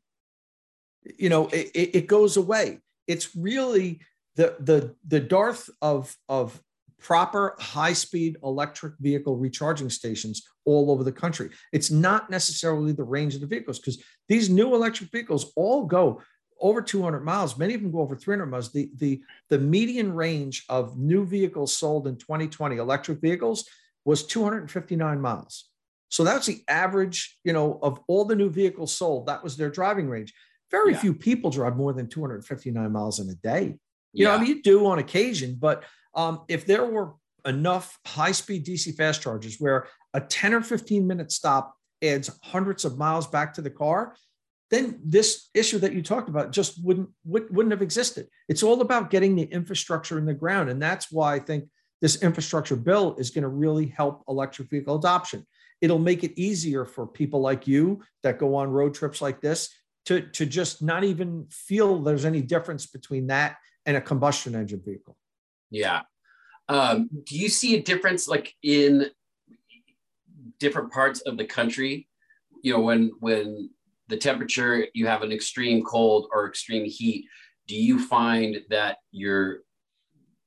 You 1.17 1.29
know, 1.29 1.47
it, 1.47 1.69
it 1.73 2.07
goes 2.07 2.35
away 2.35 2.81
it's 3.07 3.35
really 3.35 4.01
the 4.35 4.55
the 4.59 4.95
the 5.07 5.19
dearth 5.19 5.69
of 5.81 6.15
of 6.29 6.61
proper 6.99 7.55
high 7.59 7.93
speed 7.93 8.37
electric 8.43 8.93
vehicle 8.99 9.37
recharging 9.37 9.89
stations 9.89 10.43
all 10.65 10.91
over 10.91 11.03
the 11.03 11.11
country. 11.11 11.49
It's 11.71 11.91
not 11.91 12.29
necessarily 12.29 12.91
the 12.91 13.03
range 13.03 13.35
of 13.35 13.41
the 13.41 13.47
vehicles 13.47 13.79
because 13.79 14.01
these 14.27 14.49
new 14.49 14.73
electric 14.75 15.11
vehicles 15.11 15.51
all 15.55 15.85
go 15.85 16.21
over 16.59 16.81
200 16.81 17.21
miles. 17.21 17.57
Many 17.57 17.75
of 17.75 17.81
them 17.81 17.91
go 17.91 17.99
over 17.99 18.15
300 18.15 18.47
miles. 18.47 18.71
The, 18.71 18.89
the, 18.97 19.21
the 19.49 19.59
median 19.59 20.13
range 20.13 20.65
of 20.69 20.97
new 20.97 21.25
vehicles 21.25 21.75
sold 21.75 22.07
in 22.07 22.17
2020, 22.17 22.77
electric 22.77 23.21
vehicles, 23.21 23.67
was 24.05 24.25
259 24.25 25.21
miles. 25.21 25.69
So 26.09 26.23
that's 26.23 26.47
the 26.47 26.63
average, 26.67 27.37
you 27.43 27.53
know, 27.53 27.79
of 27.81 27.99
all 28.07 28.25
the 28.25 28.35
new 28.35 28.49
vehicles 28.49 28.93
sold. 28.93 29.27
That 29.27 29.43
was 29.43 29.57
their 29.57 29.69
driving 29.69 30.09
range. 30.09 30.33
Very 30.71 30.93
yeah. 30.93 30.99
few 30.99 31.13
people 31.13 31.49
drive 31.49 31.75
more 31.75 31.93
than 31.93 32.07
259 32.07 32.91
miles 32.91 33.19
in 33.19 33.29
a 33.29 33.35
day. 33.35 33.77
You 34.13 34.25
yeah. 34.25 34.29
know, 34.29 34.35
I 34.35 34.37
mean, 34.39 34.47
you 34.47 34.61
do 34.61 34.87
on 34.87 34.99
occasion, 34.99 35.57
but 35.59 35.83
um, 36.15 36.41
if 36.47 36.65
there 36.65 36.85
were 36.85 37.13
enough 37.45 37.97
high 38.05 38.31
speed 38.31 38.65
DC 38.65 38.95
fast 38.95 39.21
chargers 39.21 39.57
where 39.59 39.87
a 40.13 40.21
10 40.21 40.53
or 40.53 40.61
15 40.61 41.07
minute 41.07 41.31
stop 41.31 41.75
adds 42.03 42.29
hundreds 42.43 42.85
of 42.85 42.97
miles 42.97 43.27
back 43.27 43.53
to 43.53 43.61
the 43.61 43.69
car, 43.69 44.15
then 44.69 44.99
this 45.03 45.49
issue 45.53 45.79
that 45.79 45.93
you 45.93 46.01
talked 46.01 46.29
about 46.29 46.51
just 46.51 46.83
wouldn't 46.83 47.09
wouldn't 47.25 47.71
have 47.71 47.81
existed. 47.81 48.27
It's 48.49 48.63
all 48.63 48.81
about 48.81 49.09
getting 49.09 49.35
the 49.35 49.43
infrastructure 49.43 50.17
in 50.17 50.25
the 50.25 50.33
ground, 50.33 50.69
and 50.69 50.81
that's 50.81 51.11
why 51.11 51.35
I 51.35 51.39
think 51.39 51.69
this 52.01 52.21
infrastructure 52.21 52.75
bill 52.75 53.15
is 53.17 53.31
going 53.31 53.43
to 53.43 53.49
really 53.49 53.87
help 53.87 54.23
electric 54.27 54.69
vehicle 54.69 54.97
adoption. 54.97 55.45
It'll 55.81 55.99
make 55.99 56.23
it 56.23 56.39
easier 56.39 56.85
for 56.85 57.07
people 57.07 57.41
like 57.41 57.67
you 57.67 58.01
that 58.23 58.39
go 58.39 58.55
on 58.55 58.69
road 58.69 58.93
trips 58.93 59.21
like 59.21 59.41
this 59.41 59.69
to, 60.05 60.21
to 60.21 60.45
just 60.45 60.81
not 60.81 61.03
even 61.03 61.47
feel 61.49 61.99
there's 61.99 62.25
any 62.25 62.41
difference 62.41 62.87
between 62.87 63.27
that 63.27 63.57
and 63.85 63.97
a 63.97 64.01
combustion 64.01 64.55
engine 64.55 64.81
vehicle. 64.83 65.17
Yeah. 65.69 66.01
Um, 66.69 67.09
do 67.23 67.37
you 67.37 67.49
see 67.49 67.75
a 67.75 67.81
difference 67.81 68.27
like 68.27 68.53
in 68.63 69.07
different 70.59 70.91
parts 70.91 71.21
of 71.21 71.37
the 71.37 71.45
country? 71.45 72.07
You 72.63 72.73
know, 72.73 72.81
when 72.81 73.11
when 73.19 73.69
the 74.07 74.17
temperature 74.17 74.87
you 74.93 75.07
have 75.07 75.21
an 75.21 75.31
extreme 75.31 75.83
cold 75.83 76.27
or 76.33 76.47
extreme 76.47 76.85
heat, 76.85 77.25
do 77.67 77.75
you 77.75 77.99
find 78.05 78.57
that 78.69 78.97
your 79.11 79.59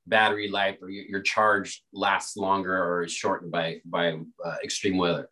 battery 0.07 0.49
life 0.49 0.77
or 0.81 0.89
your, 0.89 1.05
your 1.05 1.21
charge 1.21 1.83
lasts 1.93 2.35
longer 2.35 2.75
or 2.75 3.03
is 3.03 3.11
shortened 3.11 3.51
by 3.51 3.81
by 3.85 4.17
uh, 4.43 4.55
extreme 4.63 4.97
weather? 4.97 5.29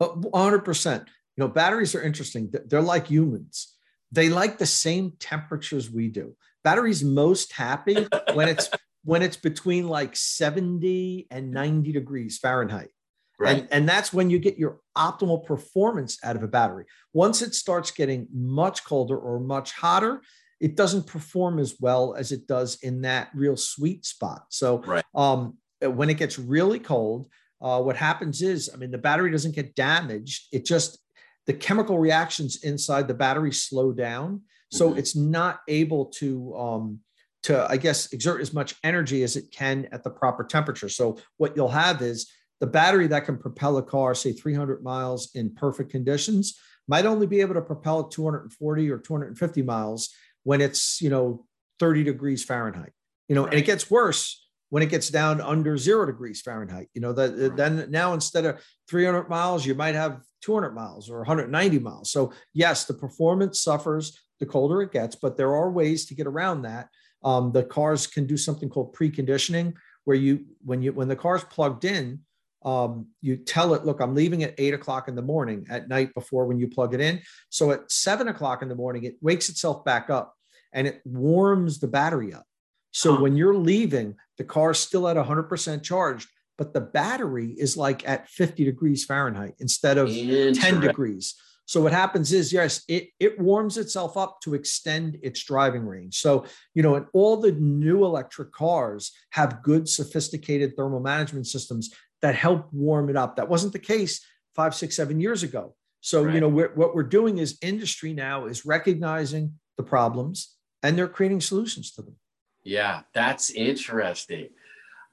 100%. 0.00 0.98
You 1.00 1.04
know, 1.36 1.48
batteries 1.48 1.94
are 1.94 2.02
interesting. 2.02 2.52
They're 2.66 2.80
like 2.80 3.06
humans. 3.06 3.76
They 4.12 4.28
like 4.28 4.58
the 4.58 4.66
same 4.66 5.12
temperatures 5.18 5.90
we 5.90 6.08
do. 6.08 6.36
Batteries 6.64 7.04
most 7.04 7.52
happy 7.52 8.06
when 8.32 8.48
it's 8.48 8.70
when 9.04 9.22
it's 9.22 9.36
between 9.36 9.88
like 9.88 10.14
70 10.14 11.26
and 11.30 11.50
90 11.50 11.92
degrees 11.92 12.38
Fahrenheit. 12.38 12.90
Right. 13.38 13.60
And, 13.60 13.68
and 13.72 13.88
that's 13.88 14.12
when 14.12 14.28
you 14.28 14.38
get 14.38 14.58
your 14.58 14.80
optimal 14.96 15.46
performance 15.46 16.18
out 16.22 16.36
of 16.36 16.42
a 16.42 16.48
battery. 16.48 16.84
Once 17.14 17.40
it 17.40 17.54
starts 17.54 17.90
getting 17.90 18.28
much 18.32 18.84
colder 18.84 19.16
or 19.16 19.40
much 19.40 19.72
hotter, 19.72 20.20
it 20.60 20.76
doesn't 20.76 21.06
perform 21.06 21.58
as 21.58 21.76
well 21.80 22.14
as 22.14 22.32
it 22.32 22.46
does 22.46 22.76
in 22.82 23.00
that 23.00 23.30
real 23.34 23.56
sweet 23.56 24.04
spot. 24.04 24.44
So 24.50 24.82
right. 24.82 25.04
um, 25.14 25.56
when 25.80 26.10
it 26.10 26.18
gets 26.18 26.38
really 26.38 26.78
cold, 26.78 27.30
uh, 27.62 27.80
what 27.80 27.96
happens 27.96 28.42
is, 28.42 28.70
I 28.72 28.76
mean, 28.76 28.90
the 28.90 28.98
battery 28.98 29.30
doesn't 29.30 29.54
get 29.54 29.74
damaged. 29.74 30.48
It 30.52 30.66
just 30.66 30.98
the 31.46 31.52
chemical 31.54 31.98
reactions 31.98 32.62
inside 32.62 33.08
the 33.08 33.14
battery 33.14 33.52
slow 33.52 33.92
down, 33.92 34.42
so 34.70 34.90
mm-hmm. 34.90 34.98
it's 34.98 35.16
not 35.16 35.60
able 35.66 36.06
to 36.06 36.54
um, 36.56 37.00
to 37.44 37.66
I 37.70 37.76
guess 37.76 38.12
exert 38.12 38.40
as 38.40 38.52
much 38.52 38.74
energy 38.84 39.22
as 39.22 39.36
it 39.36 39.50
can 39.50 39.88
at 39.92 40.04
the 40.04 40.10
proper 40.10 40.44
temperature. 40.44 40.88
So 40.88 41.18
what 41.36 41.56
you'll 41.56 41.68
have 41.68 42.02
is 42.02 42.30
the 42.60 42.66
battery 42.66 43.06
that 43.08 43.24
can 43.24 43.38
propel 43.38 43.78
a 43.78 43.82
car, 43.82 44.14
say 44.14 44.32
300 44.32 44.82
miles 44.82 45.30
in 45.34 45.54
perfect 45.54 45.90
conditions, 45.90 46.58
might 46.86 47.06
only 47.06 47.26
be 47.26 47.40
able 47.40 47.54
to 47.54 47.62
propel 47.62 48.00
it 48.00 48.10
240 48.10 48.90
or 48.90 48.98
250 48.98 49.62
miles 49.62 50.10
when 50.42 50.60
it's 50.60 51.00
you 51.00 51.10
know 51.10 51.46
30 51.78 52.04
degrees 52.04 52.44
Fahrenheit. 52.44 52.92
You 53.28 53.34
know, 53.36 53.44
right. 53.44 53.52
and 53.52 53.62
it 53.62 53.66
gets 53.66 53.90
worse 53.90 54.46
when 54.70 54.82
it 54.82 54.88
gets 54.88 55.08
down 55.08 55.40
under 55.40 55.76
zero 55.76 56.06
degrees 56.06 56.40
Fahrenheit. 56.40 56.88
You 56.94 57.00
know, 57.00 57.12
that 57.12 57.36
right. 57.36 57.56
then 57.56 57.86
now 57.90 58.12
instead 58.12 58.44
of 58.44 58.62
300 58.88 59.28
miles, 59.28 59.64
you 59.64 59.74
might 59.74 59.94
have 59.94 60.20
200 60.42 60.72
miles 60.72 61.10
or 61.10 61.18
190 61.18 61.78
miles. 61.78 62.10
So 62.10 62.32
yes, 62.54 62.84
the 62.84 62.94
performance 62.94 63.60
suffers 63.60 64.18
the 64.40 64.46
colder 64.46 64.82
it 64.82 64.92
gets, 64.92 65.16
but 65.16 65.36
there 65.36 65.54
are 65.54 65.70
ways 65.70 66.06
to 66.06 66.14
get 66.14 66.26
around 66.26 66.62
that. 66.62 66.88
Um, 67.22 67.52
the 67.52 67.62
cars 67.62 68.06
can 68.06 68.26
do 68.26 68.36
something 68.36 68.68
called 68.68 68.94
preconditioning, 68.94 69.74
where 70.04 70.16
you 70.16 70.44
when 70.64 70.82
you 70.82 70.92
when 70.92 71.08
the 71.08 71.16
car's 71.16 71.44
plugged 71.44 71.84
in, 71.84 72.20
um, 72.64 73.06
you 73.22 73.36
tell 73.36 73.74
it, 73.74 73.84
look, 73.84 74.00
I'm 74.00 74.14
leaving 74.14 74.42
at 74.42 74.54
eight 74.58 74.74
o'clock 74.74 75.08
in 75.08 75.14
the 75.14 75.22
morning 75.22 75.66
at 75.70 75.88
night 75.88 76.12
before 76.14 76.46
when 76.46 76.58
you 76.58 76.68
plug 76.68 76.94
it 76.94 77.00
in. 77.00 77.20
So 77.48 77.70
at 77.70 77.90
seven 77.90 78.28
o'clock 78.28 78.62
in 78.62 78.68
the 78.68 78.74
morning, 78.74 79.04
it 79.04 79.16
wakes 79.20 79.48
itself 79.48 79.84
back 79.84 80.10
up 80.10 80.34
and 80.72 80.86
it 80.86 81.00
warms 81.04 81.80
the 81.80 81.88
battery 81.88 82.34
up. 82.34 82.44
So 82.92 83.14
huh. 83.14 83.22
when 83.22 83.36
you're 83.36 83.54
leaving, 83.54 84.16
the 84.36 84.44
car's 84.44 84.78
still 84.78 85.08
at 85.08 85.16
100% 85.16 85.82
charged, 85.82 86.28
but 86.58 86.74
the 86.74 86.80
battery 86.80 87.54
is 87.56 87.76
like 87.76 88.06
at 88.06 88.28
50 88.28 88.64
degrees 88.64 89.04
Fahrenheit 89.04 89.54
instead 89.58 89.96
of 89.96 90.08
10 90.08 90.80
degrees. 90.80 91.34
So 91.70 91.80
what 91.80 91.92
happens 91.92 92.32
is, 92.32 92.52
yes, 92.52 92.82
it, 92.88 93.10
it 93.20 93.38
warms 93.38 93.78
itself 93.78 94.16
up 94.16 94.40
to 94.40 94.54
extend 94.54 95.20
its 95.22 95.44
driving 95.44 95.86
range. 95.86 96.18
So, 96.18 96.44
you 96.74 96.82
know, 96.82 96.96
and 96.96 97.06
all 97.12 97.36
the 97.36 97.52
new 97.52 98.04
electric 98.04 98.50
cars 98.50 99.12
have 99.30 99.62
good, 99.62 99.88
sophisticated 99.88 100.76
thermal 100.76 100.98
management 100.98 101.46
systems 101.46 101.94
that 102.22 102.34
help 102.34 102.66
warm 102.72 103.08
it 103.08 103.16
up. 103.16 103.36
That 103.36 103.48
wasn't 103.48 103.72
the 103.72 103.78
case 103.78 104.20
five, 104.56 104.74
six, 104.74 104.96
seven 104.96 105.20
years 105.20 105.44
ago. 105.44 105.76
So, 106.00 106.24
right. 106.24 106.34
you 106.34 106.40
know, 106.40 106.48
we're, 106.48 106.74
what 106.74 106.92
we're 106.92 107.04
doing 107.04 107.38
is 107.38 107.56
industry 107.62 108.14
now 108.14 108.46
is 108.46 108.66
recognizing 108.66 109.52
the 109.76 109.84
problems 109.84 110.56
and 110.82 110.98
they're 110.98 111.06
creating 111.06 111.40
solutions 111.40 111.92
to 111.92 112.02
them. 112.02 112.16
Yeah, 112.64 113.02
that's 113.14 113.48
interesting. 113.48 114.48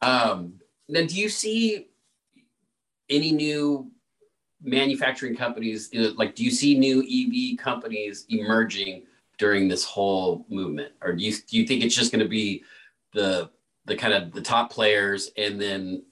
Um, 0.02 0.54
now, 0.89 1.06
do 1.06 1.13
you 1.13 1.30
see 1.30 1.89
any 3.12 3.32
new 3.32 3.91
manufacturing 4.62 5.36
companies? 5.36 5.89
Like, 6.15 6.36
do 6.36 6.43
you 6.43 6.52
see 6.52 6.78
new 6.78 7.02
EV 7.02 7.58
companies 7.58 8.26
emerging 8.30 9.04
during 9.38 9.67
this 9.67 9.84
whole 9.84 10.46
movement, 10.50 10.93
or 11.02 11.13
do 11.13 11.24
you 11.24 11.34
do 11.34 11.58
you 11.58 11.65
think 11.65 11.84
it's 11.84 11.96
just 11.96 12.12
going 12.12 12.24
to 12.24 12.30
be 12.30 12.63
the 13.13 13.50
the 13.86 13.96
kind 13.96 14.13
of 14.13 14.32
the 14.34 14.41
top 14.41 14.72
players 14.72 15.32
and 15.38 15.62
then 15.62 16.04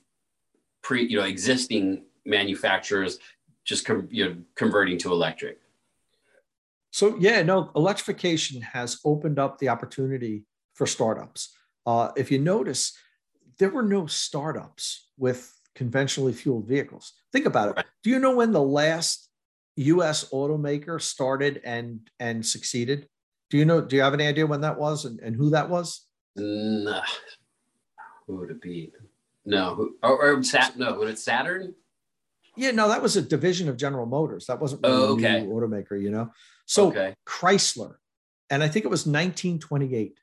pre 0.81 1.05
you 1.05 1.17
know 1.17 1.25
existing 1.25 2.03
manufacturers 2.25 3.19
just 3.63 3.85
com- 3.85 4.07
you 4.11 4.25
know 4.25 4.35
converting 4.55 4.97
to 4.99 5.11
electric? 5.11 5.59
So 6.91 7.17
yeah, 7.19 7.41
no, 7.41 7.71
electrification 7.75 8.61
has 8.61 8.99
opened 9.03 9.39
up 9.39 9.57
the 9.57 9.69
opportunity 9.69 10.43
for 10.73 10.85
startups. 10.85 11.55
Uh, 11.85 12.11
if 12.15 12.31
you 12.31 12.39
notice, 12.39 12.97
there 13.57 13.69
were 13.69 13.83
no 13.83 14.05
startups 14.05 15.07
with 15.17 15.54
conventionally 15.75 16.33
fueled 16.33 16.65
vehicles. 16.65 17.13
Think 17.31 17.45
about 17.45 17.77
it. 17.77 17.85
Do 18.03 18.09
you 18.09 18.19
know 18.19 18.35
when 18.35 18.51
the 18.51 18.61
last 18.61 19.29
U.S. 19.75 20.29
automaker 20.31 21.01
started 21.01 21.61
and 21.63 21.99
and 22.19 22.45
succeeded? 22.45 23.07
Do 23.49 23.57
you 23.57 23.65
know? 23.65 23.81
Do 23.81 23.95
you 23.95 24.01
have 24.01 24.13
any 24.13 24.25
idea 24.25 24.47
when 24.47 24.61
that 24.61 24.79
was 24.79 25.05
and, 25.05 25.19
and 25.19 25.35
who 25.35 25.51
that 25.51 25.69
was? 25.69 26.05
No. 26.35 27.01
Who 28.27 28.37
would 28.37 28.51
it 28.51 28.61
be? 28.61 28.91
No. 29.45 29.75
Who, 29.75 29.95
oh, 30.01 30.15
or, 30.15 30.37
or 30.37 30.43
Sat? 30.43 30.77
No. 30.77 30.93
Was 30.93 31.09
it 31.09 31.19
Saturn? 31.19 31.75
Yeah, 32.57 32.71
no, 32.71 32.87
that 32.87 33.01
was 33.01 33.17
a 33.17 33.21
division 33.21 33.67
of 33.67 33.77
General 33.77 34.05
Motors. 34.05 34.45
That 34.45 34.61
wasn't 34.61 34.81
really 34.85 34.95
oh, 34.95 35.13
okay. 35.13 35.45
automaker, 35.45 36.01
you 36.01 36.09
know. 36.09 36.31
So 36.65 36.87
okay. 36.87 37.13
Chrysler, 37.25 37.95
and 38.49 38.63
I 38.63 38.69
think 38.69 38.85
it 38.85 38.89
was 38.89 39.01
1928. 39.01 40.17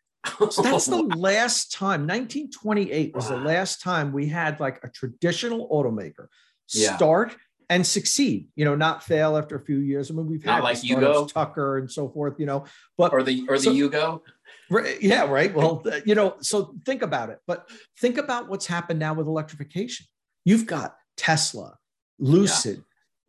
So 0.51 0.63
that's 0.63 0.87
the 0.87 1.03
last 1.03 1.73
time. 1.73 2.03
1928 2.03 3.15
was 3.15 3.29
the 3.29 3.37
last 3.37 3.83
time 3.83 4.13
we 4.13 4.27
had 4.27 4.61
like 4.61 4.83
a 4.85 4.89
traditional 4.89 5.69
automaker 5.69 6.29
yeah. 6.73 6.97
start 6.97 7.37
and 7.69 7.87
succeed. 7.87 8.49
You 8.55 8.65
know, 8.65 8.75
not 8.75 9.03
fail 9.03 9.37
after 9.37 9.57
a 9.57 9.65
few 9.65 9.79
years. 9.79 10.11
I 10.11 10.15
mean, 10.15 10.27
we've 10.27 10.45
not 10.45 10.57
had 10.57 10.65
like 10.65 10.79
Yugo, 10.79 11.31
Tucker, 11.33 11.79
and 11.79 11.91
so 11.91 12.09
forth. 12.09 12.35
You 12.39 12.47
know, 12.47 12.65
but 12.97 13.13
or 13.13 13.23
the 13.23 13.45
or 13.49 13.57
the 13.57 13.65
so, 13.65 13.73
Yugo. 13.73 14.21
Right, 14.71 15.03
yeah, 15.03 15.25
right. 15.25 15.55
Well, 15.55 15.85
you 16.07 16.15
know, 16.15 16.37
so 16.41 16.75
think 16.87 17.03
about 17.03 17.31
it. 17.31 17.39
But 17.47 17.69
think 17.99 18.17
about 18.17 18.49
what's 18.49 18.67
happened 18.67 19.01
now 19.01 19.15
with 19.15 19.27
electrification. 19.27 20.07
You've 20.45 20.67
got 20.67 20.97
Tesla, 21.17 21.77
Lucid, 22.19 22.77
yeah. 22.77 22.83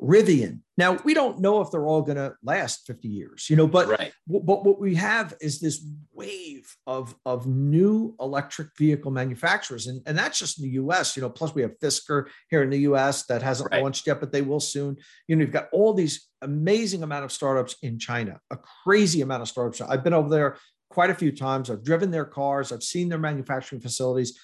Rivian. 0.04 0.60
Now 0.76 0.98
we 1.06 1.14
don't 1.14 1.40
know 1.40 1.62
if 1.62 1.72
they're 1.72 1.86
all 1.86 2.02
going 2.02 2.18
to 2.18 2.34
last 2.44 2.86
50 2.88 3.08
years, 3.08 3.50
you 3.50 3.56
know, 3.56 3.68
but 3.68 3.88
right. 3.88 4.12
but 4.28 4.66
what 4.66 4.80
we 4.80 4.96
have 4.96 5.34
is 5.40 5.60
this 5.60 5.86
wave 6.12 6.76
of 6.86 7.16
of 7.26 7.48
new 7.48 8.16
electric 8.20 8.70
vehicle 8.78 9.12
manufacturers, 9.12 9.88
and 9.88 10.02
and 10.06 10.18
that's 10.18 10.40
just 10.40 10.60
in 10.60 10.66
the 10.66 10.72
U.S. 10.72 11.16
You 11.16 11.22
know, 11.22 11.30
plus 11.30 11.56
we 11.56 11.62
have 11.62 11.80
Fisker 11.80 12.26
here 12.50 12.64
in 12.64 12.70
the 12.70 12.80
U.S. 12.80 13.26
that 13.28 13.42
hasn't 13.42 13.72
right. 13.72 13.82
launched 13.82 14.06
yet, 14.06 14.20
but 14.20 14.32
they 14.32 14.42
will 14.42 14.60
soon. 14.60 14.98
You 15.28 15.36
know, 15.36 15.42
you've 15.42 15.54
got 15.54 15.70
all 15.72 15.94
these 15.94 16.28
amazing 16.42 17.04
amount 17.04 17.24
of 17.24 17.32
startups 17.32 17.78
in 17.82 17.98
China, 17.98 18.40
a 18.52 18.58
crazy 18.84 19.22
amount 19.22 19.44
of 19.44 19.48
startups. 19.48 19.80
I've 19.80 20.04
been 20.04 20.14
over 20.14 20.30
there 20.30 20.58
quite 20.90 21.12
a 21.12 21.16
few 21.16 21.32
times. 21.32 21.70
I've 21.70 21.84
driven 21.84 22.12
their 22.12 22.26
cars. 22.26 22.72
I've 22.72 22.84
seen 22.84 23.10
their 23.10 23.20
manufacturing 23.20 23.82
facilities. 23.82 24.38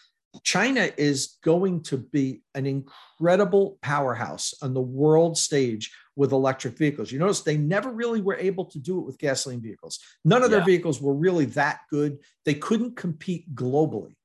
China 0.43 0.89
is 0.97 1.37
going 1.43 1.81
to 1.83 1.97
be 1.97 2.41
an 2.53 2.65
incredible 2.65 3.77
powerhouse 3.81 4.53
on 4.61 4.73
the 4.73 4.81
world 4.81 5.37
stage 5.37 5.91
with 6.15 6.31
electric 6.31 6.77
vehicles. 6.77 7.11
You 7.11 7.19
notice 7.19 7.41
they 7.41 7.57
never 7.57 7.91
really 7.91 8.21
were 8.21 8.35
able 8.35 8.65
to 8.65 8.79
do 8.79 8.99
it 8.99 9.05
with 9.05 9.17
gasoline 9.17 9.61
vehicles. 9.61 9.99
None 10.23 10.43
of 10.43 10.51
yeah. 10.51 10.57
their 10.57 10.65
vehicles 10.65 11.01
were 11.01 11.13
really 11.13 11.45
that 11.45 11.79
good. 11.89 12.19
They 12.45 12.53
couldn't 12.53 12.95
compete 12.95 13.55
globally. 13.55 14.15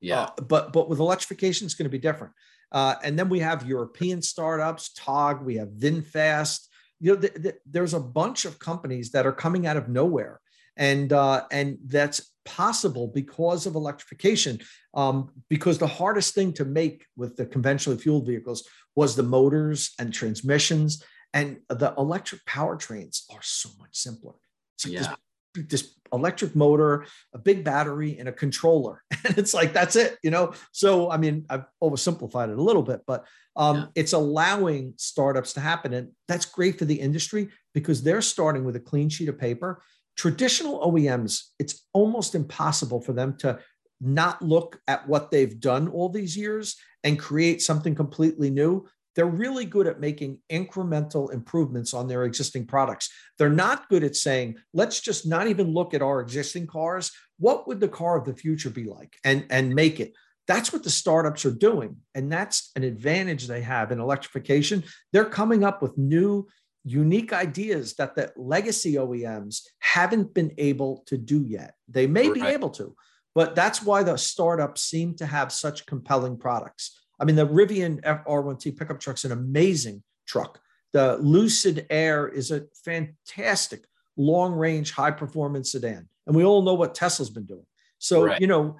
Yeah. 0.00 0.22
Uh, 0.22 0.42
but 0.42 0.72
but 0.72 0.88
with 0.88 0.98
electrification, 0.98 1.64
it's 1.64 1.74
going 1.74 1.84
to 1.84 1.90
be 1.90 1.98
different. 1.98 2.32
Uh, 2.72 2.96
and 3.04 3.18
then 3.18 3.28
we 3.28 3.40
have 3.40 3.68
European 3.68 4.22
startups, 4.22 4.92
TOG, 4.94 5.42
we 5.42 5.56
have 5.56 5.68
VinFast. 5.68 6.66
You 7.00 7.14
know, 7.14 7.20
th- 7.20 7.34
th- 7.34 7.54
there's 7.66 7.94
a 7.94 8.00
bunch 8.00 8.44
of 8.46 8.58
companies 8.58 9.10
that 9.10 9.26
are 9.26 9.32
coming 9.32 9.66
out 9.66 9.76
of 9.76 9.88
nowhere 9.88 10.40
and 10.76 11.12
uh, 11.12 11.44
and 11.50 11.78
that's 11.86 12.32
possible 12.44 13.08
because 13.08 13.66
of 13.66 13.74
electrification. 13.74 14.60
Um, 14.94 15.30
because 15.48 15.78
the 15.78 15.86
hardest 15.86 16.34
thing 16.34 16.52
to 16.54 16.64
make 16.64 17.06
with 17.16 17.36
the 17.36 17.46
conventionally 17.46 17.98
fueled 17.98 18.26
vehicles 18.26 18.68
was 18.94 19.16
the 19.16 19.22
motors 19.22 19.92
and 19.98 20.12
transmissions, 20.12 21.02
And 21.32 21.58
the 21.68 21.94
electric 21.96 22.44
powertrains 22.44 23.22
are 23.30 23.42
so 23.42 23.70
much 23.78 23.96
simpler. 23.96 24.34
It's 24.76 24.84
like 24.84 24.94
yeah. 24.94 25.14
this, 25.54 25.66
this 25.66 25.94
electric 26.12 26.54
motor, 26.54 27.06
a 27.32 27.38
big 27.38 27.64
battery, 27.64 28.18
and 28.18 28.28
a 28.28 28.32
controller. 28.32 29.02
And 29.24 29.38
it's 29.38 29.54
like, 29.54 29.72
that's 29.72 29.94
it, 29.94 30.18
you 30.24 30.32
know? 30.32 30.52
So, 30.72 31.08
I 31.08 31.16
mean, 31.16 31.46
I've 31.48 31.64
oversimplified 31.80 32.50
it 32.50 32.58
a 32.58 32.62
little 32.62 32.82
bit, 32.82 33.02
but 33.06 33.24
um, 33.54 33.76
yeah. 33.76 33.86
it's 33.94 34.14
allowing 34.14 34.94
startups 34.96 35.52
to 35.52 35.60
happen. 35.60 35.92
And 35.92 36.08
that's 36.26 36.44
great 36.44 36.76
for 36.76 36.86
the 36.86 37.00
industry 37.00 37.50
because 37.72 38.02
they're 38.02 38.20
starting 38.20 38.64
with 38.64 38.74
a 38.74 38.80
clean 38.80 39.08
sheet 39.08 39.28
of 39.28 39.38
paper. 39.38 39.80
Traditional 40.16 40.80
OEMs, 40.80 41.42
it's 41.58 41.86
almost 41.92 42.34
impossible 42.34 43.00
for 43.00 43.12
them 43.12 43.36
to 43.38 43.58
not 44.00 44.42
look 44.42 44.80
at 44.88 45.08
what 45.08 45.30
they've 45.30 45.60
done 45.60 45.88
all 45.88 46.08
these 46.08 46.36
years 46.36 46.76
and 47.04 47.18
create 47.18 47.62
something 47.62 47.94
completely 47.94 48.50
new 48.50 48.86
they're 49.14 49.26
really 49.26 49.64
good 49.64 49.86
at 49.86 50.00
making 50.00 50.38
incremental 50.50 51.32
improvements 51.32 51.92
on 51.92 52.08
their 52.08 52.24
existing 52.24 52.66
products. 52.66 53.10
They're 53.38 53.50
not 53.50 53.88
good 53.88 54.04
at 54.04 54.16
saying, 54.16 54.56
let's 54.72 55.00
just 55.00 55.26
not 55.26 55.48
even 55.48 55.72
look 55.72 55.94
at 55.94 56.02
our 56.02 56.20
existing 56.20 56.66
cars. 56.66 57.10
What 57.38 57.68
would 57.68 57.80
the 57.80 57.88
car 57.88 58.18
of 58.18 58.24
the 58.24 58.34
future 58.34 58.70
be 58.70 58.84
like? 58.84 59.16
And, 59.24 59.44
and 59.50 59.74
make 59.74 60.00
it. 60.00 60.12
That's 60.48 60.72
what 60.72 60.82
the 60.82 60.90
startups 60.90 61.44
are 61.44 61.52
doing. 61.52 61.98
And 62.14 62.32
that's 62.32 62.70
an 62.74 62.84
advantage 62.84 63.46
they 63.46 63.62
have 63.62 63.92
in 63.92 64.00
electrification. 64.00 64.84
They're 65.12 65.24
coming 65.24 65.62
up 65.62 65.82
with 65.82 65.96
new, 65.96 66.48
unique 66.84 67.32
ideas 67.32 67.94
that 67.94 68.14
the 68.14 68.32
legacy 68.36 68.94
OEMs 68.94 69.62
haven't 69.78 70.34
been 70.34 70.52
able 70.58 71.02
to 71.06 71.16
do 71.16 71.44
yet. 71.46 71.74
They 71.88 72.06
may 72.06 72.28
right. 72.28 72.34
be 72.34 72.46
able 72.46 72.70
to, 72.70 72.94
but 73.34 73.54
that's 73.54 73.82
why 73.82 74.02
the 74.02 74.16
startups 74.16 74.82
seem 74.82 75.14
to 75.16 75.26
have 75.26 75.52
such 75.52 75.86
compelling 75.86 76.36
products. 76.36 77.00
I 77.20 77.24
mean, 77.24 77.36
the 77.36 77.46
Rivian 77.46 78.00
R1T 78.26 78.76
pickup 78.76 79.00
truck 79.00 79.16
is 79.16 79.24
an 79.24 79.32
amazing 79.32 80.02
truck. 80.26 80.60
The 80.92 81.16
Lucid 81.18 81.86
Air 81.88 82.28
is 82.28 82.50
a 82.50 82.64
fantastic 82.84 83.84
long 84.16 84.52
range, 84.52 84.92
high 84.92 85.10
performance 85.12 85.72
sedan. 85.72 86.08
And 86.26 86.36
we 86.36 86.44
all 86.44 86.62
know 86.62 86.74
what 86.74 86.94
Tesla's 86.94 87.30
been 87.30 87.46
doing. 87.46 87.66
So, 87.98 88.24
right. 88.24 88.40
you 88.40 88.46
know, 88.46 88.76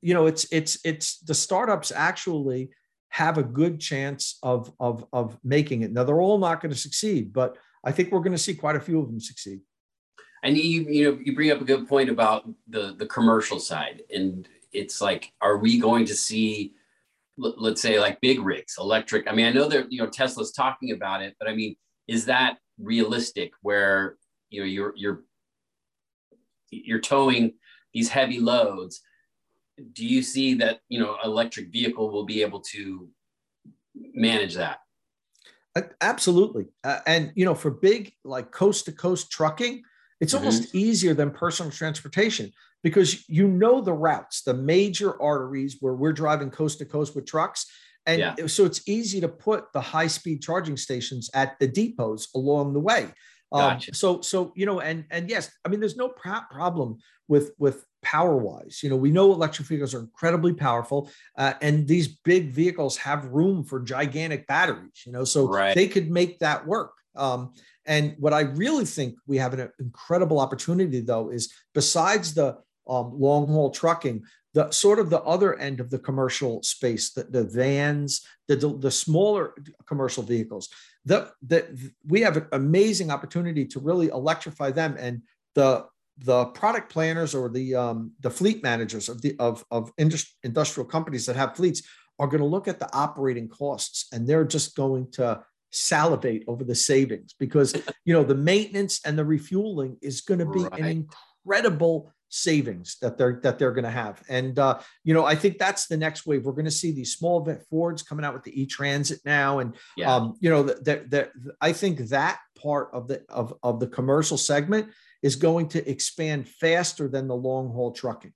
you 0.00 0.14
know, 0.14 0.26
it's 0.26 0.46
it's 0.50 0.78
it's 0.84 1.18
the 1.20 1.34
startups 1.34 1.92
actually 1.94 2.70
have 3.10 3.38
a 3.38 3.42
good 3.42 3.80
chance 3.80 4.38
of 4.42 4.72
of 4.80 5.06
of 5.12 5.38
making 5.44 5.82
it. 5.82 5.92
Now 5.92 6.04
they're 6.04 6.20
all 6.20 6.38
not 6.38 6.60
going 6.60 6.72
to 6.72 6.78
succeed, 6.78 7.32
but 7.32 7.56
I 7.84 7.92
think 7.92 8.10
we're 8.10 8.20
going 8.20 8.32
to 8.32 8.38
see 8.38 8.54
quite 8.54 8.76
a 8.76 8.80
few 8.80 9.00
of 9.00 9.08
them 9.08 9.20
succeed. 9.20 9.60
And 10.42 10.56
you 10.56 10.82
you 10.82 11.04
know 11.04 11.18
you 11.22 11.34
bring 11.34 11.50
up 11.50 11.60
a 11.60 11.64
good 11.64 11.88
point 11.88 12.10
about 12.10 12.48
the 12.68 12.94
the 12.98 13.06
commercial 13.06 13.58
side, 13.58 14.02
and 14.14 14.48
it's 14.72 15.00
like, 15.00 15.32
are 15.40 15.56
we 15.56 15.78
going 15.78 16.04
to 16.06 16.14
see 16.14 16.74
let's 17.38 17.82
say 17.82 18.00
like 18.00 18.20
big 18.20 18.40
rigs, 18.40 18.76
electric. 18.78 19.28
I 19.28 19.34
mean, 19.34 19.46
I 19.46 19.52
know 19.52 19.68
that 19.68 19.92
you 19.92 19.98
know 19.98 20.08
Tesla's 20.08 20.52
talking 20.52 20.92
about 20.92 21.22
it, 21.22 21.34
but 21.38 21.48
I 21.48 21.54
mean, 21.54 21.76
is 22.08 22.24
that 22.26 22.58
realistic? 22.78 23.52
Where 23.62 24.16
you 24.50 24.60
know 24.60 24.66
you're 24.66 24.94
you're 24.96 25.22
you're 26.70 27.00
towing 27.00 27.54
these 27.92 28.08
heavy 28.08 28.40
loads. 28.40 29.00
Do 29.92 30.06
you 30.06 30.22
see 30.22 30.54
that 30.54 30.80
you 30.88 31.00
know 31.00 31.16
electric 31.24 31.70
vehicle 31.70 32.10
will 32.10 32.24
be 32.24 32.42
able 32.42 32.60
to 32.72 33.08
manage 34.14 34.54
that? 34.54 34.80
Absolutely, 36.00 36.66
uh, 36.84 37.00
and 37.06 37.32
you 37.34 37.44
know 37.44 37.54
for 37.54 37.70
big 37.70 38.12
like 38.24 38.50
coast 38.50 38.86
to 38.86 38.92
coast 38.92 39.30
trucking, 39.30 39.82
it's 40.20 40.34
mm-hmm. 40.34 40.44
almost 40.44 40.74
easier 40.74 41.12
than 41.14 41.30
personal 41.30 41.70
transportation 41.70 42.52
because 42.82 43.28
you 43.28 43.48
know 43.48 43.80
the 43.80 43.92
routes, 43.92 44.42
the 44.42 44.54
major 44.54 45.20
arteries 45.20 45.76
where 45.80 45.94
we're 45.94 46.12
driving 46.12 46.50
coast 46.50 46.78
to 46.78 46.84
coast 46.84 47.14
with 47.14 47.26
trucks. 47.26 47.66
And 48.06 48.20
yeah. 48.20 48.46
so 48.46 48.64
it's 48.64 48.88
easy 48.88 49.20
to 49.20 49.28
put 49.28 49.72
the 49.72 49.80
high 49.80 50.06
speed 50.06 50.40
charging 50.40 50.76
stations 50.76 51.28
at 51.34 51.58
the 51.58 51.66
depots 51.66 52.28
along 52.36 52.74
the 52.74 52.80
way. 52.80 53.08
Um, 53.50 53.60
gotcha. 53.60 53.90
Um, 53.90 53.94
so, 53.94 54.20
so 54.20 54.52
you 54.54 54.66
know, 54.66 54.80
and 54.80 55.04
and 55.10 55.28
yes, 55.28 55.50
I 55.64 55.68
mean, 55.68 55.80
there's 55.80 55.96
no 55.96 56.08
pro- 56.08 56.46
problem 56.50 56.98
with 57.28 57.52
with 57.58 57.84
power 58.06 58.36
wise. 58.36 58.80
You 58.82 58.90
know, 58.90 58.96
we 58.96 59.10
know 59.10 59.32
electric 59.32 59.66
vehicles 59.66 59.94
are 59.94 60.00
incredibly 60.00 60.54
powerful, 60.54 61.10
uh, 61.36 61.54
and 61.60 61.88
these 61.88 62.06
big 62.06 62.52
vehicles 62.52 62.96
have 62.98 63.32
room 63.38 63.64
for 63.64 63.80
gigantic 63.80 64.46
batteries. 64.46 65.02
You 65.04 65.12
know, 65.12 65.24
so 65.24 65.48
right. 65.48 65.74
they 65.74 65.88
could 65.88 66.08
make 66.10 66.38
that 66.38 66.64
work. 66.66 66.92
Um, 67.16 67.54
and 67.84 68.14
what 68.18 68.32
I 68.32 68.42
really 68.42 68.84
think 68.84 69.16
we 69.26 69.38
have 69.38 69.54
an 69.54 69.70
incredible 69.80 70.38
opportunity, 70.38 71.00
though, 71.00 71.30
is 71.30 71.52
besides 71.74 72.34
the 72.34 72.58
um, 72.88 73.18
long 73.18 73.48
haul 73.48 73.70
trucking, 73.70 74.22
the 74.54 74.70
sort 74.70 74.98
of 75.00 75.10
the 75.10 75.22
other 75.22 75.58
end 75.58 75.80
of 75.80 75.90
the 75.90 75.98
commercial 75.98 76.62
space, 76.62 77.12
the, 77.12 77.24
the 77.24 77.44
vans, 77.44 78.24
the, 78.48 78.56
the 78.56 78.90
smaller 78.90 79.54
commercial 79.86 80.22
vehicles, 80.22 80.68
that 81.04 81.32
that 81.42 81.64
we 82.06 82.20
have 82.20 82.36
an 82.36 82.46
amazing 82.52 83.10
opportunity 83.10 83.64
to 83.66 83.80
really 83.80 84.08
electrify 84.08 84.70
them. 84.70 84.96
And 84.98 85.22
the 85.54 85.86
the 86.18 86.46
product 86.46 86.90
planners 86.90 87.34
or 87.34 87.48
the 87.48 87.74
um, 87.74 88.12
the 88.20 88.30
fleet 88.30 88.62
managers 88.62 89.08
of 89.08 89.20
the 89.22 89.36
of 89.38 89.64
of 89.70 89.92
industrial 89.98 90.88
companies 90.88 91.26
that 91.26 91.36
have 91.36 91.56
fleets 91.56 91.82
are 92.18 92.26
going 92.26 92.40
to 92.40 92.46
look 92.46 92.68
at 92.68 92.78
the 92.78 92.94
operating 92.94 93.48
costs 93.48 94.06
and 94.12 94.26
they're 94.26 94.44
just 94.44 94.74
going 94.74 95.10
to 95.12 95.40
salivate 95.70 96.44
over 96.48 96.64
the 96.64 96.74
savings 96.74 97.34
because 97.38 97.74
you 98.04 98.14
know 98.14 98.24
the 98.24 98.34
maintenance 98.34 99.00
and 99.04 99.18
the 99.18 99.24
refueling 99.24 99.96
is 100.00 100.22
going 100.22 100.40
to 100.40 100.46
be 100.46 100.60
right. 100.60 100.80
an 100.80 101.06
incredible 101.44 102.12
savings 102.28 102.96
that 103.00 103.16
they're 103.16 103.40
that 103.42 103.58
they're 103.58 103.72
going 103.72 103.84
to 103.84 103.90
have. 103.90 104.22
And 104.28 104.58
uh, 104.58 104.80
you 105.04 105.14
know 105.14 105.24
i 105.24 105.34
think 105.34 105.58
that's 105.58 105.86
the 105.86 105.96
next 105.96 106.26
wave. 106.26 106.44
We're 106.44 106.52
going 106.52 106.64
to 106.64 106.70
see 106.70 106.92
these 106.92 107.14
small 107.14 107.42
event 107.42 107.62
fords 107.70 108.02
coming 108.02 108.24
out 108.24 108.34
with 108.34 108.42
the 108.42 108.60
e-transit 108.60 109.20
now. 109.24 109.60
And 109.60 109.76
yeah. 109.96 110.14
um, 110.14 110.36
you 110.40 110.50
know 110.50 110.62
that 110.62 111.10
that 111.10 111.32
i 111.60 111.72
think 111.72 111.98
that 112.08 112.38
part 112.56 112.90
of 112.92 113.08
the 113.08 113.22
of, 113.28 113.54
of 113.62 113.80
the 113.80 113.86
commercial 113.86 114.38
segment 114.38 114.90
is 115.22 115.36
going 115.36 115.68
to 115.68 115.90
expand 115.90 116.48
faster 116.48 117.08
than 117.08 117.28
the 117.28 117.36
long 117.36 117.72
haul 117.72 117.92
trucking. 117.92 118.32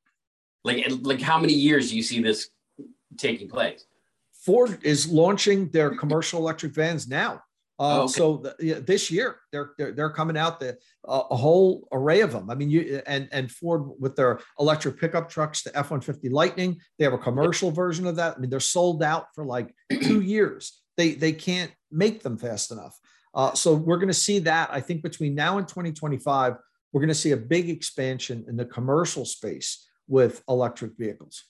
Like 0.64 0.86
like 1.02 1.20
how 1.20 1.38
many 1.38 1.54
years 1.54 1.90
do 1.90 1.96
you 1.96 2.02
see 2.02 2.22
this 2.22 2.48
taking 3.16 3.48
place? 3.48 3.84
Ford 4.32 4.78
is 4.82 5.08
launching 5.10 5.68
their 5.68 5.94
commercial 5.94 6.40
electric 6.40 6.72
vans 6.72 7.06
now 7.06 7.42
uh, 7.80 8.00
oh, 8.00 8.02
okay. 8.02 8.12
So 8.12 8.36
the, 8.36 8.54
yeah, 8.60 8.78
this 8.78 9.10
year 9.10 9.36
they're, 9.52 9.70
they're, 9.78 9.92
they're 9.92 10.10
coming 10.10 10.36
out 10.36 10.60
the 10.60 10.76
uh, 11.08 11.22
a 11.30 11.36
whole 11.36 11.88
array 11.92 12.20
of 12.20 12.30
them. 12.30 12.50
I 12.50 12.54
mean, 12.54 12.68
you 12.68 13.00
and 13.06 13.26
and 13.32 13.50
Ford 13.50 13.98
with 13.98 14.16
their 14.16 14.40
electric 14.58 15.00
pickup 15.00 15.30
trucks, 15.30 15.62
the 15.62 15.76
F 15.76 15.90
one 15.90 16.02
fifty 16.02 16.28
Lightning, 16.28 16.78
they 16.98 17.04
have 17.04 17.14
a 17.14 17.18
commercial 17.18 17.70
version 17.70 18.06
of 18.06 18.16
that. 18.16 18.36
I 18.36 18.38
mean, 18.38 18.50
they're 18.50 18.60
sold 18.60 19.02
out 19.02 19.28
for 19.34 19.46
like 19.46 19.74
two 19.90 20.20
years. 20.34 20.82
They 20.98 21.14
they 21.14 21.32
can't 21.32 21.72
make 21.90 22.22
them 22.22 22.36
fast 22.36 22.70
enough. 22.70 22.98
Uh, 23.32 23.54
so 23.54 23.74
we're 23.74 23.96
going 23.96 24.08
to 24.08 24.14
see 24.14 24.40
that. 24.40 24.68
I 24.70 24.82
think 24.82 25.02
between 25.02 25.34
now 25.34 25.56
and 25.56 25.66
twenty 25.66 25.92
twenty 25.92 26.18
five, 26.18 26.56
we're 26.92 27.00
going 27.00 27.08
to 27.08 27.14
see 27.14 27.30
a 27.30 27.36
big 27.38 27.70
expansion 27.70 28.44
in 28.46 28.58
the 28.58 28.66
commercial 28.66 29.24
space 29.24 29.88
with 30.06 30.42
electric 30.50 30.98
vehicles. 30.98 31.44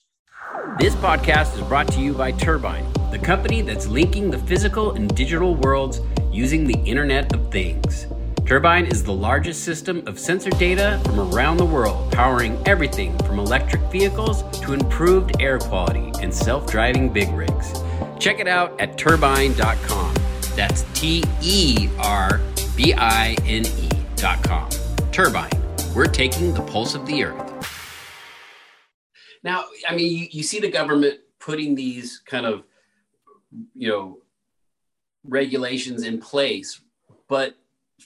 This 0.79 0.95
podcast 0.95 1.55
is 1.55 1.61
brought 1.67 1.91
to 1.93 1.99
you 1.99 2.13
by 2.13 2.31
Terbine, 2.31 2.85
the 3.11 3.19
company 3.19 3.61
that's 3.61 3.87
linking 3.87 4.31
the 4.31 4.39
physical 4.39 4.93
and 4.93 5.13
digital 5.13 5.55
worlds 5.55 5.99
using 6.31 6.65
the 6.65 6.79
Internet 6.85 7.33
of 7.33 7.51
Things. 7.51 8.07
Terbine 8.45 8.85
is 8.85 9.03
the 9.03 9.13
largest 9.13 9.63
system 9.63 10.03
of 10.07 10.19
sensor 10.19 10.49
data 10.49 10.99
from 11.05 11.33
around 11.33 11.57
the 11.57 11.65
world, 11.65 12.11
powering 12.11 12.61
everything 12.65 13.17
from 13.19 13.39
electric 13.39 13.81
vehicles 13.91 14.43
to 14.59 14.73
improved 14.73 15.41
air 15.41 15.57
quality 15.59 16.11
and 16.21 16.33
self 16.33 16.69
driving 16.69 17.07
big 17.07 17.29
rigs. 17.31 17.73
Check 18.19 18.39
it 18.39 18.47
out 18.47 18.79
at 18.79 18.97
terbine.com. 18.97 20.15
That's 20.55 20.83
T 20.93 21.23
E 21.41 21.89
R 21.99 22.41
B 22.75 22.93
I 22.93 23.37
N 23.45 23.65
E.com. 23.65 24.69
Terbine, 25.11 25.93
we're 25.95 26.05
taking 26.05 26.53
the 26.53 26.61
pulse 26.61 26.93
of 26.95 27.05
the 27.05 27.23
earth. 27.23 27.51
Now, 29.43 29.65
I 29.87 29.95
mean, 29.95 30.11
you, 30.11 30.27
you 30.31 30.43
see 30.43 30.59
the 30.59 30.69
government 30.69 31.19
putting 31.39 31.75
these 31.75 32.21
kind 32.25 32.45
of, 32.45 32.63
you 33.73 33.89
know, 33.89 34.20
regulations 35.27 36.03
in 36.03 36.19
place, 36.19 36.81
but 37.27 37.55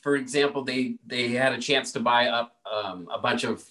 for 0.01 0.15
example, 0.15 0.63
they 0.63 0.95
they 1.05 1.29
had 1.29 1.53
a 1.53 1.57
chance 1.57 1.91
to 1.93 1.99
buy 1.99 2.27
up 2.27 2.57
um, 2.71 3.07
a 3.11 3.19
bunch 3.19 3.43
of 3.43 3.63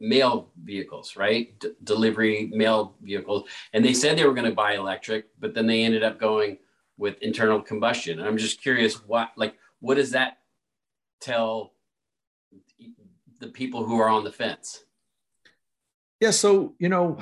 mail 0.00 0.50
vehicles, 0.62 1.16
right? 1.16 1.58
D- 1.58 1.72
delivery 1.84 2.50
mail 2.52 2.94
vehicles, 3.02 3.48
and 3.72 3.84
they 3.84 3.94
said 3.94 4.16
they 4.16 4.26
were 4.26 4.34
going 4.34 4.48
to 4.48 4.54
buy 4.54 4.74
electric, 4.74 5.26
but 5.40 5.54
then 5.54 5.66
they 5.66 5.82
ended 5.82 6.02
up 6.02 6.20
going 6.20 6.58
with 6.98 7.20
internal 7.22 7.60
combustion. 7.60 8.18
And 8.18 8.28
I'm 8.28 8.38
just 8.38 8.60
curious, 8.60 8.94
what 9.06 9.30
like 9.36 9.54
what 9.80 9.96
does 9.96 10.10
that 10.12 10.38
tell 11.20 11.72
the 13.40 13.48
people 13.48 13.84
who 13.84 13.98
are 13.98 14.08
on 14.08 14.24
the 14.24 14.32
fence? 14.32 14.84
Yeah, 16.20 16.30
so 16.30 16.74
you 16.78 16.88
know, 16.88 17.18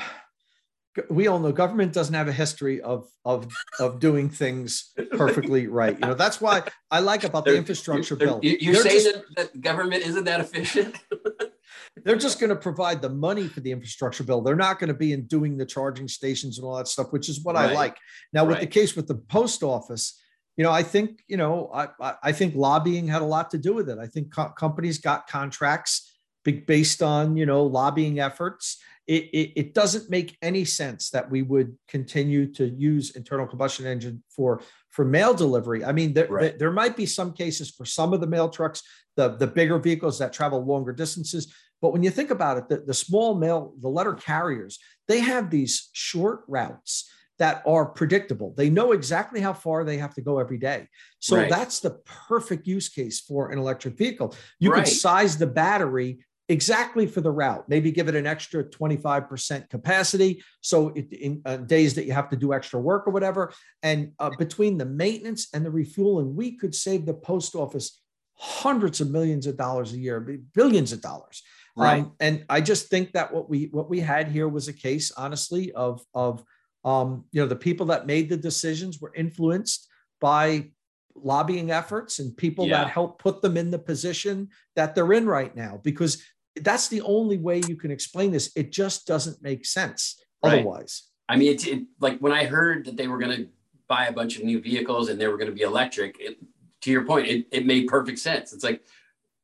we 1.11 1.27
all 1.27 1.39
know 1.39 1.53
government 1.53 1.93
doesn't 1.93 2.15
have 2.15 2.29
a 2.29 2.33
history 2.33 2.81
of 2.81 3.09
of 3.25 3.49
of 3.81 4.01
doing 4.01 4.29
things 4.29 4.93
perfectly 5.13 5.67
right. 5.67 5.99
You 5.99 6.07
know, 6.07 6.15
that's 6.15 6.41
why 6.41 6.63
I 6.91 7.01
like 7.01 7.25
about 7.25 7.45
the 7.45 7.57
infrastructure 7.57 8.17
bill. 8.17 8.41
You're 8.43 8.75
saying 8.77 9.03
just, 9.03 9.15
that, 9.37 9.53
that 9.53 9.61
government 9.61 10.05
isn't 10.05 10.25
that 10.25 10.41
efficient? 10.41 10.97
they're 12.05 12.17
just 12.17 12.41
going 12.41 12.51
to 12.51 12.57
provide 12.57 13.01
the 13.01 13.09
money 13.09 13.49
for 13.49 13.61
the 13.61 13.73
infrastructure 13.73 14.25
bill. 14.25 14.41
They're 14.41 14.57
not 14.57 14.79
going 14.79 14.89
to 14.89 14.95
be 14.95 15.13
in 15.13 15.27
doing 15.27 15.57
the 15.57 15.67
charging 15.67 16.09
stations 16.09 16.59
and 16.59 16.67
all 16.67 16.77
that 16.77 16.89
stuff, 16.89 17.13
which 17.13 17.29
is 17.29 17.43
what 17.43 17.55
right. 17.55 17.71
I 17.71 17.73
like. 17.73 17.97
Now, 18.33 18.45
with 18.45 18.57
right. 18.57 18.61
the 18.61 18.67
case 18.67 18.97
with 18.97 19.07
the 19.07 19.15
post 19.15 19.63
office, 19.63 20.21
you 20.57 20.65
know, 20.65 20.71
I 20.71 20.83
think, 20.83 21.23
you 21.27 21.37
know, 21.37 21.71
I, 21.73 22.15
I 22.23 22.33
think 22.33 22.55
lobbying 22.55 23.09
had 23.09 23.23
a 23.23 23.27
lot 23.27 23.51
to 23.53 23.59
do 23.59 23.75
with 23.75 23.89
it. 23.89 23.99
I 23.99 24.07
think 24.07 24.33
co- 24.33 24.51
companies 24.51 24.99
got 24.99 25.27
contracts 25.27 26.13
based 26.45 27.03
on, 27.03 27.37
you 27.37 27.47
know, 27.47 27.65
lobbying 27.65 28.21
efforts. 28.21 28.79
It, 29.07 29.25
it, 29.33 29.53
it, 29.55 29.75
doesn't 29.75 30.09
make 30.09 30.39
any 30.41 30.65
sense 30.65 31.11
that 31.11 31.31
we 31.31 31.43
would 31.43 31.77
continue 31.89 32.51
to 32.55 32.67
use 32.67 33.15
internal 33.17 33.47
combustion 33.47 33.87
engine 33.87 34.23
for 34.35 34.63
for 34.89 35.05
mail 35.05 35.35
delivery. 35.35 35.85
I 35.85 35.93
mean, 35.93 36.15
there, 36.15 36.29
right. 36.29 36.59
there 36.59 36.71
might 36.71 36.97
be 36.97 37.05
some 37.05 37.33
cases 37.33 37.71
for 37.71 37.85
some 37.85 38.15
of 38.15 38.21
the 38.21 38.27
mail 38.27 38.49
trucks, 38.49 38.83
the, 39.17 39.37
the 39.37 39.47
bigger 39.47 39.79
vehicles 39.79 40.19
that 40.21 40.33
travel 40.33 40.65
longer 40.65 40.93
distances. 40.93 41.53
But 41.83 41.93
when 41.93 42.03
you 42.03 42.11
think 42.11 42.31
about 42.31 42.59
it, 42.59 42.69
the, 42.69 42.79
the 42.79 42.95
small 42.95 43.35
mail, 43.35 43.75
the 43.81 43.89
letter 43.89 44.15
carriers, 44.15 44.79
they 45.09 45.21
have 45.21 45.51
these 45.51 45.91
short 45.93 46.45
routes 46.49 47.11
that 47.39 47.63
are 47.67 47.87
predictable. 47.87 48.55
They 48.57 48.71
know 48.71 48.93
exactly 48.93 49.41
how 49.41 49.53
far 49.53 49.85
they 49.85 49.99
have 49.99 50.15
to 50.15 50.23
go 50.23 50.39
every 50.39 50.59
day. 50.59 50.89
So 51.19 51.37
right. 51.37 51.51
that's 51.51 51.81
the 51.81 51.99
perfect 52.29 52.67
use 52.67 52.89
case 52.89 53.21
for 53.21 53.51
an 53.51 53.59
electric 53.59 53.99
vehicle. 53.99 54.35
You 54.61 54.71
right. 54.71 54.85
could 54.85 54.93
size 54.93 55.37
the 55.37 55.47
battery 55.47 56.25
exactly 56.49 57.07
for 57.07 57.21
the 57.21 57.31
route, 57.31 57.69
maybe 57.69 57.91
give 57.91 58.09
it 58.09 58.15
an 58.15 58.27
extra 58.27 58.65
25% 58.65 59.71
capacity. 59.71 60.43
So 60.61 60.89
it, 60.91 61.13
in 61.13 61.43
uh, 61.45 61.59
days 61.59 61.95
that 61.95 62.05
you 62.05 62.13
have 62.13 62.29
to 62.31 62.37
do 62.37 62.53
extra 62.53 62.81
work 62.81 63.07
or 63.07 63.11
whatever. 63.11 63.53
And 63.83 64.13
uh, 64.19 64.31
between 64.39 64.77
the 64.77 64.85
maintenance 64.85 65.49
and 65.55 65.65
the 65.65 65.71
refueling, 65.71 66.37
we 66.37 66.57
could 66.57 66.75
save 66.75 67.07
the 67.07 67.15
post 67.15 67.55
office 67.55 68.01
hundreds 68.37 69.01
of 69.01 69.11
millions 69.11 69.47
of 69.47 69.57
dollars 69.57 69.93
a 69.93 69.99
year, 69.99 70.21
billions 70.55 70.93
of 70.93 71.01
dollars. 71.01 71.43
Right. 71.77 72.03
Um, 72.03 72.13
and 72.21 72.45
I 72.49 72.61
just 72.61 72.89
think 72.89 73.13
that 73.13 73.33
what 73.35 73.51
we 73.51 73.69
what 73.73 73.91
we 73.91 73.99
had 73.99 74.29
here 74.29 74.49
was 74.49 74.69
a 74.69 74.73
case, 74.73 75.11
honestly, 75.17 75.73
of 75.73 76.05
of 76.15 76.45
um, 76.85 77.25
you 77.33 77.41
know, 77.41 77.49
the 77.49 77.57
people 77.57 77.87
that 77.87 78.07
made 78.07 78.29
the 78.29 78.37
decisions 78.37 79.01
were 79.01 79.13
influenced 79.15 79.89
by 80.21 80.71
lobbying 81.17 81.71
efforts 81.71 82.19
and 82.19 82.37
people 82.37 82.67
yeah. 82.67 82.79
that 82.79 82.91
help 82.91 83.21
put 83.21 83.41
them 83.41 83.57
in 83.57 83.71
the 83.71 83.79
position 83.79 84.49
that 84.77 84.95
they're 84.95 85.13
in 85.13 85.27
right 85.27 85.55
now 85.55 85.81
because 85.83 86.23
that's 86.63 86.89
the 86.89 87.01
only 87.03 87.39
way 87.39 87.61
you 87.69 87.77
can 87.77 87.91
explain 87.91 88.31
this 88.31 88.51
it 88.57 88.73
just 88.73 89.07
doesn't 89.07 89.43
make 89.43 89.65
sense 89.65 90.23
right. 90.43 90.55
otherwise 90.55 91.11
i 91.29 91.37
mean 91.37 91.53
it's 91.53 91.67
it, 91.67 91.83
like 92.01 92.19
when 92.19 92.33
i 92.33 92.45
heard 92.45 92.85
that 92.85 92.97
they 92.97 93.09
were 93.09 93.19
going 93.19 93.37
to 93.37 93.49
buy 93.89 94.07
a 94.07 94.13
bunch 94.13 94.37
of 94.37 94.45
new 94.45 94.61
vehicles 94.61 95.09
and 95.09 95.21
they 95.21 95.29
were 95.29 95.37
going 95.37 95.51
to 95.51 95.55
be 95.55 95.63
electric 95.63 96.17
it, 96.19 96.39
to 96.81 96.91
your 96.91 97.05
point 97.05 97.27
it, 97.27 97.47
it 97.51 97.67
made 97.67 97.87
perfect 97.87 98.19
sense 98.19 98.53
it's 98.53 98.65
like 98.65 98.83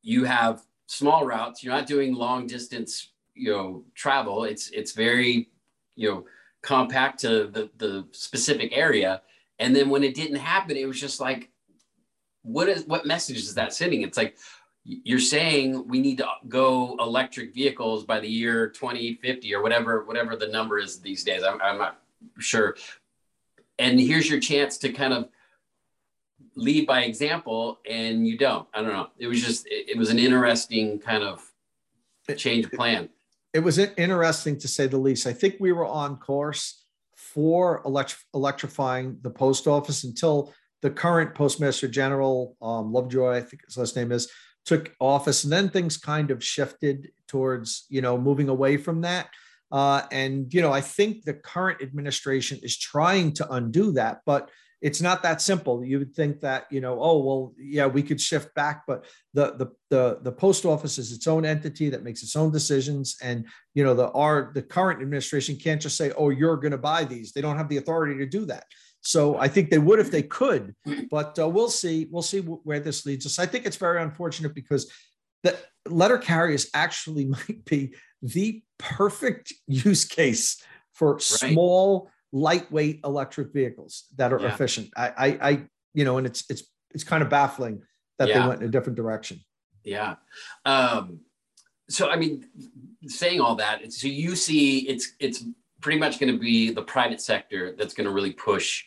you 0.01 0.23
have 0.23 0.61
small 0.87 1.25
routes 1.25 1.63
you're 1.63 1.73
not 1.73 1.85
doing 1.85 2.13
long 2.13 2.47
distance 2.47 3.11
you 3.35 3.51
know 3.51 3.83
travel 3.95 4.43
it's 4.43 4.69
it's 4.71 4.93
very 4.93 5.49
you 5.95 6.09
know 6.09 6.25
compact 6.61 7.19
to 7.19 7.47
the, 7.47 7.69
the 7.77 8.05
specific 8.11 8.75
area. 8.75 9.21
And 9.59 9.75
then 9.75 9.89
when 9.89 10.03
it 10.03 10.15
didn't 10.15 10.37
happen, 10.37 10.77
it 10.77 10.85
was 10.85 10.99
just 10.99 11.19
like, 11.19 11.49
what 12.43 12.67
is 12.69 12.85
what 12.85 13.05
message 13.05 13.37
is 13.37 13.53
that 13.53 13.73
sending? 13.73 14.01
It's 14.01 14.17
like 14.17 14.35
you're 14.83 15.19
saying 15.19 15.87
we 15.87 15.99
need 15.99 16.17
to 16.17 16.27
go 16.47 16.95
electric 16.99 17.53
vehicles 17.53 18.03
by 18.03 18.19
the 18.19 18.27
year 18.27 18.69
2050 18.69 19.53
or 19.53 19.61
whatever 19.61 20.03
whatever 20.05 20.35
the 20.35 20.47
number 20.47 20.79
is 20.79 20.99
these 20.99 21.23
days. 21.23 21.43
I'm, 21.43 21.61
I'm 21.61 21.77
not 21.77 21.99
sure. 22.39 22.75
And 23.79 23.99
here's 23.99 24.29
your 24.29 24.39
chance 24.39 24.77
to 24.79 24.91
kind 24.91 25.13
of 25.13 25.29
lead 26.55 26.85
by 26.85 27.03
example, 27.03 27.79
and 27.89 28.27
you 28.27 28.37
don't. 28.37 28.67
I 28.73 28.81
don't 28.81 28.91
know. 28.91 29.07
It 29.17 29.27
was 29.27 29.43
just 29.43 29.67
it, 29.67 29.91
it 29.91 29.97
was 29.97 30.09
an 30.09 30.19
interesting 30.19 30.99
kind 30.99 31.23
of 31.23 31.47
change 32.37 32.71
plan 32.71 33.09
it 33.53 33.59
was 33.59 33.77
interesting 33.77 34.57
to 34.59 34.67
say 34.67 34.87
the 34.87 34.97
least. 34.97 35.27
I 35.27 35.33
think 35.33 35.55
we 35.59 35.71
were 35.71 35.85
on 35.85 36.17
course 36.17 36.85
for 37.15 37.81
elect- 37.85 38.23
electrifying 38.33 39.17
the 39.21 39.29
post 39.29 39.67
office 39.67 40.03
until 40.03 40.53
the 40.81 40.89
current 40.89 41.35
postmaster 41.35 41.87
general, 41.87 42.55
um, 42.61 42.91
Lovejoy, 42.91 43.33
I 43.33 43.41
think 43.41 43.65
his 43.65 43.77
last 43.77 43.95
name 43.95 44.11
is, 44.11 44.31
took 44.65 44.93
office, 44.99 45.43
and 45.43 45.51
then 45.51 45.69
things 45.69 45.97
kind 45.97 46.31
of 46.31 46.43
shifted 46.43 47.09
towards 47.27 47.85
you 47.89 48.01
know 48.01 48.17
moving 48.17 48.49
away 48.49 48.77
from 48.77 49.01
that. 49.01 49.29
Uh, 49.71 50.01
and 50.11 50.53
you 50.53 50.61
know, 50.61 50.71
I 50.71 50.81
think 50.81 51.23
the 51.23 51.33
current 51.33 51.81
administration 51.81 52.59
is 52.61 52.77
trying 52.77 53.33
to 53.33 53.53
undo 53.53 53.93
that, 53.93 54.19
but 54.25 54.49
it's 54.81 55.01
not 55.01 55.21
that 55.23 55.41
simple. 55.41 55.85
You 55.85 55.99
would 55.99 56.15
think 56.15 56.41
that 56.41 56.65
you 56.71 56.81
know, 56.81 56.97
oh 56.99 57.19
well, 57.19 57.53
yeah, 57.57 57.85
we 57.85 58.01
could 58.01 58.19
shift 58.19 58.53
back, 58.55 58.83
but 58.87 59.05
the 59.33 59.53
the 59.53 59.67
the 59.89 60.19
the 60.23 60.31
post 60.31 60.65
office 60.65 60.97
is 60.97 61.11
its 61.11 61.27
own 61.27 61.45
entity 61.45 61.89
that 61.89 62.03
makes 62.03 62.23
its 62.23 62.35
own 62.35 62.51
decisions, 62.51 63.17
and 63.21 63.45
you 63.75 63.83
know, 63.83 63.93
the 63.93 64.09
our 64.11 64.51
the 64.53 64.61
current 64.61 65.01
administration 65.01 65.55
can't 65.55 65.81
just 65.81 65.97
say, 65.97 66.11
oh, 66.17 66.29
you're 66.29 66.57
going 66.57 66.71
to 66.71 66.77
buy 66.77 67.03
these. 67.03 67.31
They 67.31 67.41
don't 67.41 67.57
have 67.57 67.69
the 67.69 67.77
authority 67.77 68.17
to 68.17 68.25
do 68.25 68.45
that. 68.47 68.65
So 69.01 69.37
I 69.37 69.47
think 69.47 69.69
they 69.69 69.79
would 69.79 69.99
if 69.99 70.11
they 70.11 70.23
could, 70.23 70.75
but 71.11 71.37
uh, 71.37 71.49
we'll 71.49 71.69
see. 71.69 72.07
We'll 72.09 72.21
see 72.21 72.39
where 72.39 72.79
this 72.79 73.05
leads 73.05 73.25
us. 73.25 73.39
I 73.39 73.45
think 73.45 73.65
it's 73.65 73.77
very 73.77 74.01
unfortunate 74.01 74.55
because 74.55 74.91
the 75.43 75.57
letter 75.87 76.17
carriers 76.17 76.69
actually 76.73 77.25
might 77.49 77.65
be 77.65 77.95
the 78.21 78.61
perfect 78.77 79.53
use 79.67 80.05
case 80.05 80.61
for 80.93 81.13
right. 81.13 81.21
small 81.21 82.09
lightweight 82.31 83.01
electric 83.03 83.51
vehicles 83.51 84.05
that 84.17 84.31
are 84.31 84.39
yeah. 84.39 84.47
efficient. 84.47 84.89
I, 84.95 85.07
I, 85.07 85.49
I, 85.49 85.63
you 85.93 86.05
know, 86.05 86.17
and 86.17 86.27
it's 86.27 86.45
it's 86.49 86.63
it's 86.93 87.03
kind 87.03 87.23
of 87.23 87.29
baffling 87.29 87.81
that 88.19 88.29
yeah. 88.29 88.41
they 88.41 88.47
went 88.47 88.61
in 88.61 88.67
a 88.67 88.71
different 88.71 88.97
direction. 88.97 89.39
Yeah. 89.83 90.15
Um, 90.65 91.21
so 91.89 92.09
I 92.09 92.15
mean, 92.15 92.45
saying 93.07 93.41
all 93.41 93.55
that, 93.55 93.91
so 93.91 94.07
you 94.07 94.35
see, 94.35 94.87
it's 94.87 95.13
it's 95.19 95.43
pretty 95.81 95.99
much 95.99 96.19
going 96.19 96.31
to 96.31 96.39
be 96.39 96.71
the 96.71 96.83
private 96.83 97.19
sector 97.19 97.75
that's 97.77 97.93
going 97.93 98.05
to 98.05 98.13
really 98.13 98.31
push 98.31 98.85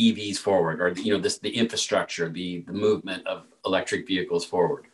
EVs 0.00 0.38
forward, 0.38 0.80
or 0.80 0.88
you 1.00 1.12
know, 1.12 1.20
this 1.20 1.38
the 1.38 1.50
infrastructure, 1.50 2.28
the 2.28 2.60
the 2.66 2.72
movement 2.72 3.26
of 3.26 3.46
electric 3.64 4.06
vehicles 4.06 4.44
forward. 4.44 4.86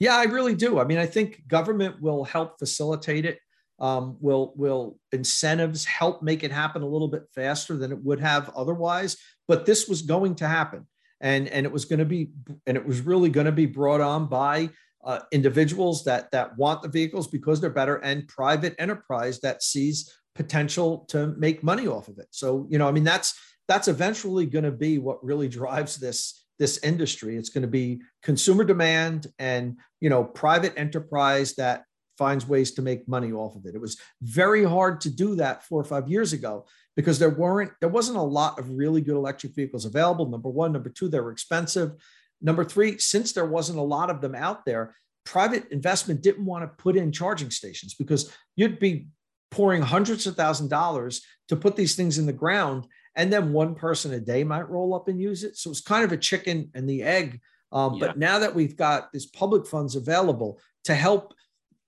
Yeah, 0.00 0.16
I 0.16 0.24
really 0.24 0.54
do. 0.54 0.80
I 0.80 0.84
mean, 0.84 0.98
I 0.98 1.06
think 1.06 1.46
government 1.46 2.02
will 2.02 2.24
help 2.24 2.58
facilitate 2.58 3.24
it 3.24 3.38
um, 3.80 4.16
will 4.20 4.52
will 4.56 4.98
incentives 5.12 5.84
help 5.84 6.22
make 6.22 6.44
it 6.44 6.52
happen 6.52 6.82
a 6.82 6.86
little 6.86 7.08
bit 7.08 7.24
faster 7.34 7.76
than 7.76 7.90
it 7.90 7.98
would 8.04 8.20
have 8.20 8.50
otherwise 8.56 9.16
but 9.48 9.66
this 9.66 9.88
was 9.88 10.02
going 10.02 10.34
to 10.36 10.46
happen 10.46 10.86
and 11.20 11.48
and 11.48 11.66
it 11.66 11.72
was 11.72 11.84
going 11.84 11.98
to 11.98 12.04
be 12.04 12.30
and 12.66 12.76
it 12.76 12.86
was 12.86 13.00
really 13.00 13.28
going 13.28 13.46
to 13.46 13.52
be 13.52 13.66
brought 13.66 14.00
on 14.00 14.26
by 14.26 14.70
uh, 15.04 15.20
individuals 15.32 16.04
that 16.04 16.30
that 16.30 16.56
want 16.56 16.82
the 16.82 16.88
vehicles 16.88 17.26
because 17.28 17.60
they're 17.60 17.70
better 17.70 17.96
and 17.96 18.28
private 18.28 18.74
enterprise 18.78 19.40
that 19.40 19.62
sees 19.62 20.14
potential 20.34 20.98
to 21.08 21.28
make 21.36 21.62
money 21.62 21.86
off 21.86 22.08
of 22.08 22.18
it 22.18 22.28
so 22.30 22.66
you 22.70 22.78
know 22.78 22.88
i 22.88 22.92
mean 22.92 23.04
that's 23.04 23.38
that's 23.68 23.88
eventually 23.88 24.46
going 24.46 24.64
to 24.64 24.72
be 24.72 24.98
what 24.98 25.24
really 25.24 25.48
drives 25.48 25.96
this 25.96 26.44
this 26.58 26.78
industry 26.84 27.36
it's 27.36 27.48
going 27.48 27.62
to 27.62 27.68
be 27.68 28.00
consumer 28.22 28.62
demand 28.62 29.26
and 29.38 29.76
you 30.00 30.08
know 30.08 30.22
private 30.22 30.72
enterprise 30.76 31.54
that 31.54 31.84
finds 32.16 32.46
ways 32.46 32.72
to 32.72 32.82
make 32.82 33.08
money 33.08 33.32
off 33.32 33.56
of 33.56 33.66
it. 33.66 33.74
It 33.74 33.80
was 33.80 33.98
very 34.22 34.64
hard 34.64 35.00
to 35.02 35.10
do 35.10 35.34
that 35.36 35.64
four 35.64 35.80
or 35.80 35.84
five 35.84 36.08
years 36.08 36.32
ago 36.32 36.66
because 36.96 37.18
there 37.18 37.30
weren't 37.30 37.72
there 37.80 37.88
wasn't 37.88 38.18
a 38.18 38.22
lot 38.22 38.58
of 38.58 38.70
really 38.70 39.00
good 39.00 39.16
electric 39.16 39.54
vehicles 39.54 39.84
available. 39.84 40.26
Number 40.26 40.48
one, 40.48 40.72
number 40.72 40.90
two, 40.90 41.08
they 41.08 41.20
were 41.20 41.32
expensive. 41.32 41.92
Number 42.40 42.64
three, 42.64 42.98
since 42.98 43.32
there 43.32 43.46
wasn't 43.46 43.78
a 43.78 43.82
lot 43.82 44.10
of 44.10 44.20
them 44.20 44.34
out 44.34 44.64
there, 44.64 44.94
private 45.24 45.70
investment 45.70 46.22
didn't 46.22 46.44
want 46.44 46.62
to 46.62 46.82
put 46.82 46.96
in 46.96 47.10
charging 47.10 47.50
stations 47.50 47.94
because 47.94 48.32
you'd 48.56 48.78
be 48.78 49.08
pouring 49.50 49.82
hundreds 49.82 50.26
of 50.26 50.36
thousand 50.36 50.68
dollars 50.68 51.22
to 51.48 51.56
put 51.56 51.76
these 51.76 51.94
things 51.94 52.18
in 52.18 52.26
the 52.26 52.32
ground 52.32 52.86
and 53.16 53.32
then 53.32 53.52
one 53.52 53.74
person 53.74 54.12
a 54.12 54.20
day 54.20 54.44
might 54.44 54.68
roll 54.68 54.94
up 54.94 55.08
and 55.08 55.20
use 55.20 55.44
it 55.44 55.56
so 55.56 55.70
it's 55.70 55.80
kind 55.80 56.04
of 56.04 56.12
a 56.12 56.16
chicken 56.16 56.70
and 56.74 56.88
the 56.88 57.02
egg 57.02 57.40
um, 57.72 57.94
yeah. 57.94 58.06
but 58.06 58.18
now 58.18 58.38
that 58.38 58.54
we've 58.54 58.76
got 58.76 59.12
these 59.12 59.26
public 59.26 59.66
funds 59.66 59.96
available 59.96 60.60
to 60.84 60.94
help 60.94 61.34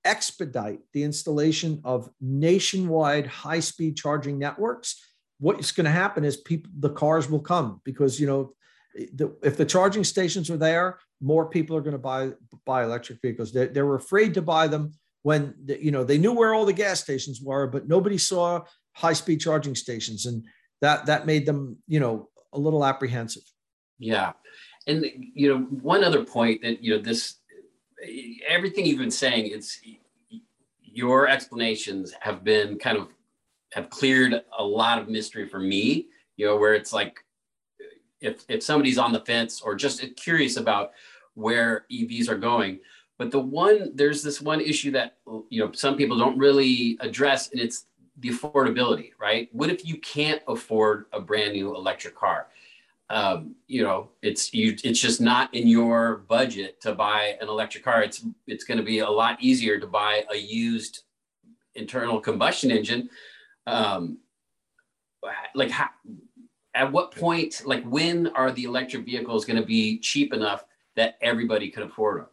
expedite 0.06 0.80
the 0.92 1.02
installation 1.02 1.80
of 1.84 2.08
nationwide 2.20 3.26
high 3.26 3.60
speed 3.60 3.96
charging 3.96 4.38
networks, 4.38 5.04
what's 5.38 5.72
going 5.72 5.84
to 5.84 5.90
happen 5.90 6.24
is 6.24 6.38
people, 6.38 6.70
the 6.78 6.90
cars 6.90 7.28
will 7.28 7.40
come 7.40 7.80
because, 7.84 8.18
you 8.18 8.26
know, 8.26 8.52
the, 9.14 9.36
if 9.42 9.56
the 9.56 9.64
charging 9.64 10.04
stations 10.04 10.48
are 10.48 10.56
there, 10.56 10.98
more 11.20 11.50
people 11.50 11.76
are 11.76 11.82
going 11.82 11.92
to 11.92 11.98
buy, 11.98 12.30
buy 12.64 12.84
electric 12.84 13.20
vehicles. 13.20 13.52
They, 13.52 13.66
they 13.66 13.82
were 13.82 13.96
afraid 13.96 14.34
to 14.34 14.42
buy 14.42 14.68
them 14.68 14.92
when, 15.22 15.54
the, 15.64 15.82
you 15.82 15.90
know, 15.90 16.04
they 16.04 16.18
knew 16.18 16.32
where 16.32 16.54
all 16.54 16.64
the 16.64 16.72
gas 16.72 17.00
stations 17.00 17.40
were, 17.42 17.66
but 17.66 17.88
nobody 17.88 18.16
saw 18.16 18.62
high 18.92 19.12
speed 19.12 19.40
charging 19.40 19.74
stations. 19.74 20.24
And 20.24 20.44
that, 20.80 21.06
that 21.06 21.26
made 21.26 21.46
them, 21.46 21.78
you 21.86 22.00
know, 22.00 22.28
a 22.52 22.58
little 22.58 22.84
apprehensive. 22.84 23.42
Yeah. 23.98 24.32
And, 24.86 25.04
you 25.34 25.48
know, 25.48 25.64
one 25.82 26.04
other 26.04 26.24
point 26.24 26.62
that, 26.62 26.82
you 26.82 26.96
know, 26.96 27.02
this 27.02 27.36
everything 28.46 28.86
you've 28.86 28.98
been 28.98 29.10
saying, 29.10 29.50
it's 29.52 29.80
your 30.82 31.28
explanations 31.28 32.12
have 32.20 32.44
been 32.44 32.78
kind 32.78 32.96
of 32.96 33.08
have 33.72 33.90
cleared 33.90 34.42
a 34.58 34.64
lot 34.64 34.98
of 34.98 35.08
mystery 35.08 35.48
for 35.48 35.58
me. 35.58 36.06
You 36.36 36.46
know, 36.46 36.56
where 36.56 36.74
it's 36.74 36.92
like 36.92 37.24
if 38.20 38.44
if 38.48 38.62
somebody's 38.62 38.98
on 38.98 39.12
the 39.12 39.20
fence 39.20 39.60
or 39.60 39.74
just 39.74 40.04
curious 40.16 40.56
about 40.56 40.92
where 41.34 41.86
EVs 41.90 42.28
are 42.28 42.38
going. 42.38 42.80
But 43.18 43.30
the 43.30 43.40
one 43.40 43.92
there's 43.94 44.22
this 44.22 44.40
one 44.40 44.60
issue 44.60 44.90
that 44.92 45.16
you 45.48 45.64
know 45.64 45.72
some 45.72 45.96
people 45.96 46.18
don't 46.18 46.38
really 46.38 46.98
address, 47.00 47.50
and 47.50 47.60
it's 47.60 47.86
the 48.18 48.30
affordability, 48.30 49.10
right? 49.20 49.48
What 49.52 49.70
if 49.70 49.84
you 49.84 49.98
can't 49.98 50.42
afford 50.48 51.06
a 51.12 51.20
brand 51.20 51.52
new 51.52 51.74
electric 51.74 52.14
car? 52.14 52.48
um, 53.08 53.54
you 53.68 53.82
know, 53.82 54.10
it's 54.22 54.52
you, 54.52 54.76
it's 54.82 55.00
just 55.00 55.20
not 55.20 55.54
in 55.54 55.68
your 55.68 56.18
budget 56.28 56.80
to 56.80 56.94
buy 56.94 57.36
an 57.40 57.48
electric 57.48 57.84
car. 57.84 58.02
It's 58.02 58.24
it's 58.46 58.64
going 58.64 58.78
to 58.78 58.84
be 58.84 58.98
a 58.98 59.08
lot 59.08 59.40
easier 59.40 59.78
to 59.78 59.86
buy 59.86 60.24
a 60.30 60.36
used 60.36 61.02
internal 61.74 62.20
combustion 62.20 62.70
engine. 62.70 63.08
Um, 63.66 64.18
like, 65.54 65.70
how, 65.70 65.88
at 66.74 66.90
what 66.90 67.12
point, 67.12 67.62
like, 67.64 67.84
when 67.84 68.28
are 68.28 68.50
the 68.50 68.64
electric 68.64 69.04
vehicles 69.04 69.44
going 69.44 69.60
to 69.60 69.66
be 69.66 69.98
cheap 69.98 70.32
enough 70.32 70.64
that 70.96 71.16
everybody 71.20 71.70
can 71.70 71.84
afford 71.84 72.20
them? 72.20 72.26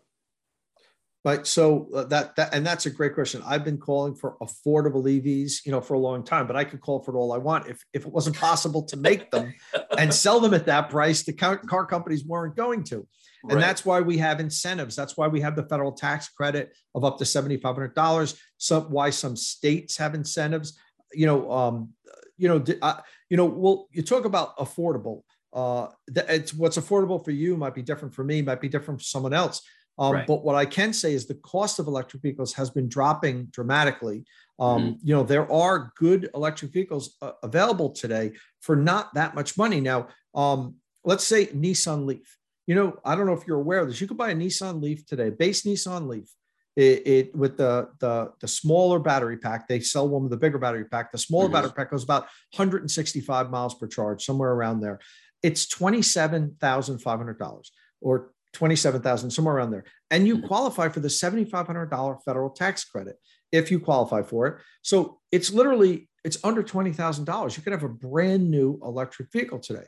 Right. 1.25 1.47
So 1.47 1.87
uh, 1.95 2.03
that 2.05 2.35
that 2.35 2.53
and 2.53 2.65
that's 2.65 2.85
a 2.85 2.89
great 2.89 3.13
question. 3.13 3.41
I've 3.45 3.63
been 3.63 3.77
calling 3.77 4.13
for 4.13 4.35
affordable 4.41 5.05
EVs, 5.05 5.65
you 5.65 5.71
know, 5.71 5.79
for 5.79 5.93
a 5.93 5.99
long 5.99 6.21
time, 6.21 6.47
but 6.47 6.57
I 6.57 6.65
could 6.65 6.81
call 6.81 7.01
for 7.01 7.15
it 7.15 7.17
all 7.17 7.31
I 7.31 7.37
want. 7.37 7.67
If 7.67 7.81
if 7.93 8.05
it 8.05 8.11
wasn't 8.11 8.35
possible 8.35 8.83
to 8.83 8.97
make 8.97 9.31
them 9.31 9.53
and 9.97 10.13
sell 10.25 10.41
them 10.41 10.53
at 10.53 10.65
that 10.65 10.89
price, 10.89 11.23
the 11.23 11.31
car, 11.31 11.57
car 11.57 11.85
companies 11.85 12.25
weren't 12.25 12.57
going 12.57 12.83
to. 12.85 13.07
And 13.43 13.53
right. 13.53 13.61
that's 13.61 13.85
why 13.85 14.01
we 14.01 14.17
have 14.17 14.41
incentives. 14.41 14.97
That's 14.97 15.15
why 15.15 15.29
we 15.29 15.39
have 15.39 15.55
the 15.55 15.63
federal 15.63 15.93
tax 15.93 16.27
credit 16.27 16.75
of 16.93 17.05
up 17.05 17.17
to 17.19 17.25
seventy 17.25 17.55
five 17.55 17.75
hundred 17.75 17.95
dollars. 17.95 18.37
Some 18.57 18.91
why 18.91 19.09
some 19.09 19.37
states 19.37 19.95
have 19.95 20.15
incentives. 20.15 20.77
You 21.13 21.27
know, 21.27 21.49
um, 21.49 21.93
you 22.37 22.49
know, 22.49 22.61
uh, 22.81 22.99
you 23.29 23.37
know. 23.37 23.45
Well, 23.45 23.87
you 23.91 24.01
talk 24.01 24.25
about 24.25 24.57
affordable. 24.57 25.21
Uh, 25.53 25.87
it's 26.07 26.53
what's 26.53 26.77
affordable 26.77 27.23
for 27.23 27.31
you 27.31 27.55
might 27.55 27.75
be 27.75 27.81
different 27.81 28.13
for 28.13 28.25
me, 28.25 28.41
might 28.41 28.59
be 28.59 28.67
different 28.67 28.99
for 28.99 29.05
someone 29.05 29.33
else 29.33 29.61
um, 29.97 30.13
right. 30.13 30.27
But 30.27 30.43
what 30.43 30.55
I 30.55 30.65
can 30.65 30.93
say 30.93 31.13
is 31.13 31.25
the 31.25 31.35
cost 31.35 31.79
of 31.79 31.87
electric 31.87 32.21
vehicles 32.23 32.53
has 32.53 32.69
been 32.69 32.89
dropping 32.89 33.45
dramatically. 33.45 34.25
Um, 34.59 34.81
mm-hmm. 34.81 35.07
You 35.07 35.15
know, 35.15 35.23
there 35.23 35.51
are 35.51 35.91
good 35.97 36.29
electric 36.33 36.71
vehicles 36.71 37.15
uh, 37.21 37.33
available 37.43 37.89
today 37.89 38.33
for 38.61 38.75
not 38.75 39.13
that 39.13 39.35
much 39.35 39.57
money. 39.57 39.79
Now, 39.79 40.07
um, 40.33 40.75
let's 41.03 41.25
say 41.25 41.47
Nissan 41.47 42.05
Leaf. 42.05 42.37
You 42.65 42.75
know, 42.75 42.97
I 43.03 43.15
don't 43.15 43.25
know 43.25 43.33
if 43.33 43.45
you're 43.45 43.59
aware 43.59 43.79
of 43.79 43.87
this. 43.87 43.99
You 43.99 44.07
could 44.07 44.17
buy 44.17 44.31
a 44.31 44.35
Nissan 44.35 44.81
Leaf 44.81 45.05
today, 45.05 45.29
base 45.29 45.63
Nissan 45.63 46.07
Leaf. 46.07 46.29
It, 46.75 47.05
it 47.05 47.35
with 47.35 47.55
the, 47.57 47.89
the 47.99 48.31
the 48.41 48.47
smaller 48.47 48.97
battery 48.97 49.37
pack. 49.37 49.67
They 49.67 49.79
sell 49.79 50.09
one 50.09 50.23
with 50.23 50.31
the 50.31 50.37
bigger 50.37 50.57
battery 50.57 50.85
pack. 50.85 51.11
The 51.11 51.19
smaller 51.19 51.45
mm-hmm. 51.45 51.53
battery 51.53 51.71
pack 51.75 51.91
goes 51.91 52.03
about 52.03 52.23
165 52.55 53.51
miles 53.51 53.75
per 53.75 53.85
charge, 53.85 54.25
somewhere 54.25 54.49
around 54.49 54.79
there. 54.79 54.99
It's 55.43 55.67
twenty 55.67 56.01
seven 56.01 56.55
thousand 56.59 56.97
five 56.97 57.19
hundred 57.19 57.37
dollars 57.37 57.71
or 58.03 58.32
27,000 58.53 59.31
somewhere 59.31 59.55
around 59.55 59.71
there. 59.71 59.83
And 60.11 60.27
you 60.27 60.37
mm-hmm. 60.37 60.47
qualify 60.47 60.89
for 60.89 60.99
the 60.99 61.07
$7500 61.07 62.23
federal 62.23 62.49
tax 62.49 62.85
credit 62.85 63.17
if 63.51 63.69
you 63.69 63.79
qualify 63.79 64.21
for 64.21 64.47
it. 64.47 64.57
So 64.81 65.19
it's 65.31 65.51
literally 65.51 66.09
it's 66.23 66.37
under 66.43 66.63
$20,000 66.63 67.57
you 67.57 67.63
could 67.63 67.73
have 67.73 67.83
a 67.83 67.89
brand 67.89 68.49
new 68.49 68.79
electric 68.83 69.31
vehicle 69.31 69.59
today. 69.59 69.85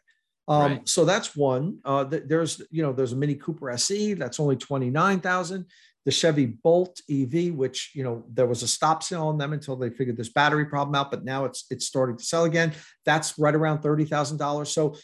Um, 0.47 0.71
right. 0.71 0.89
so 0.89 1.05
that's 1.05 1.35
one. 1.35 1.79
Uh, 1.83 2.03
there's 2.03 2.61
you 2.69 2.83
know 2.83 2.93
there's 2.93 3.13
a 3.13 3.15
mini 3.15 3.35
cooper 3.35 3.75
se 3.75 4.13
that's 4.13 4.39
only 4.39 4.55
29000 4.55 5.65
the 6.05 6.11
chevy 6.11 6.45
bolt 6.45 7.01
ev 7.09 7.55
which 7.55 7.91
you 7.95 8.03
know 8.03 8.23
there 8.31 8.45
was 8.45 8.61
a 8.61 8.67
stop 8.67 9.01
sale 9.01 9.25
on 9.25 9.39
them 9.39 9.53
until 9.53 9.75
they 9.75 9.89
figured 9.89 10.17
this 10.17 10.29
battery 10.29 10.65
problem 10.65 10.93
out 10.93 11.09
but 11.09 11.25
now 11.25 11.45
it's 11.45 11.65
it's 11.71 11.87
starting 11.87 12.15
to 12.15 12.23
sell 12.23 12.43
again. 12.43 12.73
That's 13.05 13.39
right 13.39 13.55
around 13.55 13.79
$30000 13.79 14.67
so 14.67 14.95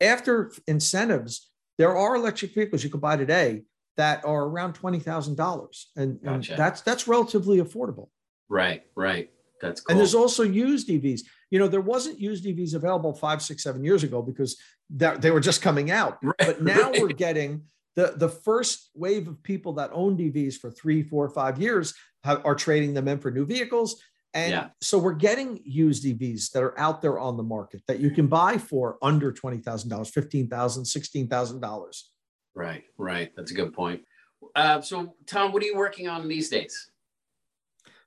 after 0.00 0.50
incentives 0.66 1.47
there 1.78 1.96
are 1.96 2.16
electric 2.16 2.54
vehicles 2.54 2.84
you 2.84 2.90
can 2.90 3.00
buy 3.00 3.16
today 3.16 3.62
that 3.96 4.24
are 4.24 4.44
around 4.44 4.74
twenty 4.74 4.98
thousand 4.98 5.36
dollars, 5.36 5.90
and, 5.96 6.22
gotcha. 6.22 6.54
that's 6.56 6.82
that's 6.82 7.08
relatively 7.08 7.58
affordable. 7.58 8.08
Right, 8.48 8.82
right. 8.94 9.30
That's 9.60 9.80
cool. 9.80 9.92
And 9.92 10.00
there's 10.00 10.14
also 10.14 10.42
used 10.42 10.88
EVs. 10.88 11.22
You 11.50 11.58
know, 11.58 11.68
there 11.68 11.80
wasn't 11.80 12.20
used 12.20 12.44
EVs 12.44 12.74
available 12.74 13.12
five, 13.12 13.42
six, 13.42 13.62
seven 13.62 13.84
years 13.84 14.04
ago 14.04 14.22
because 14.22 14.56
that, 14.90 15.20
they 15.20 15.30
were 15.30 15.40
just 15.40 15.62
coming 15.62 15.90
out. 15.90 16.18
Right, 16.22 16.34
but 16.38 16.62
now 16.62 16.90
right. 16.90 17.02
we're 17.02 17.08
getting 17.08 17.62
the 17.96 18.14
the 18.16 18.28
first 18.28 18.90
wave 18.94 19.26
of 19.28 19.42
people 19.42 19.72
that 19.74 19.90
owned 19.92 20.18
EVs 20.18 20.56
for 20.56 20.70
three, 20.70 21.02
four, 21.02 21.28
five 21.28 21.60
years 21.60 21.94
have, 22.24 22.44
are 22.44 22.54
trading 22.54 22.94
them 22.94 23.08
in 23.08 23.18
for 23.18 23.30
new 23.30 23.44
vehicles. 23.44 24.00
And 24.34 24.50
yeah. 24.52 24.68
so 24.80 24.98
we're 24.98 25.14
getting 25.14 25.60
used 25.64 26.04
EVs 26.04 26.52
that 26.52 26.62
are 26.62 26.78
out 26.78 27.00
there 27.00 27.18
on 27.18 27.36
the 27.36 27.42
market 27.42 27.82
that 27.88 27.98
you 27.98 28.10
can 28.10 28.26
buy 28.26 28.58
for 28.58 28.98
under 29.02 29.32
$20,000, 29.32 29.62
$15,000, 29.62 30.48
$16,000. 30.48 32.02
Right, 32.54 32.84
right. 32.98 33.32
That's 33.36 33.50
a 33.50 33.54
good 33.54 33.72
point. 33.72 34.02
Uh, 34.54 34.80
so, 34.80 35.14
Tom, 35.26 35.52
what 35.52 35.62
are 35.62 35.66
you 35.66 35.76
working 35.76 36.08
on 36.08 36.28
these 36.28 36.48
days? 36.48 36.90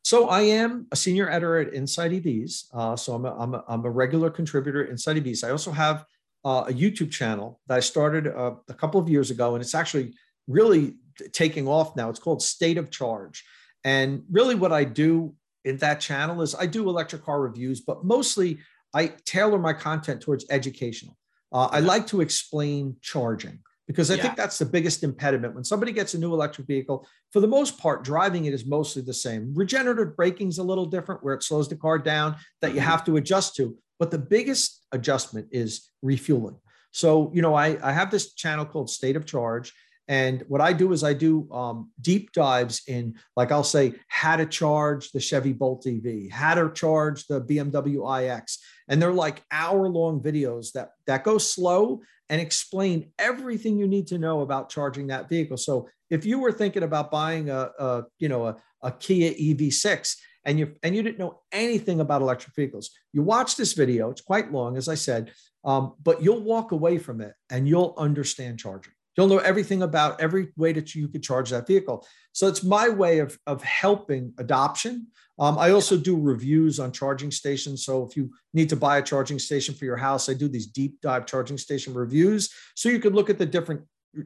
So 0.04 0.30
I 0.30 0.42
am 0.42 0.88
a 0.92 0.96
senior 0.96 1.30
editor 1.30 1.58
at 1.58 1.74
Inside 1.74 2.12
EVs. 2.12 2.66
Uh, 2.74 2.96
so 2.96 3.14
I'm 3.14 3.26
a, 3.26 3.36
I'm, 3.38 3.54
a, 3.54 3.64
I'm 3.68 3.86
a 3.86 3.90
regular 3.90 4.30
contributor 4.30 4.84
at 4.84 4.90
Inside 4.90 5.18
EVs. 5.18 5.44
I 5.44 5.52
also 5.52 5.72
have 5.72 6.06
uh, 6.44 6.66
a 6.68 6.74
YouTube 6.74 7.12
channel 7.12 7.60
that 7.68 7.78
I 7.78 7.80
started 7.82 8.28
uh, 8.28 8.56
a 8.68 8.74
couple 8.74 9.00
of 9.00 9.10
years 9.10 9.30
ago, 9.30 9.54
and 9.56 9.62
it's 9.62 9.76
actually 9.76 10.14
really 10.48 10.96
taking 11.34 11.68
off 11.68 11.96
now. 11.96 12.10
It's 12.10 12.20
called 12.20 12.42
State 12.42 12.78
of 12.78 12.90
Charge. 12.90 13.44
And 13.84 14.24
really, 14.32 14.56
what 14.56 14.72
I 14.72 14.84
do 14.84 15.36
in 15.66 15.78
that 15.78 16.00
channel 16.00 16.42
is 16.42 16.56
I 16.56 16.66
do 16.66 16.90
electric 16.90 17.24
car 17.24 17.42
reviews, 17.42 17.82
but 17.82 18.04
mostly 18.04 18.60
I 18.94 19.08
tailor 19.26 19.60
my 19.60 19.74
content 19.74 20.22
towards 20.22 20.46
educational. 20.50 21.18
Uh, 21.52 21.70
I 21.72 21.80
like 21.80 22.08
to 22.08 22.22
explain 22.22 22.96
charging 23.02 23.60
because 23.88 24.10
I 24.10 24.16
yeah. 24.16 24.22
think 24.22 24.36
that's 24.38 24.58
the 24.58 24.66
biggest 24.66 25.04
impediment. 25.04 25.54
When 25.54 25.64
somebody 25.64 25.92
gets 25.92 26.14
a 26.14 26.18
new 26.18 26.34
electric 26.34 26.68
vehicle, 26.68 27.06
for 27.32 27.42
the 27.42 27.48
most 27.48 27.78
part, 27.78 28.04
driving 28.04 28.46
it 28.46 28.54
is 28.54 28.66
mostly 28.66 29.02
the 29.02 29.14
same. 29.14 29.54
Regenerative 29.54 30.16
braking 30.16 30.48
is 30.48 30.60
a 30.60 30.64
little 30.64 30.86
different 30.86 31.24
where 31.24 31.34
it 31.34 31.44
slows 31.44 31.68
the 31.68 31.76
car 31.76 32.00
down 32.00 32.38
that 32.62 32.70
you 32.70 32.80
mm-hmm. 32.80 32.90
have 32.90 33.04
to 33.06 33.18
adjust 33.18 33.56
to. 33.58 33.78
But 34.00 34.12
the 34.12 34.18
biggest 34.18 34.86
adjustment 34.92 35.48
is 35.52 35.90
refueling. 36.02 36.56
So, 36.92 37.32
you 37.34 37.42
know, 37.42 37.54
I, 37.54 37.78
I 37.82 37.92
have 37.92 38.12
this 38.12 38.34
channel 38.34 38.66
called 38.66 38.90
State 38.90 39.16
of 39.16 39.26
Charge, 39.26 39.74
and 40.12 40.44
what 40.50 40.60
I 40.60 40.74
do 40.74 40.92
is 40.92 41.06
I 41.06 41.14
do 41.14 41.50
um, 41.54 41.90
deep 42.02 42.34
dives 42.34 42.82
in, 42.86 43.16
like 43.38 43.50
I'll 43.50 43.64
say, 43.64 43.94
how 44.10 44.36
to 44.36 44.46
charge 44.46 45.14
the 45.14 45.22
Chevy 45.22 45.54
Bolt 45.54 45.88
EV, 45.88 46.30
how 46.30 46.56
to 46.56 46.70
charge 46.74 47.28
the 47.28 47.40
BMW 47.40 48.04
iX, 48.22 48.58
and 48.90 49.02
they're 49.02 49.14
like 49.14 49.42
hour-long 49.52 50.20
videos 50.20 50.74
that 50.74 50.90
that 51.08 51.24
go 51.24 51.38
slow 51.38 52.02
and 52.28 52.42
explain 52.42 53.14
everything 53.18 53.78
you 53.78 53.88
need 53.88 54.08
to 54.08 54.18
know 54.18 54.42
about 54.42 54.70
charging 54.70 55.08
that 55.08 55.30
vehicle. 55.30 55.56
So 55.56 55.88
if 56.10 56.26
you 56.26 56.40
were 56.40 56.52
thinking 56.52 56.84
about 56.84 57.10
buying 57.10 57.50
a, 57.50 57.70
a 57.80 58.04
you 58.20 58.28
know 58.28 58.48
a, 58.48 58.58
a 58.82 58.92
Kia 58.92 59.32
EV6 59.32 60.18
and 60.44 60.60
you 60.60 60.76
and 60.84 60.94
you 60.94 61.04
didn't 61.04 61.20
know 61.20 61.40
anything 61.54 62.02
about 62.02 62.22
electric 62.22 62.54
vehicles, 62.54 62.90
you 63.14 63.22
watch 63.22 63.56
this 63.56 63.72
video. 63.72 64.10
It's 64.10 64.20
quite 64.20 64.52
long, 64.52 64.76
as 64.76 64.90
I 64.90 64.96
said, 64.96 65.32
um, 65.64 65.94
but 66.04 66.22
you'll 66.22 66.44
walk 66.44 66.74
away 66.74 66.98
from 66.98 67.22
it 67.22 67.34
and 67.50 67.66
you'll 67.66 67.94
understand 67.98 68.60
charging. 68.60 68.92
You'll 69.22 69.30
know 69.30 69.38
everything 69.38 69.84
about 69.84 70.20
every 70.20 70.48
way 70.58 70.74
that 70.74 70.96
you 70.96 71.08
could 71.08 71.22
charge 71.22 71.52
that 71.52 71.68
vehicle. 71.68 72.08
So 72.34 72.48
it's 72.48 72.64
my 72.64 72.90
way 72.90 73.20
of, 73.20 73.38
of 73.46 73.62
helping 73.62 74.34
adoption. 74.40 75.06
Um, 75.38 75.60
I 75.60 75.70
also 75.70 75.96
do 75.96 76.20
reviews 76.20 76.80
on 76.80 76.92
charging 76.92 77.30
stations. 77.30 77.86
So 77.86 78.04
if 78.04 78.18
you 78.18 78.32
need 78.56 78.68
to 78.70 78.76
buy 78.76 78.98
a 78.98 79.04
charging 79.04 79.38
station 79.38 79.76
for 79.76 79.86
your 79.86 79.96
house, 79.96 80.28
I 80.28 80.34
do 80.34 80.48
these 80.48 80.66
deep 80.66 81.00
dive 81.02 81.28
charging 81.28 81.60
station 81.60 81.94
reviews. 81.94 82.52
So 82.74 82.90
you 82.90 82.98
could 82.98 83.14
look 83.14 83.30
at 83.30 83.38
the 83.38 83.46
different 83.46 83.82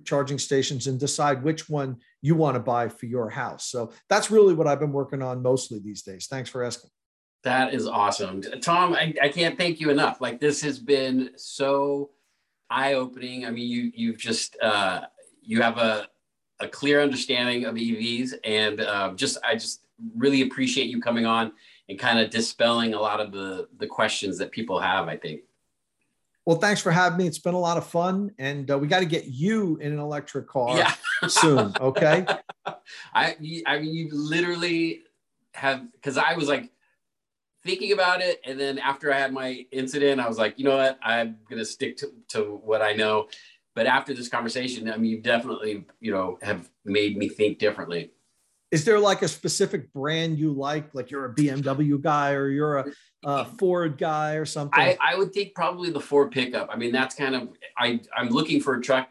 charging 0.05 0.39
stations 0.39 0.87
and 0.87 0.97
decide 0.97 1.43
which 1.43 1.67
one 1.67 1.97
you 2.21 2.35
want 2.35 2.55
to 2.55 2.61
buy 2.61 2.87
for 2.87 3.05
your 3.05 3.29
house. 3.29 3.65
So 3.65 3.91
that's 4.07 4.31
really 4.31 4.53
what 4.53 4.65
I've 4.65 4.79
been 4.79 4.93
working 4.93 5.21
on 5.21 5.43
mostly 5.43 5.79
these 5.79 6.03
days. 6.03 6.27
Thanks 6.27 6.49
for 6.49 6.63
asking. 6.63 6.89
That 7.43 7.73
is 7.73 7.85
awesome. 7.85 8.41
Tom, 8.61 8.93
I, 8.93 9.13
I 9.21 9.27
can't 9.27 9.57
thank 9.57 9.81
you 9.81 9.89
enough. 9.89 10.21
Like 10.21 10.39
this 10.39 10.61
has 10.61 10.79
been 10.79 11.31
so 11.35 12.11
eye 12.69 12.93
opening. 12.93 13.45
I 13.45 13.51
mean, 13.51 13.69
you 13.69 13.91
you've 13.93 14.17
just 14.17 14.57
uh, 14.61 15.01
you 15.41 15.61
have 15.61 15.77
a 15.77 16.07
a 16.59 16.67
clear 16.67 17.01
understanding 17.01 17.65
of 17.65 17.75
EVs, 17.75 18.33
and 18.43 18.81
uh, 18.81 19.13
just 19.15 19.37
I 19.43 19.55
just 19.55 19.81
really 20.15 20.41
appreciate 20.41 20.87
you 20.87 21.01
coming 21.01 21.25
on 21.25 21.53
and 21.89 21.99
kind 21.99 22.19
of 22.19 22.29
dispelling 22.29 22.93
a 22.93 22.99
lot 22.99 23.19
of 23.19 23.31
the 23.31 23.67
the 23.77 23.87
questions 23.87 24.37
that 24.37 24.51
people 24.51 24.79
have. 24.79 25.07
I 25.07 25.17
think. 25.17 25.41
Well, 26.45 26.57
thanks 26.57 26.79
for 26.79 26.91
having 26.91 27.17
me. 27.17 27.25
It's 27.25 27.39
been 27.39 27.55
a 27.55 27.59
lot 27.59 27.77
of 27.77 27.87
fun, 27.87 28.31
and 28.37 28.69
uh, 28.69 28.77
we 28.77 28.87
got 28.87 28.99
to 28.99 29.05
get 29.05 29.25
you 29.25 29.77
in 29.77 29.91
an 29.91 29.99
electric 29.99 30.47
car 30.47 30.77
yeah. 30.77 30.93
soon. 31.27 31.73
Okay. 31.81 32.25
I 33.13 33.35
I 33.65 33.79
mean, 33.79 33.93
you 33.93 34.09
literally 34.11 35.03
have 35.53 35.91
because 35.93 36.17
I 36.17 36.35
was 36.35 36.47
like 36.47 36.69
thinking 37.65 37.91
about 37.91 38.21
it. 38.21 38.39
And 38.45 38.59
then 38.59 38.77
after 38.77 39.11
I 39.11 39.17
had 39.17 39.33
my 39.33 39.65
incident, 39.71 40.21
I 40.21 40.27
was 40.27 40.37
like, 40.37 40.57
you 40.57 40.65
know 40.65 40.77
what? 40.77 40.99
I'm 41.01 41.37
going 41.49 41.59
to 41.59 41.65
stick 41.65 41.97
to, 41.97 42.11
to 42.29 42.61
what 42.63 42.81
I 42.81 42.93
know. 42.93 43.27
But 43.73 43.87
after 43.87 44.13
this 44.13 44.29
conversation, 44.29 44.89
I 44.89 44.97
mean, 44.97 45.11
you 45.11 45.21
definitely, 45.21 45.85
you 45.99 46.11
know, 46.11 46.37
have 46.41 46.69
made 46.85 47.17
me 47.17 47.27
think 47.27 47.57
differently. 47.57 48.11
Is 48.71 48.85
there 48.85 48.99
like 48.99 49.21
a 49.21 49.27
specific 49.27 49.91
brand 49.93 50.37
you 50.37 50.51
like? 50.51 50.93
Like 50.93 51.11
you're 51.11 51.25
a 51.25 51.33
BMW 51.33 51.99
guy 52.01 52.31
or 52.31 52.49
you're 52.49 52.77
a, 52.77 52.85
a 53.23 53.45
Ford 53.45 53.97
guy 53.97 54.35
or 54.35 54.45
something? 54.45 54.79
I, 54.79 54.97
I 55.01 55.15
would 55.15 55.33
think 55.33 55.55
probably 55.55 55.89
the 55.89 55.99
Ford 55.99 56.31
pickup. 56.31 56.69
I 56.71 56.77
mean, 56.77 56.91
that's 56.91 57.15
kind 57.15 57.35
of, 57.35 57.49
I, 57.77 57.99
I'm 58.15 58.29
looking 58.29 58.61
for 58.61 58.75
a 58.75 58.81
truck 58.81 59.09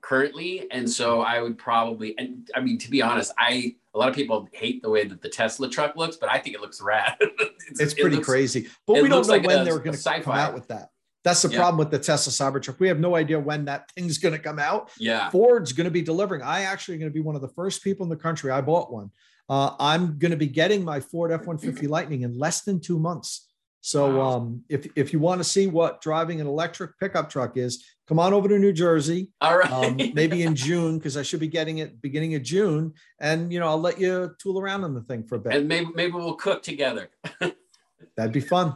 currently. 0.00 0.66
And 0.70 0.88
so 0.88 1.20
I 1.20 1.42
would 1.42 1.58
probably, 1.58 2.14
and 2.18 2.48
I 2.54 2.60
mean, 2.60 2.78
to 2.78 2.90
be 2.90 3.02
honest, 3.02 3.32
I, 3.38 3.74
a 3.96 3.98
lot 3.98 4.10
of 4.10 4.14
people 4.14 4.46
hate 4.52 4.82
the 4.82 4.90
way 4.90 5.06
that 5.06 5.22
the 5.22 5.28
Tesla 5.28 5.70
truck 5.70 5.96
looks, 5.96 6.16
but 6.16 6.30
I 6.30 6.38
think 6.38 6.54
it 6.54 6.60
looks 6.60 6.82
rad. 6.82 7.16
it's, 7.20 7.80
it's, 7.80 7.94
pretty 7.94 8.16
it 8.16 8.18
looks, 8.18 8.28
crazy. 8.28 8.68
But 8.86 9.00
we 9.02 9.08
don't 9.08 9.26
know 9.26 9.32
like 9.32 9.42
when 9.42 9.62
a, 9.62 9.64
they're 9.64 9.78
going 9.78 9.96
to 9.96 10.20
come 10.20 10.36
out 10.36 10.52
with 10.52 10.68
that. 10.68 10.90
That's 11.24 11.40
the 11.42 11.48
yeah. 11.48 11.58
problem 11.58 11.78
with 11.78 11.90
the 11.90 11.98
Tesla 11.98 12.30
Cybertruck. 12.30 12.78
We 12.78 12.88
have 12.88 13.00
no 13.00 13.16
idea 13.16 13.40
when 13.40 13.64
that 13.64 13.90
thing's 13.92 14.18
going 14.18 14.34
to 14.34 14.38
come 14.38 14.58
out. 14.58 14.90
Yeah. 14.98 15.30
Ford's 15.30 15.72
going 15.72 15.86
to 15.86 15.90
be 15.90 16.02
delivering. 16.02 16.42
I 16.42 16.62
actually 16.62 16.98
going 16.98 17.10
to 17.10 17.14
be 17.14 17.20
one 17.20 17.34
of 17.34 17.40
the 17.40 17.48
first 17.48 17.82
people 17.82 18.04
in 18.04 18.10
the 18.10 18.16
country. 18.16 18.50
I 18.50 18.60
bought 18.60 18.92
one. 18.92 19.10
Uh, 19.48 19.74
I'm 19.80 20.18
going 20.18 20.30
to 20.30 20.36
be 20.36 20.46
getting 20.46 20.84
my 20.84 21.00
Ford 21.00 21.32
F-150 21.32 21.88
Lightning 21.88 22.22
in 22.22 22.38
less 22.38 22.62
than 22.62 22.80
two 22.80 22.98
months. 22.98 23.48
So 23.86 24.16
wow. 24.16 24.30
um, 24.32 24.64
if, 24.68 24.88
if 24.96 25.12
you 25.12 25.20
want 25.20 25.38
to 25.38 25.44
see 25.44 25.68
what 25.68 26.00
driving 26.00 26.40
an 26.40 26.48
electric 26.48 26.98
pickup 26.98 27.30
truck 27.30 27.56
is, 27.56 27.84
come 28.08 28.18
on 28.18 28.32
over 28.32 28.48
to 28.48 28.58
New 28.58 28.72
Jersey. 28.72 29.30
All 29.40 29.56
right. 29.56 29.70
um, 29.70 29.96
maybe 30.12 30.42
in 30.42 30.56
June, 30.56 30.98
because 30.98 31.16
I 31.16 31.22
should 31.22 31.38
be 31.38 31.46
getting 31.46 31.78
it 31.78 32.02
beginning 32.02 32.34
of 32.34 32.42
June. 32.42 32.94
And, 33.20 33.52
you 33.52 33.60
know, 33.60 33.68
I'll 33.68 33.80
let 33.80 34.00
you 34.00 34.34
tool 34.40 34.58
around 34.58 34.82
on 34.82 34.92
the 34.92 35.02
thing 35.02 35.22
for 35.22 35.36
a 35.36 35.38
bit. 35.38 35.54
And 35.54 35.68
maybe, 35.68 35.86
maybe 35.94 36.14
we'll 36.14 36.34
cook 36.34 36.64
together. 36.64 37.10
That'd 38.16 38.32
be 38.32 38.40
fun. 38.40 38.74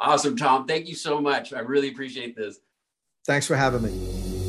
awesome, 0.00 0.34
Tom. 0.34 0.66
Thank 0.66 0.88
you 0.88 0.94
so 0.94 1.20
much. 1.20 1.52
I 1.52 1.58
really 1.58 1.90
appreciate 1.90 2.34
this. 2.34 2.58
Thanks 3.26 3.46
for 3.46 3.54
having 3.54 3.82
me. 3.82 4.39